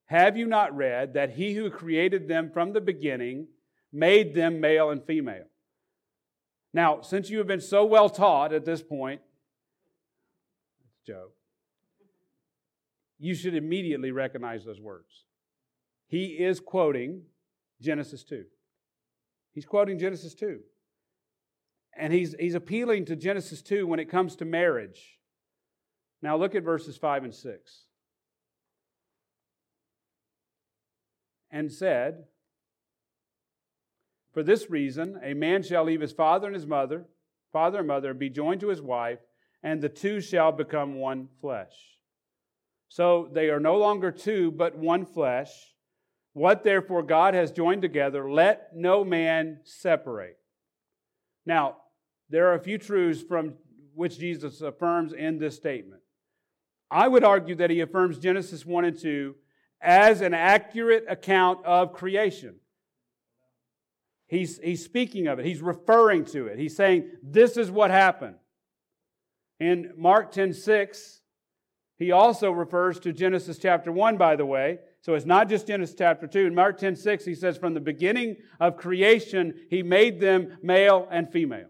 Have 0.05 0.35
you 0.35 0.47
not 0.47 0.75
read 0.75 1.13
that 1.13 1.35
he 1.35 1.53
who 1.53 1.69
created 1.69 2.27
them 2.27 2.49
from 2.51 2.73
the 2.73 2.81
beginning 2.81 3.49
made 3.93 4.33
them 4.33 4.59
male 4.59 4.89
and 4.89 5.05
female? 5.05 5.45
Now, 6.75 6.99
since 6.99 7.29
you 7.29 7.37
have 7.37 7.47
been 7.47 7.61
so 7.61 7.85
well 7.85 8.09
taught 8.09 8.51
at 8.51 8.65
this 8.65 8.81
point, 8.81 9.21
it's 10.83 10.91
a 11.07 11.11
joke, 11.13 11.33
you 13.17 13.33
should 13.33 13.55
immediately 13.55 14.11
recognize 14.11 14.65
those 14.65 14.81
words. 14.81 15.23
He 16.09 16.25
is 16.25 16.59
quoting 16.59 17.21
Genesis 17.81 18.25
2. 18.25 18.43
He's 19.53 19.65
quoting 19.65 19.97
Genesis 19.97 20.35
2. 20.35 20.59
And 21.97 22.11
he's, 22.11 22.35
he's 22.37 22.55
appealing 22.55 23.05
to 23.05 23.15
Genesis 23.15 23.61
2 23.61 23.87
when 23.87 24.01
it 24.01 24.11
comes 24.11 24.35
to 24.35 24.43
marriage. 24.43 25.21
Now 26.21 26.35
look 26.35 26.55
at 26.55 26.63
verses 26.63 26.97
5 26.97 27.23
and 27.23 27.33
6. 27.33 27.81
And 31.51 31.71
said, 31.71 32.25
for 34.35 34.43
this 34.43 34.69
reason, 34.69 35.17
a 35.23 35.33
man 35.33 35.63
shall 35.63 35.85
leave 35.85 36.01
his 36.01 36.11
father 36.11 36.47
and 36.47 36.55
his 36.55 36.67
mother, 36.67 37.05
father 37.53 37.79
and 37.79 37.87
mother, 37.87 38.13
be 38.13 38.29
joined 38.29 38.59
to 38.59 38.67
his 38.67 38.81
wife, 38.81 39.19
and 39.63 39.81
the 39.81 39.87
two 39.87 40.19
shall 40.19 40.51
become 40.51 40.95
one 40.95 41.29
flesh. 41.39 41.71
So 42.89 43.29
they 43.31 43.49
are 43.49 43.61
no 43.61 43.77
longer 43.77 44.11
two, 44.11 44.51
but 44.51 44.77
one 44.77 45.05
flesh. 45.05 45.49
What 46.33 46.65
therefore 46.65 47.01
God 47.01 47.33
has 47.33 47.49
joined 47.49 47.81
together, 47.81 48.29
let 48.29 48.75
no 48.75 49.05
man 49.05 49.61
separate. 49.63 50.37
Now, 51.45 51.77
there 52.29 52.49
are 52.49 52.55
a 52.55 52.59
few 52.59 52.77
truths 52.77 53.23
from 53.23 53.53
which 53.93 54.19
Jesus 54.19 54.59
affirms 54.59 55.13
in 55.13 55.39
this 55.39 55.55
statement. 55.55 56.01
I 56.91 57.07
would 57.07 57.23
argue 57.23 57.55
that 57.55 57.69
he 57.69 57.79
affirms 57.79 58.19
Genesis 58.19 58.65
1 58.65 58.83
and 58.83 58.99
2 58.99 59.33
as 59.79 60.19
an 60.19 60.33
accurate 60.33 61.05
account 61.07 61.63
of 61.63 61.93
creation. 61.93 62.55
He's, 64.27 64.59
he's 64.59 64.83
speaking 64.83 65.27
of 65.27 65.39
it. 65.39 65.45
He's 65.45 65.61
referring 65.61 66.25
to 66.25 66.47
it. 66.47 66.57
He's 66.57 66.75
saying, 66.75 67.11
this 67.21 67.57
is 67.57 67.69
what 67.69 67.91
happened. 67.91 68.35
In 69.59 69.93
Mark 69.97 70.31
10 70.31 70.53
6, 70.53 71.21
He 71.97 72.11
also 72.11 72.51
refers 72.51 72.99
to 73.01 73.13
Genesis 73.13 73.57
chapter 73.57 73.91
1, 73.91 74.17
by 74.17 74.35
the 74.35 74.45
way. 74.45 74.79
So 75.01 75.13
it's 75.13 75.25
not 75.25 75.47
just 75.47 75.67
Genesis 75.67 75.95
chapter 75.97 76.27
2. 76.27 76.47
In 76.47 76.55
Mark 76.55 76.77
10 76.77 76.95
6, 76.95 77.25
he 77.25 77.35
says, 77.35 77.57
From 77.57 77.73
the 77.73 77.79
beginning 77.79 78.37
of 78.59 78.77
creation, 78.77 79.53
he 79.69 79.83
made 79.83 80.19
them 80.19 80.57
male 80.61 81.07
and 81.11 81.31
female. 81.31 81.67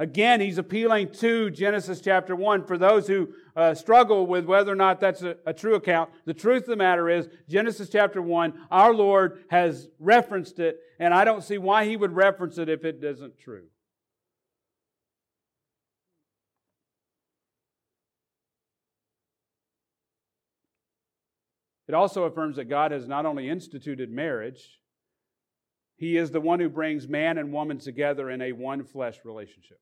Again, 0.00 0.40
he's 0.40 0.56
appealing 0.56 1.12
to 1.16 1.50
Genesis 1.50 2.00
chapter 2.00 2.34
1. 2.34 2.64
For 2.64 2.78
those 2.78 3.06
who 3.06 3.34
uh, 3.54 3.74
struggle 3.74 4.26
with 4.26 4.46
whether 4.46 4.72
or 4.72 4.74
not 4.74 4.98
that's 4.98 5.20
a, 5.20 5.36
a 5.44 5.52
true 5.52 5.74
account, 5.74 6.08
the 6.24 6.32
truth 6.32 6.62
of 6.62 6.68
the 6.70 6.76
matter 6.76 7.10
is, 7.10 7.28
Genesis 7.50 7.90
chapter 7.90 8.22
1, 8.22 8.66
our 8.70 8.94
Lord 8.94 9.44
has 9.50 9.90
referenced 9.98 10.58
it, 10.58 10.78
and 10.98 11.12
I 11.12 11.24
don't 11.24 11.44
see 11.44 11.58
why 11.58 11.84
he 11.84 11.98
would 11.98 12.12
reference 12.12 12.56
it 12.56 12.70
if 12.70 12.82
it 12.82 13.04
isn't 13.04 13.38
true. 13.38 13.64
It 21.88 21.94
also 21.94 22.24
affirms 22.24 22.56
that 22.56 22.70
God 22.70 22.92
has 22.92 23.06
not 23.06 23.26
only 23.26 23.50
instituted 23.50 24.10
marriage, 24.10 24.78
He 25.96 26.16
is 26.16 26.30
the 26.30 26.40
one 26.40 26.58
who 26.58 26.70
brings 26.70 27.06
man 27.06 27.36
and 27.36 27.52
woman 27.52 27.78
together 27.78 28.30
in 28.30 28.40
a 28.40 28.52
one 28.52 28.82
flesh 28.82 29.18
relationship. 29.26 29.78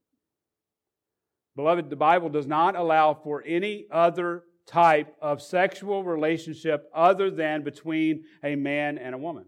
Beloved, 1.58 1.90
the 1.90 1.96
Bible 1.96 2.28
does 2.28 2.46
not 2.46 2.76
allow 2.76 3.14
for 3.14 3.42
any 3.44 3.86
other 3.90 4.44
type 4.64 5.16
of 5.20 5.42
sexual 5.42 6.04
relationship 6.04 6.88
other 6.94 7.32
than 7.32 7.64
between 7.64 8.22
a 8.44 8.54
man 8.54 8.96
and 8.96 9.12
a 9.12 9.18
woman. 9.18 9.44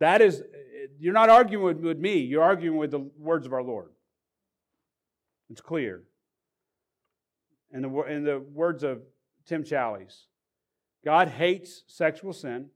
That 0.00 0.20
is, 0.20 0.42
you're 0.98 1.14
not 1.14 1.30
arguing 1.30 1.80
with, 1.80 1.98
me, 1.98 2.18
you're 2.18 2.42
arguing 2.42 2.76
with 2.76 2.90
the 2.90 3.08
words 3.18 3.46
of 3.46 3.54
our 3.54 3.62
Lord. 3.62 3.88
It's 5.48 5.62
clear. 5.62 6.02
In 7.72 7.80
the, 7.80 8.02
in 8.02 8.24
the 8.24 8.40
words 8.40 8.82
of 8.82 9.00
Tim 9.46 9.64
Challies, 9.64 10.24
God 11.02 11.28
hates 11.28 11.84
sexual 11.86 12.34
sin. 12.34 12.66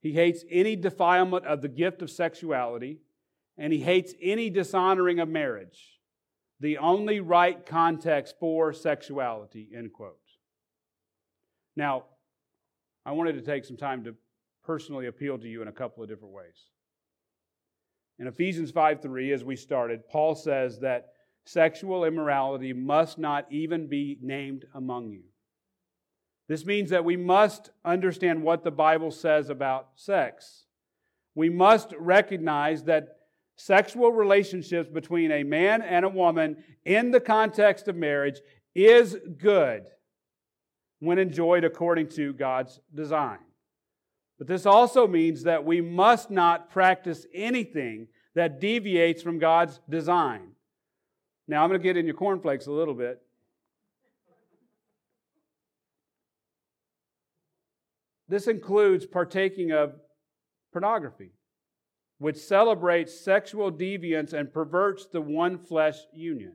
He 0.00 0.10
hates 0.10 0.44
any 0.50 0.74
defilement 0.74 1.46
of 1.46 1.62
the 1.62 1.68
gift 1.68 2.02
of 2.02 2.10
sexuality, 2.10 2.98
and 3.56 3.72
he 3.72 3.78
hates 3.78 4.12
any 4.20 4.50
dishonoring 4.50 5.20
of 5.20 5.28
marriage 5.28 5.95
the 6.60 6.78
only 6.78 7.20
right 7.20 7.64
context 7.66 8.36
for 8.40 8.72
sexuality, 8.72 9.68
end 9.76 9.92
quote. 9.92 10.18
Now, 11.76 12.04
I 13.04 13.12
wanted 13.12 13.34
to 13.34 13.42
take 13.42 13.64
some 13.64 13.76
time 13.76 14.04
to 14.04 14.14
personally 14.64 15.06
appeal 15.06 15.38
to 15.38 15.48
you 15.48 15.62
in 15.62 15.68
a 15.68 15.72
couple 15.72 16.02
of 16.02 16.08
different 16.08 16.34
ways. 16.34 16.70
In 18.18 18.26
Ephesians 18.26 18.70
5 18.70 19.02
3, 19.02 19.32
as 19.32 19.44
we 19.44 19.56
started, 19.56 20.08
Paul 20.08 20.34
says 20.34 20.80
that 20.80 21.08
sexual 21.44 22.04
immorality 22.04 22.72
must 22.72 23.18
not 23.18 23.46
even 23.50 23.88
be 23.88 24.18
named 24.22 24.64
among 24.74 25.10
you. 25.10 25.22
This 26.48 26.64
means 26.64 26.90
that 26.90 27.04
we 27.04 27.16
must 27.16 27.70
understand 27.84 28.42
what 28.42 28.64
the 28.64 28.70
Bible 28.70 29.10
says 29.10 29.50
about 29.50 29.88
sex. 29.96 30.64
We 31.34 31.50
must 31.50 31.92
recognize 31.98 32.84
that 32.84 33.15
sexual 33.56 34.12
relationships 34.12 34.88
between 34.90 35.32
a 35.32 35.42
man 35.42 35.82
and 35.82 36.04
a 36.04 36.10
woman 36.10 36.62
in 36.84 37.10
the 37.10 37.20
context 37.20 37.88
of 37.88 37.96
marriage 37.96 38.40
is 38.74 39.16
good 39.38 39.86
when 41.00 41.18
enjoyed 41.18 41.64
according 41.64 42.08
to 42.08 42.32
God's 42.34 42.80
design. 42.94 43.38
But 44.38 44.46
this 44.46 44.66
also 44.66 45.06
means 45.06 45.44
that 45.44 45.64
we 45.64 45.80
must 45.80 46.30
not 46.30 46.70
practice 46.70 47.26
anything 47.34 48.08
that 48.34 48.60
deviates 48.60 49.22
from 49.22 49.38
God's 49.38 49.80
design. 49.88 50.48
Now, 51.48 51.62
I'm 51.62 51.70
going 51.70 51.80
to 51.80 51.82
get 51.82 51.96
in 51.96 52.04
your 52.04 52.14
cornflakes 52.14 52.66
a 52.66 52.72
little 52.72 52.92
bit. 52.92 53.22
This 58.28 58.48
includes 58.48 59.06
partaking 59.06 59.72
of 59.72 59.94
pornography 60.72 61.30
which 62.18 62.36
celebrates 62.36 63.18
sexual 63.18 63.70
deviance 63.70 64.32
and 64.32 64.52
perverts 64.52 65.06
the 65.06 65.20
one 65.20 65.58
flesh 65.58 65.98
union. 66.12 66.54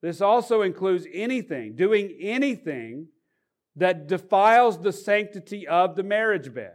This 0.00 0.20
also 0.20 0.62
includes 0.62 1.06
anything, 1.12 1.76
doing 1.76 2.14
anything 2.20 3.08
that 3.76 4.06
defiles 4.06 4.80
the 4.80 4.92
sanctity 4.92 5.66
of 5.66 5.96
the 5.96 6.02
marriage 6.02 6.52
bed. 6.54 6.74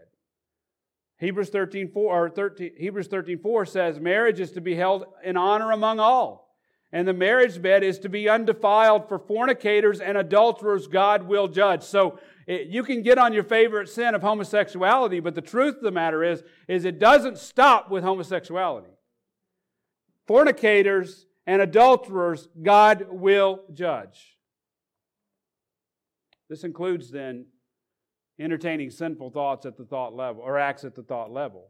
Hebrews 1.19 1.49
13, 1.49 1.91
4, 1.91 2.25
or 2.25 2.29
13, 2.29 2.71
Hebrews 2.77 3.07
13, 3.07 3.39
4 3.39 3.65
says 3.65 3.99
marriage 3.99 4.39
is 4.39 4.51
to 4.53 4.61
be 4.61 4.75
held 4.75 5.05
in 5.23 5.37
honor 5.37 5.71
among 5.71 5.99
all. 5.99 6.49
And 6.91 7.07
the 7.07 7.13
marriage 7.13 7.61
bed 7.61 7.83
is 7.83 7.99
to 7.99 8.09
be 8.09 8.27
undefiled 8.27 9.07
for 9.07 9.19
fornicators 9.19 9.99
and 9.99 10.17
adulterers, 10.17 10.87
God 10.87 11.23
will 11.23 11.47
judge. 11.47 11.83
So 11.83 12.19
it, 12.49 12.67
you 12.67 12.81
can 12.81 13.03
get 13.03 13.19
on 13.19 13.31
your 13.31 13.43
favorite 13.43 13.89
sin 13.89 14.15
of 14.15 14.23
homosexuality, 14.23 15.19
but 15.19 15.35
the 15.35 15.41
truth 15.41 15.75
of 15.75 15.83
the 15.83 15.91
matter 15.91 16.23
is, 16.23 16.41
is 16.67 16.83
it 16.83 16.97
doesn't 16.97 17.37
stop 17.37 17.91
with 17.91 18.03
homosexuality. 18.03 18.89
Fornicators 20.27 21.27
and 21.45 21.61
adulterers, 21.61 22.49
God 22.59 23.05
will 23.11 23.61
judge. 23.71 24.35
This 26.49 26.63
includes 26.63 27.11
then 27.11 27.45
entertaining 28.39 28.89
sinful 28.89 29.29
thoughts 29.29 29.67
at 29.67 29.77
the 29.77 29.85
thought 29.85 30.15
level 30.15 30.41
or 30.41 30.57
acts 30.57 30.83
at 30.83 30.95
the 30.95 31.03
thought 31.03 31.31
level. 31.31 31.67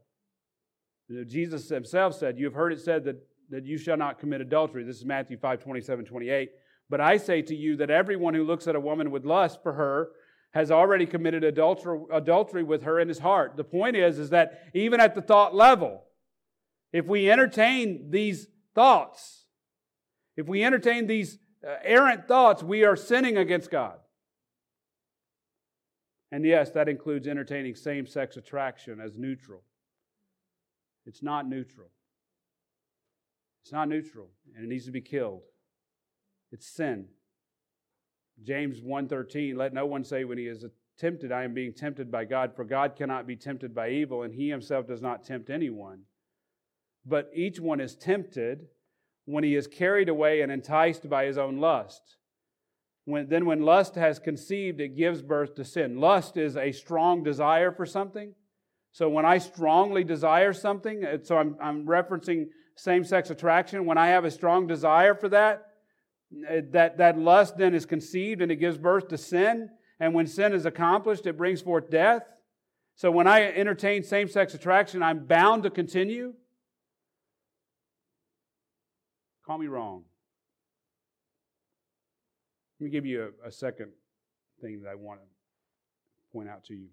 Jesus 1.26 1.68
himself 1.68 2.14
said, 2.14 2.38
You 2.38 2.46
have 2.46 2.54
heard 2.54 2.72
it 2.72 2.80
said 2.80 3.04
that, 3.04 3.16
that 3.50 3.66
you 3.66 3.76
shall 3.76 3.98
not 3.98 4.18
commit 4.18 4.40
adultery. 4.40 4.84
This 4.84 4.96
is 4.96 5.04
Matthew 5.04 5.36
5 5.36 5.62
27, 5.62 6.06
28. 6.06 6.50
But 6.88 7.02
I 7.02 7.18
say 7.18 7.42
to 7.42 7.54
you 7.54 7.76
that 7.76 7.90
everyone 7.90 8.32
who 8.32 8.44
looks 8.44 8.66
at 8.66 8.76
a 8.76 8.80
woman 8.80 9.10
with 9.10 9.26
lust 9.26 9.62
for 9.62 9.74
her 9.74 10.08
has 10.52 10.70
already 10.70 11.06
committed 11.06 11.44
adultery, 11.44 12.00
adultery 12.12 12.62
with 12.62 12.82
her 12.82 12.98
in 12.98 13.08
his 13.08 13.20
heart. 13.20 13.56
The 13.56 13.64
point 13.64 13.96
is, 13.96 14.18
is 14.18 14.30
that 14.30 14.70
even 14.74 15.00
at 15.00 15.14
the 15.14 15.22
thought 15.22 15.54
level, 15.54 16.02
if 16.92 17.06
we 17.06 17.30
entertain 17.30 18.10
these 18.10 18.48
thoughts, 18.74 19.44
if 20.36 20.48
we 20.48 20.64
entertain 20.64 21.06
these 21.06 21.38
uh, 21.66 21.76
errant 21.84 22.26
thoughts, 22.26 22.62
we 22.62 22.84
are 22.84 22.96
sinning 22.96 23.36
against 23.36 23.70
God. 23.70 23.98
And 26.32 26.44
yes, 26.44 26.70
that 26.70 26.88
includes 26.88 27.26
entertaining 27.26 27.74
same 27.74 28.06
sex 28.06 28.36
attraction 28.36 29.00
as 29.00 29.16
neutral. 29.16 29.62
It's 31.06 31.22
not 31.22 31.48
neutral. 31.48 31.90
It's 33.62 33.72
not 33.72 33.88
neutral, 33.88 34.30
and 34.56 34.64
it 34.64 34.68
needs 34.68 34.86
to 34.86 34.92
be 34.92 35.00
killed. 35.00 35.42
It's 36.50 36.66
sin. 36.66 37.06
James 38.42 38.80
1:13 38.80 39.56
let 39.56 39.72
no 39.72 39.86
one 39.86 40.04
say 40.04 40.24
when 40.24 40.38
he 40.38 40.46
is 40.46 40.64
tempted 40.98 41.32
I 41.32 41.44
am 41.44 41.54
being 41.54 41.72
tempted 41.72 42.10
by 42.10 42.24
God 42.24 42.54
for 42.54 42.64
God 42.64 42.96
cannot 42.96 43.26
be 43.26 43.36
tempted 43.36 43.74
by 43.74 43.90
evil 43.90 44.22
and 44.22 44.34
he 44.34 44.48
himself 44.48 44.86
does 44.86 45.02
not 45.02 45.24
tempt 45.24 45.50
anyone. 45.50 46.02
But 47.04 47.30
each 47.34 47.60
one 47.60 47.80
is 47.80 47.96
tempted 47.96 48.66
when 49.24 49.44
he 49.44 49.54
is 49.54 49.66
carried 49.66 50.08
away 50.08 50.40
and 50.40 50.52
enticed 50.52 51.08
by 51.08 51.24
his 51.24 51.38
own 51.38 51.58
lust. 51.58 52.16
When, 53.04 53.28
then 53.28 53.46
when 53.46 53.62
lust 53.62 53.94
has 53.94 54.18
conceived 54.18 54.80
it 54.80 54.96
gives 54.96 55.22
birth 55.22 55.54
to 55.56 55.64
sin. 55.64 55.98
Lust 55.98 56.36
is 56.36 56.56
a 56.56 56.72
strong 56.72 57.22
desire 57.22 57.72
for 57.72 57.86
something. 57.86 58.34
So 58.92 59.08
when 59.08 59.24
I 59.24 59.38
strongly 59.38 60.04
desire 60.04 60.52
something 60.52 61.04
uh, 61.04 61.18
so 61.22 61.38
I'm, 61.38 61.56
I'm 61.62 61.86
referencing 61.86 62.48
same-sex 62.76 63.30
attraction. 63.30 63.84
When 63.84 63.98
I 63.98 64.08
have 64.08 64.24
a 64.24 64.30
strong 64.30 64.66
desire 64.66 65.14
for 65.14 65.28
that 65.30 65.69
that, 66.30 66.98
that 66.98 67.18
lust 67.18 67.56
then 67.58 67.74
is 67.74 67.86
conceived 67.86 68.40
and 68.40 68.52
it 68.52 68.56
gives 68.56 68.78
birth 68.78 69.08
to 69.08 69.18
sin. 69.18 69.70
And 69.98 70.14
when 70.14 70.26
sin 70.26 70.52
is 70.52 70.64
accomplished, 70.64 71.26
it 71.26 71.36
brings 71.36 71.60
forth 71.60 71.90
death. 71.90 72.22
So 72.94 73.10
when 73.10 73.26
I 73.26 73.42
entertain 73.42 74.02
same 74.02 74.28
sex 74.28 74.54
attraction, 74.54 75.02
I'm 75.02 75.26
bound 75.26 75.62
to 75.64 75.70
continue. 75.70 76.34
Call 79.46 79.58
me 79.58 79.66
wrong. 79.66 80.04
Let 82.78 82.84
me 82.84 82.90
give 82.90 83.04
you 83.04 83.32
a, 83.44 83.48
a 83.48 83.52
second 83.52 83.90
thing 84.60 84.82
that 84.82 84.90
I 84.90 84.94
want 84.94 85.20
to 85.20 85.26
point 86.32 86.48
out 86.48 86.64
to 86.64 86.74
you. 86.74 86.88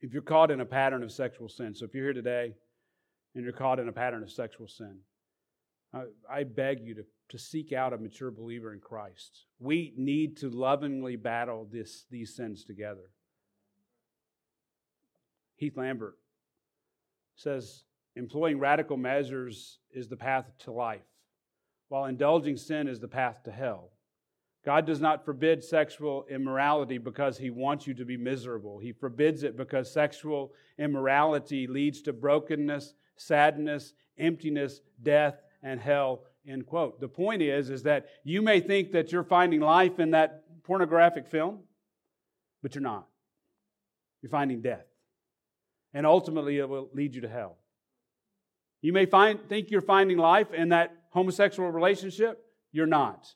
If 0.00 0.12
you're 0.12 0.22
caught 0.22 0.50
in 0.50 0.60
a 0.60 0.66
pattern 0.66 1.02
of 1.02 1.12
sexual 1.12 1.48
sin, 1.48 1.74
so 1.74 1.84
if 1.84 1.94
you're 1.94 2.04
here 2.04 2.12
today 2.14 2.54
and 3.34 3.44
you're 3.44 3.52
caught 3.52 3.78
in 3.78 3.88
a 3.88 3.92
pattern 3.92 4.22
of 4.22 4.30
sexual 4.30 4.68
sin, 4.68 4.96
I, 5.92 6.44
beg 6.44 6.80
you 6.80 6.94
to 6.94 7.04
to 7.30 7.38
seek 7.38 7.72
out 7.72 7.92
a 7.92 7.98
mature 7.98 8.30
believer 8.30 8.72
in 8.72 8.80
Christ. 8.80 9.44
We 9.58 9.94
need 9.96 10.36
to 10.38 10.50
lovingly 10.50 11.16
battle 11.16 11.66
this, 11.70 12.04
these 12.10 12.34
sins 12.34 12.64
together. 12.64 13.10
Heath 15.56 15.76
Lambert 15.76 16.16
says, 17.36 17.84
employing 18.16 18.58
radical 18.58 18.96
measures 18.96 19.78
is 19.92 20.08
the 20.08 20.16
path 20.16 20.50
to 20.64 20.72
life, 20.72 21.06
while 21.88 22.06
indulging 22.06 22.56
sin 22.56 22.88
is 22.88 22.98
the 22.98 23.08
path 23.08 23.42
to 23.44 23.52
hell. 23.52 23.90
God 24.64 24.84
does 24.84 25.00
not 25.00 25.24
forbid 25.24 25.62
sexual 25.62 26.26
immorality 26.28 26.98
because 26.98 27.38
he 27.38 27.50
wants 27.50 27.86
you 27.86 27.94
to 27.94 28.04
be 28.04 28.16
miserable. 28.16 28.78
He 28.78 28.92
forbids 28.92 29.42
it 29.42 29.56
because 29.56 29.90
sexual 29.90 30.52
immorality 30.78 31.66
leads 31.66 32.02
to 32.02 32.12
brokenness, 32.12 32.94
sadness, 33.16 33.94
emptiness, 34.18 34.80
death, 35.02 35.40
and 35.62 35.80
hell 35.80 36.22
End 36.46 36.66
quote. 36.66 37.00
The 37.00 37.08
point 37.08 37.42
is, 37.42 37.68
is 37.68 37.82
that 37.82 38.06
you 38.24 38.40
may 38.40 38.60
think 38.60 38.92
that 38.92 39.12
you're 39.12 39.24
finding 39.24 39.60
life 39.60 39.98
in 39.98 40.12
that 40.12 40.44
pornographic 40.64 41.26
film, 41.26 41.60
but 42.62 42.74
you're 42.74 42.82
not. 42.82 43.06
You're 44.22 44.30
finding 44.30 44.62
death. 44.62 44.86
And 45.92 46.06
ultimately, 46.06 46.58
it 46.58 46.68
will 46.68 46.88
lead 46.94 47.14
you 47.14 47.20
to 47.22 47.28
hell. 47.28 47.58
You 48.80 48.92
may 48.92 49.04
find, 49.04 49.38
think 49.48 49.70
you're 49.70 49.82
finding 49.82 50.16
life 50.16 50.52
in 50.54 50.70
that 50.70 50.96
homosexual 51.10 51.70
relationship. 51.70 52.42
You're 52.72 52.86
not. 52.86 53.26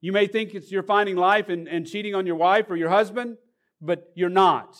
You 0.00 0.12
may 0.12 0.26
think 0.26 0.52
you're 0.70 0.82
finding 0.82 1.16
life 1.16 1.48
in, 1.50 1.68
in 1.68 1.84
cheating 1.84 2.14
on 2.14 2.26
your 2.26 2.36
wife 2.36 2.70
or 2.70 2.76
your 2.76 2.88
husband, 2.88 3.36
but 3.80 4.10
you're 4.14 4.28
not. 4.28 4.76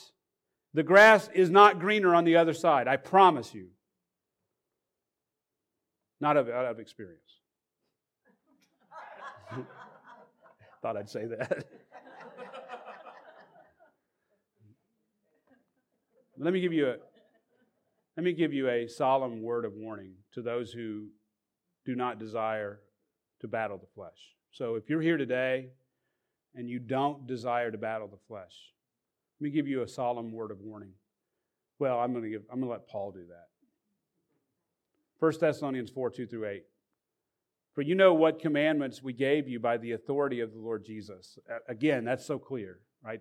The 0.74 0.82
grass 0.82 1.28
is 1.32 1.50
not 1.50 1.78
greener 1.78 2.14
on 2.14 2.24
the 2.24 2.36
other 2.36 2.54
side. 2.54 2.88
I 2.88 2.96
promise 2.96 3.54
you. 3.54 3.68
Not 6.20 6.36
out 6.36 6.48
of 6.48 6.80
experience. 6.80 7.40
Thought 10.82 10.96
I'd 10.96 11.08
say 11.08 11.26
that. 11.26 11.64
Let 16.40 16.52
me 16.52 16.60
give 16.60 16.72
you 16.72 16.88
a 16.88 16.96
let 18.16 18.24
me 18.24 18.32
give 18.32 18.52
you 18.52 18.68
a 18.68 18.88
solemn 18.88 19.42
word 19.42 19.64
of 19.64 19.74
warning 19.74 20.14
to 20.32 20.42
those 20.42 20.72
who 20.72 21.06
do 21.84 21.94
not 21.94 22.18
desire 22.18 22.80
to 23.40 23.48
battle 23.48 23.78
the 23.78 23.86
flesh. 23.94 24.18
So 24.50 24.74
if 24.74 24.88
you're 24.88 25.00
here 25.00 25.16
today 25.16 25.68
and 26.54 26.68
you 26.68 26.80
don't 26.80 27.26
desire 27.26 27.70
to 27.70 27.78
battle 27.78 28.08
the 28.08 28.18
flesh, 28.26 28.52
let 29.38 29.44
me 29.44 29.50
give 29.50 29.68
you 29.68 29.82
a 29.82 29.88
solemn 29.88 30.32
word 30.32 30.50
of 30.50 30.58
warning. 30.60 30.92
Well, 31.78 32.00
I'm 32.00 32.12
going 32.12 32.24
to 32.24 32.30
give 32.30 32.42
I'm 32.50 32.58
going 32.58 32.68
to 32.68 32.72
let 32.72 32.88
Paul 32.88 33.12
do 33.12 33.24
that. 33.28 33.48
1 35.18 35.32
Thessalonians 35.40 35.90
4 35.90 36.10
2 36.10 36.26
through 36.26 36.46
8. 36.46 36.62
For 37.74 37.82
you 37.82 37.94
know 37.94 38.14
what 38.14 38.40
commandments 38.40 39.02
we 39.02 39.12
gave 39.12 39.48
you 39.48 39.60
by 39.60 39.76
the 39.76 39.92
authority 39.92 40.40
of 40.40 40.52
the 40.52 40.58
Lord 40.58 40.84
Jesus. 40.84 41.38
Again, 41.68 42.04
that's 42.04 42.26
so 42.26 42.38
clear, 42.38 42.80
right? 43.04 43.20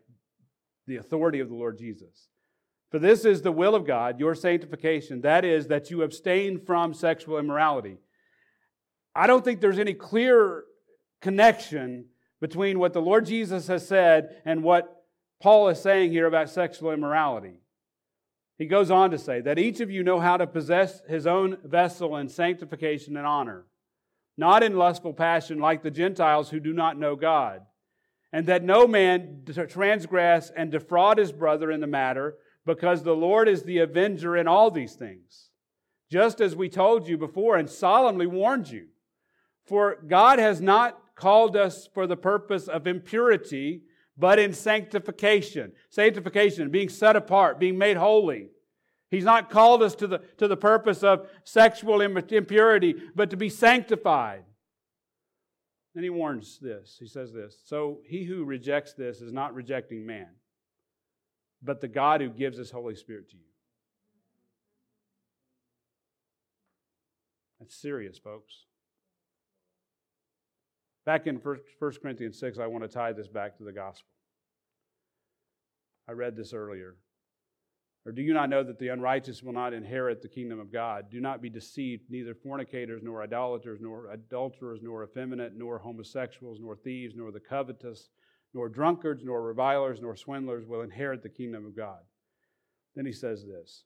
The 0.88 0.98
authority 0.98 1.39
of 1.39 1.50
the 1.50 1.56
Lord 1.56 1.78
Jesus. 1.78 2.30
For 2.89 3.00
this 3.00 3.26
is 3.26 3.41
the 3.41 3.52
will 3.52 3.76
of 3.76 3.86
God, 3.86 4.20
your 4.20 4.34
sanctification. 4.34 5.22
That 5.22 5.43
is, 5.43 5.68
that 5.68 5.91
you 5.91 6.04
abstain 6.04 6.60
from 6.60 6.93
sexual 6.93 7.38
immorality. 7.38 7.98
I 9.14 9.28
don't 9.28 9.43
think 9.43 9.60
there's 9.60 9.80
any 9.80 9.93
clear 9.93 10.64
connection 11.22 12.06
between 12.39 12.80
what 12.80 12.93
the 12.93 13.02
Lord 13.02 13.26
Jesus 13.26 13.68
has 13.68 13.88
said 13.88 14.41
and 14.45 14.64
what 14.64 15.04
Paul 15.41 15.70
is 15.70 15.82
saying 15.82 16.12
here 16.12 16.26
about 16.26 16.50
sexual 16.50 16.91
immorality. 16.91 17.62
He 18.58 18.66
goes 18.66 18.89
on 18.89 19.12
to 19.12 19.18
say 19.18 19.41
that 19.41 19.60
each 19.60 19.80
of 19.82 19.91
you 19.91 20.03
know 20.03 20.20
how 20.20 20.38
to 20.38 20.47
possess 20.47 21.01
his 21.08 21.28
own 21.28 21.58
vessel 21.64 22.18
in 22.18 22.28
sanctification 22.28 23.16
and 23.16 23.26
honor, 23.26 23.66
not 24.36 24.64
in 24.64 24.78
lustful 24.78 25.14
passion 25.14 25.60
like 25.60 25.84
the 25.84 25.91
Gentiles 25.91 26.49
who 26.49 26.60
do 26.60 26.74
not 26.74 26.97
know 26.97 27.16
God, 27.16 27.62
and 28.34 28.47
that 28.47 28.64
no 28.64 28.88
man 28.88 29.43
transgress 29.70 30.51
and 30.55 30.72
defraud 30.72 31.20
his 31.20 31.32
brother 31.32 31.72
in 31.72 31.82
the 31.82 31.88
matter 31.88 32.36
because 32.66 33.03
the 33.03 33.16
Lord 33.16 33.47
is 33.47 33.64
the 33.64 33.80
avenger 33.80 34.36
in 34.36 34.47
all 34.47 34.72
these 34.72 34.95
things. 34.95 35.49
Just 36.12 36.41
as 36.41 36.55
we 36.55 36.70
told 36.70 37.08
you 37.08 37.18
before 37.18 37.58
and 37.58 37.70
solemnly 37.70 38.28
warned 38.28 38.70
you. 38.70 38.88
For 39.66 39.97
God 40.08 40.39
has 40.39 40.62
not 40.62 40.99
called 41.16 41.55
us 41.55 41.88
for 41.93 42.08
the 42.08 42.16
purpose 42.16 42.68
of 42.68 42.88
impurity, 42.88 43.82
but 44.18 44.39
in 44.39 44.53
sanctification. 44.53 45.72
Sanctification, 45.89 46.70
being 46.72 46.89
set 46.89 47.15
apart, 47.15 47.59
being 47.59 47.78
made 47.78 47.97
holy. 47.97 48.49
He's 49.09 49.24
not 49.24 49.49
called 49.49 49.84
us 49.84 49.95
to 49.95 50.07
the, 50.07 50.20
to 50.38 50.47
the 50.47 50.57
purpose 50.57 51.03
of 51.03 51.30
sexual 51.43 52.01
impurity, 52.01 52.95
but 53.15 53.30
to 53.30 53.38
be 53.38 53.49
sanctified. 53.49 54.43
Then 55.93 56.03
he 56.03 56.09
warns 56.09 56.59
this. 56.59 56.97
He 56.99 57.07
says 57.07 57.32
this. 57.34 57.57
So 57.65 57.99
he 58.05 58.26
who 58.26 58.43
rejects 58.43 58.93
this 58.93 59.22
is 59.22 59.32
not 59.32 59.55
rejecting 59.55 60.05
man, 60.05 60.28
but 61.63 61.80
the 61.80 61.88
God 61.88 62.22
who 62.22 62.30
gives 62.30 62.57
his 62.57 62.70
Holy 62.70 62.95
Spirit 62.95 63.30
to 63.30 63.38
you. 63.38 63.43
That's 67.59 67.76
serious, 67.76 68.20
folks. 68.20 68.66
Back 71.08 71.26
in 71.26 71.38
1 71.38 71.58
Corinthians 72.01 72.38
6, 72.38 72.60
I 72.60 72.68
want 72.68 72.84
to 72.84 72.89
tie 72.89 73.14
this 73.14 73.30
back 73.30 73.58
to 73.58 73.64
the 73.64 73.72
gospel. 73.72 74.10
I 76.05 76.12
read 76.12 76.36
this 76.36 76.53
earlier. 76.53 76.97
Or 78.05 78.12
do 78.12 78.22
you 78.22 78.34
not 78.34 78.49
know 78.49 78.62
that 78.62 78.78
the 78.78 78.89
unrighteous 78.89 79.41
will 79.41 79.53
not 79.53 79.74
inherit 79.74 80.22
the 80.22 80.28
kingdom 80.28 80.60
of 80.60 80.70
God? 80.72 81.10
Do 81.10 81.22
not 81.22 81.41
be 81.41 81.49
deceived. 81.49 82.03
Neither 82.10 82.36
fornicators, 82.36 83.03
nor 83.03 83.24
idolaters, 83.24 83.80
nor 83.82 84.12
adulterers, 84.12 84.82
nor 84.84 85.05
effeminate, 85.05 85.53
nor 85.55 85.80
homosexuals, 85.80 86.60
nor 86.62 86.76
thieves, 86.76 87.16
nor 87.16 87.32
the 87.32 87.39
covetous 87.39 88.10
nor 88.53 88.68
drunkards, 88.68 89.24
nor 89.24 89.41
revilers, 89.43 90.01
nor 90.01 90.16
swindlers 90.16 90.66
will 90.66 90.82
inherit 90.82 91.24
the 91.24 91.30
kingdom 91.30 91.66
of 91.66 91.76
God. 91.76 91.99
Then 92.95 93.05
he 93.05 93.14
says 93.14 93.45
this 93.45 93.86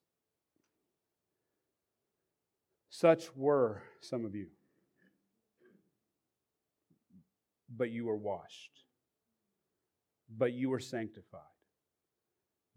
Such 2.89 3.35
were 3.35 3.83
some 3.99 4.25
of 4.25 4.33
you, 4.33 4.47
but 7.75 7.91
you 7.91 8.05
were 8.05 8.17
washed, 8.17 8.83
but 10.37 10.53
you 10.53 10.69
were 10.69 10.79
sanctified, 10.79 11.41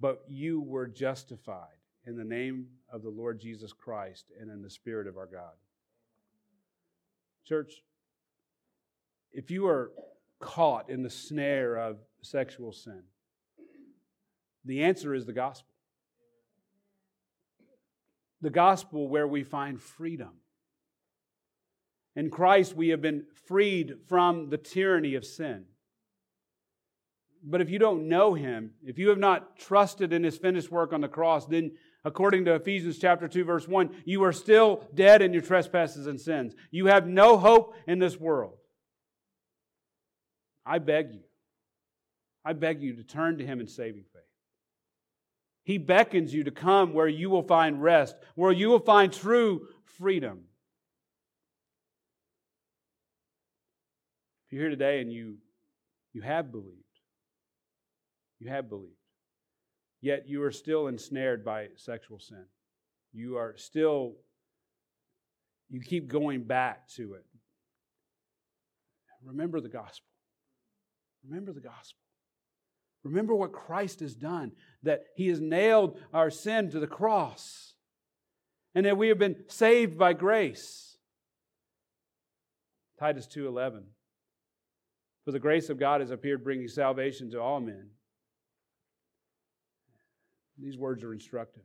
but 0.01 0.22
you 0.28 0.61
were 0.61 0.86
justified 0.86 1.78
in 2.07 2.16
the 2.16 2.24
name 2.24 2.66
of 2.92 3.03
the 3.03 3.11
Lord 3.11 3.40
Jesus 3.40 3.72
Christ 3.72 4.30
and 4.40 4.51
in 4.51 4.62
the 4.62 4.70
Spirit 4.70 5.07
of 5.07 5.16
our 5.16 5.26
God. 5.26 5.55
Church, 7.45 7.82
if 9.32 9.51
you 9.51 9.66
are 9.66 9.90
caught 10.45 10.90
in 10.90 11.03
the 11.03 11.11
snare 11.11 11.76
of 11.76 11.97
sexual 12.22 12.72
sin? 12.72 13.03
The 14.64 14.82
answer 14.84 15.14
is 15.14 15.26
the 15.26 15.32
gospel. 15.32 15.68
The 18.40 18.51
gospel 18.51 19.09
where 19.09 19.26
we 19.26 19.42
find 19.42 19.80
freedom. 19.80 20.32
In 22.16 22.30
Christ, 22.30 22.74
we 22.74 22.88
have 22.88 23.02
been 23.02 23.24
freed 23.46 23.94
from 24.08 24.50
the 24.50 24.58
tyranny 24.58 25.14
of 25.14 25.24
sin. 25.24 25.64
But 27.42 27.60
if 27.60 27.68
you 27.68 27.78
don't 27.78 28.08
know 28.08 28.34
Him, 28.34 28.72
if 28.82 28.98
you 28.98 29.10
have 29.10 29.18
not 29.18 29.58
trusted 29.58 30.12
in 30.12 30.24
His 30.24 30.38
finished 30.38 30.70
work 30.70 30.92
on 30.92 31.00
the 31.00 31.08
cross, 31.08 31.46
then 31.46 31.72
according 32.04 32.46
to 32.46 32.54
Ephesians 32.54 32.98
chapter 32.98 33.28
2 33.28 33.44
verse 33.44 33.68
1, 33.68 33.90
you 34.04 34.22
are 34.22 34.32
still 34.32 34.88
dead 34.94 35.20
in 35.20 35.32
your 35.32 35.42
trespasses 35.42 36.06
and 36.06 36.20
sins. 36.20 36.54
You 36.70 36.86
have 36.86 37.06
no 37.06 37.36
hope 37.36 37.74
in 37.86 37.98
this 37.98 38.18
world. 38.18 38.56
I 40.64 40.78
beg 40.78 41.12
you, 41.12 41.20
I 42.44 42.54
beg 42.54 42.80
you 42.80 42.96
to 42.96 43.02
turn 43.02 43.38
to 43.38 43.46
Him 43.46 43.60
in 43.60 43.66
saving 43.66 44.04
faith. 44.12 44.22
He 45.64 45.78
beckons 45.78 46.32
you 46.32 46.44
to 46.44 46.50
come 46.50 46.92
where 46.92 47.08
you 47.08 47.28
will 47.28 47.42
find 47.42 47.82
rest, 47.82 48.16
where 48.34 48.52
you 48.52 48.68
will 48.68 48.80
find 48.80 49.12
true 49.12 49.66
freedom. 49.98 50.44
You're 54.55 54.62
here 54.62 54.70
today 54.70 55.00
and 55.00 55.12
you, 55.12 55.34
you 56.12 56.22
have 56.22 56.52
believed, 56.52 56.70
you 58.38 58.48
have 58.48 58.68
believed, 58.68 58.92
yet 60.00 60.28
you 60.28 60.44
are 60.44 60.52
still 60.52 60.86
ensnared 60.86 61.44
by 61.44 61.66
sexual 61.74 62.20
sin. 62.20 62.44
You 63.12 63.36
are 63.36 63.57
still, 63.57 64.12
you 65.68 65.80
keep 65.80 66.07
going 66.07 66.44
back 66.44 66.86
to 66.90 67.14
it. 67.14 67.24
Remember 69.24 69.61
the 69.61 69.68
gospel. 69.68 70.07
Remember 71.28 71.52
the 71.52 71.61
gospel. 71.61 71.98
Remember 73.02 73.34
what 73.34 73.52
Christ 73.52 73.98
has 74.00 74.14
done, 74.14 74.52
that 74.84 75.07
he 75.16 75.26
has 75.28 75.40
nailed 75.40 75.98
our 76.12 76.30
sin 76.30 76.70
to 76.70 76.78
the 76.78 76.86
cross, 76.86 77.74
and 78.72 78.86
that 78.86 78.96
we 78.96 79.09
have 79.09 79.18
been 79.18 79.36
saved 79.48 79.98
by 79.98 80.12
grace. 80.12 80.96
Titus 83.00 83.26
2:11 83.26 83.93
For 85.25 85.33
the 85.33 85.39
grace 85.39 85.70
of 85.70 85.79
God 85.79 86.01
has 86.01 86.11
appeared 86.11 86.45
bringing 86.45 86.68
salvation 86.68 87.31
to 87.31 87.41
all 87.41 87.61
men. 87.61 87.89
These 90.59 90.79
words 90.79 91.03
are 91.03 91.12
instructive. 91.12 91.64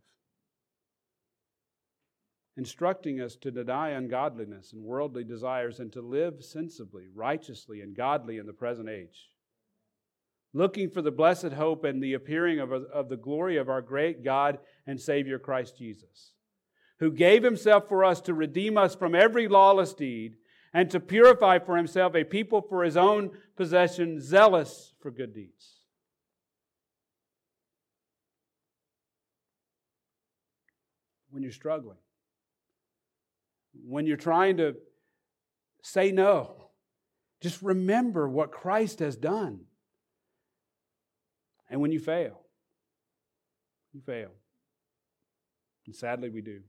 Instructing 2.58 3.22
us 3.22 3.36
to 3.38 3.52
deny 3.52 3.90
ungodliness 3.90 4.74
and 4.74 4.84
worldly 4.84 5.24
desires 5.24 5.80
and 5.80 5.92
to 5.94 6.02
live 6.02 6.44
sensibly, 6.44 7.06
righteously, 7.14 7.82
and 7.82 7.96
godly 7.96 8.38
in 8.38 8.46
the 8.46 8.54
present 8.54 8.90
age 8.90 9.30
looking 10.54 10.90
for 10.90 11.02
the 11.02 11.12
blessed 11.12 11.54
hope 11.54 11.84
and 11.84 12.02
the 12.02 12.14
appearing 12.14 12.60
of, 12.60 12.72
of 12.72 13.10
the 13.10 13.18
glory 13.18 13.58
of 13.58 13.70
our 13.70 13.82
great 13.82 14.24
God 14.24 14.60
and 14.88 15.00
Savior 15.00 15.38
Christ 15.38 15.78
Jesus, 15.78 16.34
who 17.00 17.12
gave 17.12 17.44
himself 17.44 17.88
for 17.88 18.04
us 18.04 18.22
to 18.22 18.34
redeem 18.34 18.78
us 18.78 18.96
from 18.96 19.16
every 19.16 19.48
lawless 19.48 19.94
deed 19.94 20.36
and 20.74 20.90
to 20.92 21.00
purify 21.00 21.60
for 21.60 21.78
himself 21.78 22.16
a 22.16 22.24
people 22.24 22.62
for 22.62 22.84
his 22.84 22.98
own 22.98 23.32
possession, 23.56 24.22
zealous 24.22 24.94
for 25.02 25.12
good 25.12 25.34
deeds. 25.34 25.76
When 31.32 31.44
you're 31.44 31.52
struggling, 31.52 31.98
when 33.86 34.06
you're 34.06 34.18
trying 34.18 34.58
to 34.58 34.76
say 35.82 36.12
no. 36.12 36.70
Just 37.42 37.62
remember 37.62 38.28
what 38.28 38.52
Christ 38.52 39.00
has 39.00 39.16
done. 39.16 39.62
And 41.70 41.82
when 41.82 41.92
you 41.92 42.00
fail, 42.00 42.42
you 43.94 44.02
fail. 44.02 44.32
And 45.86 45.96
sadly, 45.96 46.30
we 46.30 46.42
do. 46.42 46.62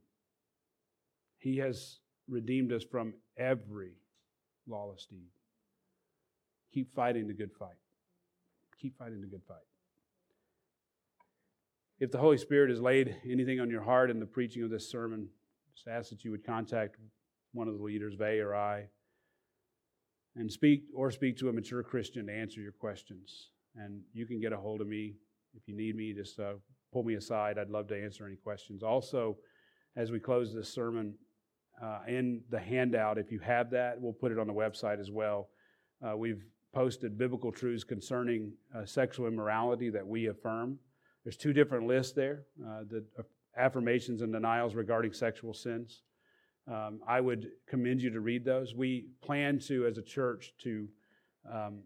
He 1.39 1.59
has 1.59 1.99
redeemed 2.31 2.73
us 2.73 2.85
from 2.85 3.15
every 3.37 3.93
lawless 4.67 5.07
deed. 5.11 5.29
Keep 6.73 6.95
fighting 6.95 7.27
the 7.27 7.35
good 7.35 7.51
fight. 7.59 7.77
Keep 8.81 8.97
fighting 8.97 9.21
the 9.21 9.27
good 9.27 9.43
fight. 9.47 9.59
If 11.99 12.11
the 12.11 12.19
Holy 12.19 12.39
Spirit 12.39 12.71
has 12.71 12.81
laid 12.81 13.15
anything 13.29 13.61
on 13.61 13.69
your 13.69 13.83
heart 13.83 14.11
in 14.11 14.21
the 14.21 14.27
preaching 14.27 14.63
of 14.63 14.71
this 14.71 14.91
sermon, 14.91 15.29
just 15.75 15.87
ask 15.87 16.09
that 16.11 16.25
you 16.25 16.31
would 16.31 16.47
contact 16.47 16.97
one 17.53 17.69
of 17.69 17.77
the 17.77 17.83
leaders, 17.83 18.15
Vay 18.15 18.39
or 18.39 18.55
I, 18.55 18.87
and 20.37 20.51
speak 20.51 20.85
or 20.95 21.11
speak 21.11 21.37
to 21.39 21.49
a 21.49 21.53
mature 21.53 21.83
Christian 21.83 22.27
to 22.27 22.33
answer 22.33 22.61
your 22.61 22.73
questions. 22.73 23.51
And 23.77 24.01
you 24.13 24.25
can 24.25 24.41
get 24.41 24.53
a 24.53 24.57
hold 24.57 24.81
of 24.81 24.87
me 24.87 25.17
if 25.55 25.67
you 25.67 25.77
need 25.77 25.97
me. 25.97 26.15
Just 26.15 26.39
uh, 26.41 26.55
pull 26.93 27.03
me 27.03 27.15
aside. 27.15 27.59
I'd 27.59 27.69
love 27.69 27.89
to 27.89 28.03
answer 28.03 28.27
any 28.27 28.37
questions. 28.37 28.83
Also, 28.83 29.37
as 29.97 30.11
we 30.11 30.21
close 30.21 30.55
this 30.55 30.73
sermon, 30.73 31.15
uh, 31.83 32.01
in 32.07 32.43
the 32.51 32.59
handout, 32.59 33.19
if 33.19 33.33
you 33.33 33.39
have 33.41 33.71
that, 33.71 34.01
we'll 34.01 34.13
put 34.13 34.33
it 34.33 34.39
on 34.39 34.47
the 34.47 34.53
website 34.53 35.01
as 35.01 35.11
well. 35.11 35.49
Uh, 36.07 36.17
we've 36.17 36.45
posted 36.73 37.19
biblical 37.19 37.51
truths 37.51 37.85
concerning 37.85 38.53
uh, 38.77 38.85
sexual 38.85 39.27
immorality 39.27 39.91
that 39.91 40.07
we 40.07 40.27
affirm. 40.27 40.79
There's 41.25 41.37
two 41.37 41.53
different 41.53 41.87
lists 41.87 42.13
there 42.13 42.45
uh, 42.65 42.85
the 42.89 43.05
affirmations 43.57 44.23
and 44.23 44.33
denials 44.33 44.75
regarding 44.75 45.13
sexual 45.13 45.53
sins. 45.53 46.03
Um, 46.71 47.01
I 47.07 47.21
would 47.21 47.49
commend 47.67 48.01
you 48.01 48.11
to 48.11 48.21
read 48.21 48.45
those. 48.45 48.75
We 48.75 49.07
plan 49.23 49.59
to, 49.67 49.87
as 49.87 49.99
a 49.99 50.03
church, 50.03 50.55
to 50.63 50.89
um, 51.53 51.81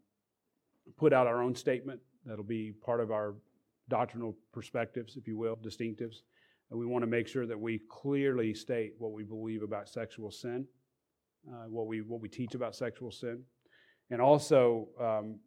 put 0.99 1.13
out 1.13 1.27
our 1.27 1.43
own 1.43 1.55
statement. 1.55 2.01
That'll 2.27 2.45
be 2.45 2.73
part 2.73 3.01
of 3.01 3.11
our 3.11 3.35
doctrinal 3.89 4.37
perspectives, 4.53 5.17
if 5.17 5.27
you 5.27 5.39
will, 5.39 5.57
distinctives. 5.57 6.17
And 6.71 6.79
we 6.79 6.87
want 6.87 7.03
to 7.03 7.07
make 7.07 7.29
sure 7.29 7.47
that 7.47 7.59
we 7.59 7.81
clearly 7.89 8.55
state 8.55 8.95
what 8.99 9.13
we 9.13 9.23
believe 9.23 9.63
about 9.63 9.89
sexual 9.89 10.31
sin, 10.31 10.67
uh, 11.49 11.67
what, 11.69 11.87
we, 11.87 12.01
what 12.01 12.21
we 12.21 12.29
teach 12.29 12.55
about 12.55 12.75
sexual 12.75 13.11
sin. 13.11 13.43
And 14.11 14.21
also, 14.21 14.89
um, 15.01 15.39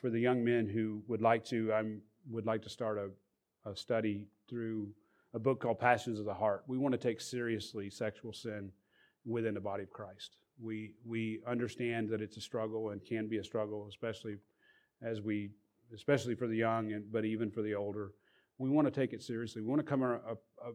for 0.00 0.10
the 0.10 0.18
young 0.18 0.44
men 0.44 0.66
who 0.66 1.02
would 1.06 1.22
like 1.22 1.44
to, 1.46 1.72
I 1.72 1.82
would 2.30 2.46
like 2.46 2.62
to 2.62 2.68
start 2.68 2.98
a, 2.98 3.70
a 3.70 3.76
study 3.76 4.26
through 4.48 4.88
a 5.34 5.38
book 5.38 5.60
called 5.60 5.78
Passions 5.78 6.18
of 6.18 6.24
the 6.24 6.34
Heart. 6.34 6.64
We 6.66 6.78
want 6.78 6.92
to 6.92 6.98
take 6.98 7.20
seriously 7.20 7.90
sexual 7.90 8.32
sin 8.32 8.72
within 9.24 9.54
the 9.54 9.60
body 9.60 9.82
of 9.82 9.90
Christ. 9.90 10.36
We, 10.60 10.94
we 11.04 11.40
understand 11.46 12.08
that 12.10 12.20
it's 12.20 12.36
a 12.36 12.40
struggle 12.40 12.90
and 12.90 13.04
can 13.04 13.28
be 13.28 13.38
a 13.38 13.44
struggle, 13.44 13.86
especially 13.88 14.36
as 15.02 15.20
we, 15.20 15.50
especially 15.94 16.34
for 16.34 16.46
the 16.46 16.56
young, 16.56 16.92
and, 16.92 17.12
but 17.12 17.24
even 17.24 17.50
for 17.50 17.62
the 17.62 17.74
older. 17.74 18.12
We 18.58 18.70
want 18.70 18.86
to 18.86 18.90
take 18.90 19.12
it 19.12 19.22
seriously. 19.22 19.62
We 19.62 19.68
want 19.68 19.80
to 19.80 19.86
come, 19.86 20.02
a, 20.02 20.14
a, 20.16 20.72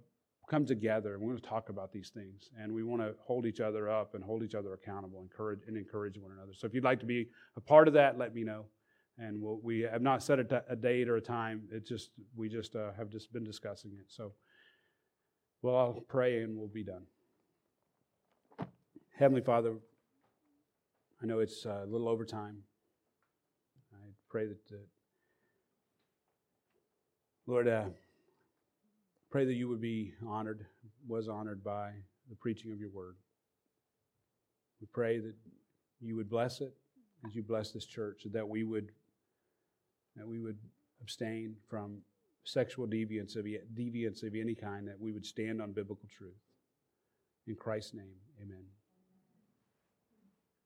come 0.50 0.66
together. 0.66 1.14
And 1.14 1.22
we 1.22 1.28
want 1.28 1.44
to 1.44 1.50
talk 1.50 1.70
about 1.70 1.92
these 1.92 2.10
things, 2.10 2.50
and 2.60 2.74
we 2.74 2.84
want 2.84 3.02
to 3.02 3.14
hold 3.20 3.46
each 3.46 3.60
other 3.60 3.90
up 3.90 4.16
and 4.16 4.24
hold 4.24 4.44
each 4.44 4.56
other 4.56 4.74
accountable, 4.74 5.22
encourage 5.22 5.60
and 5.68 5.78
encourage 5.78 6.18
one 6.18 6.32
another. 6.32 6.54
So 6.54 6.66
if 6.66 6.74
you'd 6.74 6.84
like 6.84 7.00
to 7.02 7.06
be 7.06 7.28
a 7.58 7.62
part 7.62 7.88
of 7.88 7.94
that, 7.96 8.18
let 8.18 8.34
me 8.34 8.44
know 8.44 8.66
and 9.18 9.42
we'll, 9.42 9.60
we 9.62 9.82
have 9.82 10.02
not 10.02 10.24
set 10.24 10.40
a, 10.40 10.44
t- 10.44 10.56
a 10.70 10.76
date 10.76 11.08
or 11.08 11.18
a 11.18 11.22
time. 11.22 11.64
It 11.72 11.86
just 11.86 12.10
we 12.36 12.50
just 12.50 12.76
uh, 12.76 12.92
have 12.98 13.10
just 13.10 13.32
been 13.32 13.44
discussing 13.44 13.92
it. 14.00 14.06
So, 14.08 14.34
well, 15.62 15.78
I'll 15.78 16.04
pray 16.08 16.42
and 16.42 16.58
we'll 16.58 16.68
be 16.68 16.84
done. 16.84 17.04
Heavenly 19.16 19.42
Father, 19.42 19.76
I 21.22 21.26
know 21.26 21.40
it's 21.40 21.66
uh, 21.66 21.84
a 21.84 21.90
little 21.90 22.10
over 22.10 22.26
time. 22.26 22.58
I 23.94 24.08
pray 24.30 24.48
that, 24.48 24.72
uh, 24.72 24.78
Lord, 27.46 27.68
uh, 27.68 27.86
pray 29.30 29.44
that 29.44 29.54
you 29.54 29.68
would 29.68 29.82
be 29.82 30.14
honored, 30.26 30.66
was 31.08 31.28
honored 31.28 31.62
by 31.62 31.92
the 32.30 32.36
preaching 32.36 32.72
of 32.72 32.80
your 32.80 32.90
word. 32.90 33.18
We 34.80 34.88
pray 34.94 35.20
that 35.20 35.34
you 36.00 36.16
would 36.16 36.30
bless 36.30 36.62
it 36.62 36.74
as 37.26 37.36
you 37.36 37.44
bless 37.44 37.72
this 37.72 37.86
church, 37.86 38.26
that 38.32 38.48
we 38.48 38.64
would 38.64 38.92
that 40.16 40.28
we 40.28 40.40
would 40.40 40.58
abstain 41.02 41.56
from 41.68 41.98
sexual 42.44 42.86
deviance 42.86 43.36
of, 43.36 43.46
deviance 43.74 44.22
of 44.22 44.36
any 44.36 44.54
kind, 44.54 44.88
that 44.88 45.00
we 45.00 45.12
would 45.12 45.26
stand 45.26 45.60
on 45.60 45.72
biblical 45.72 46.08
truth. 46.16 46.38
In 47.48 47.56
Christ's 47.56 47.96
name, 47.96 48.16
amen. 48.40 48.64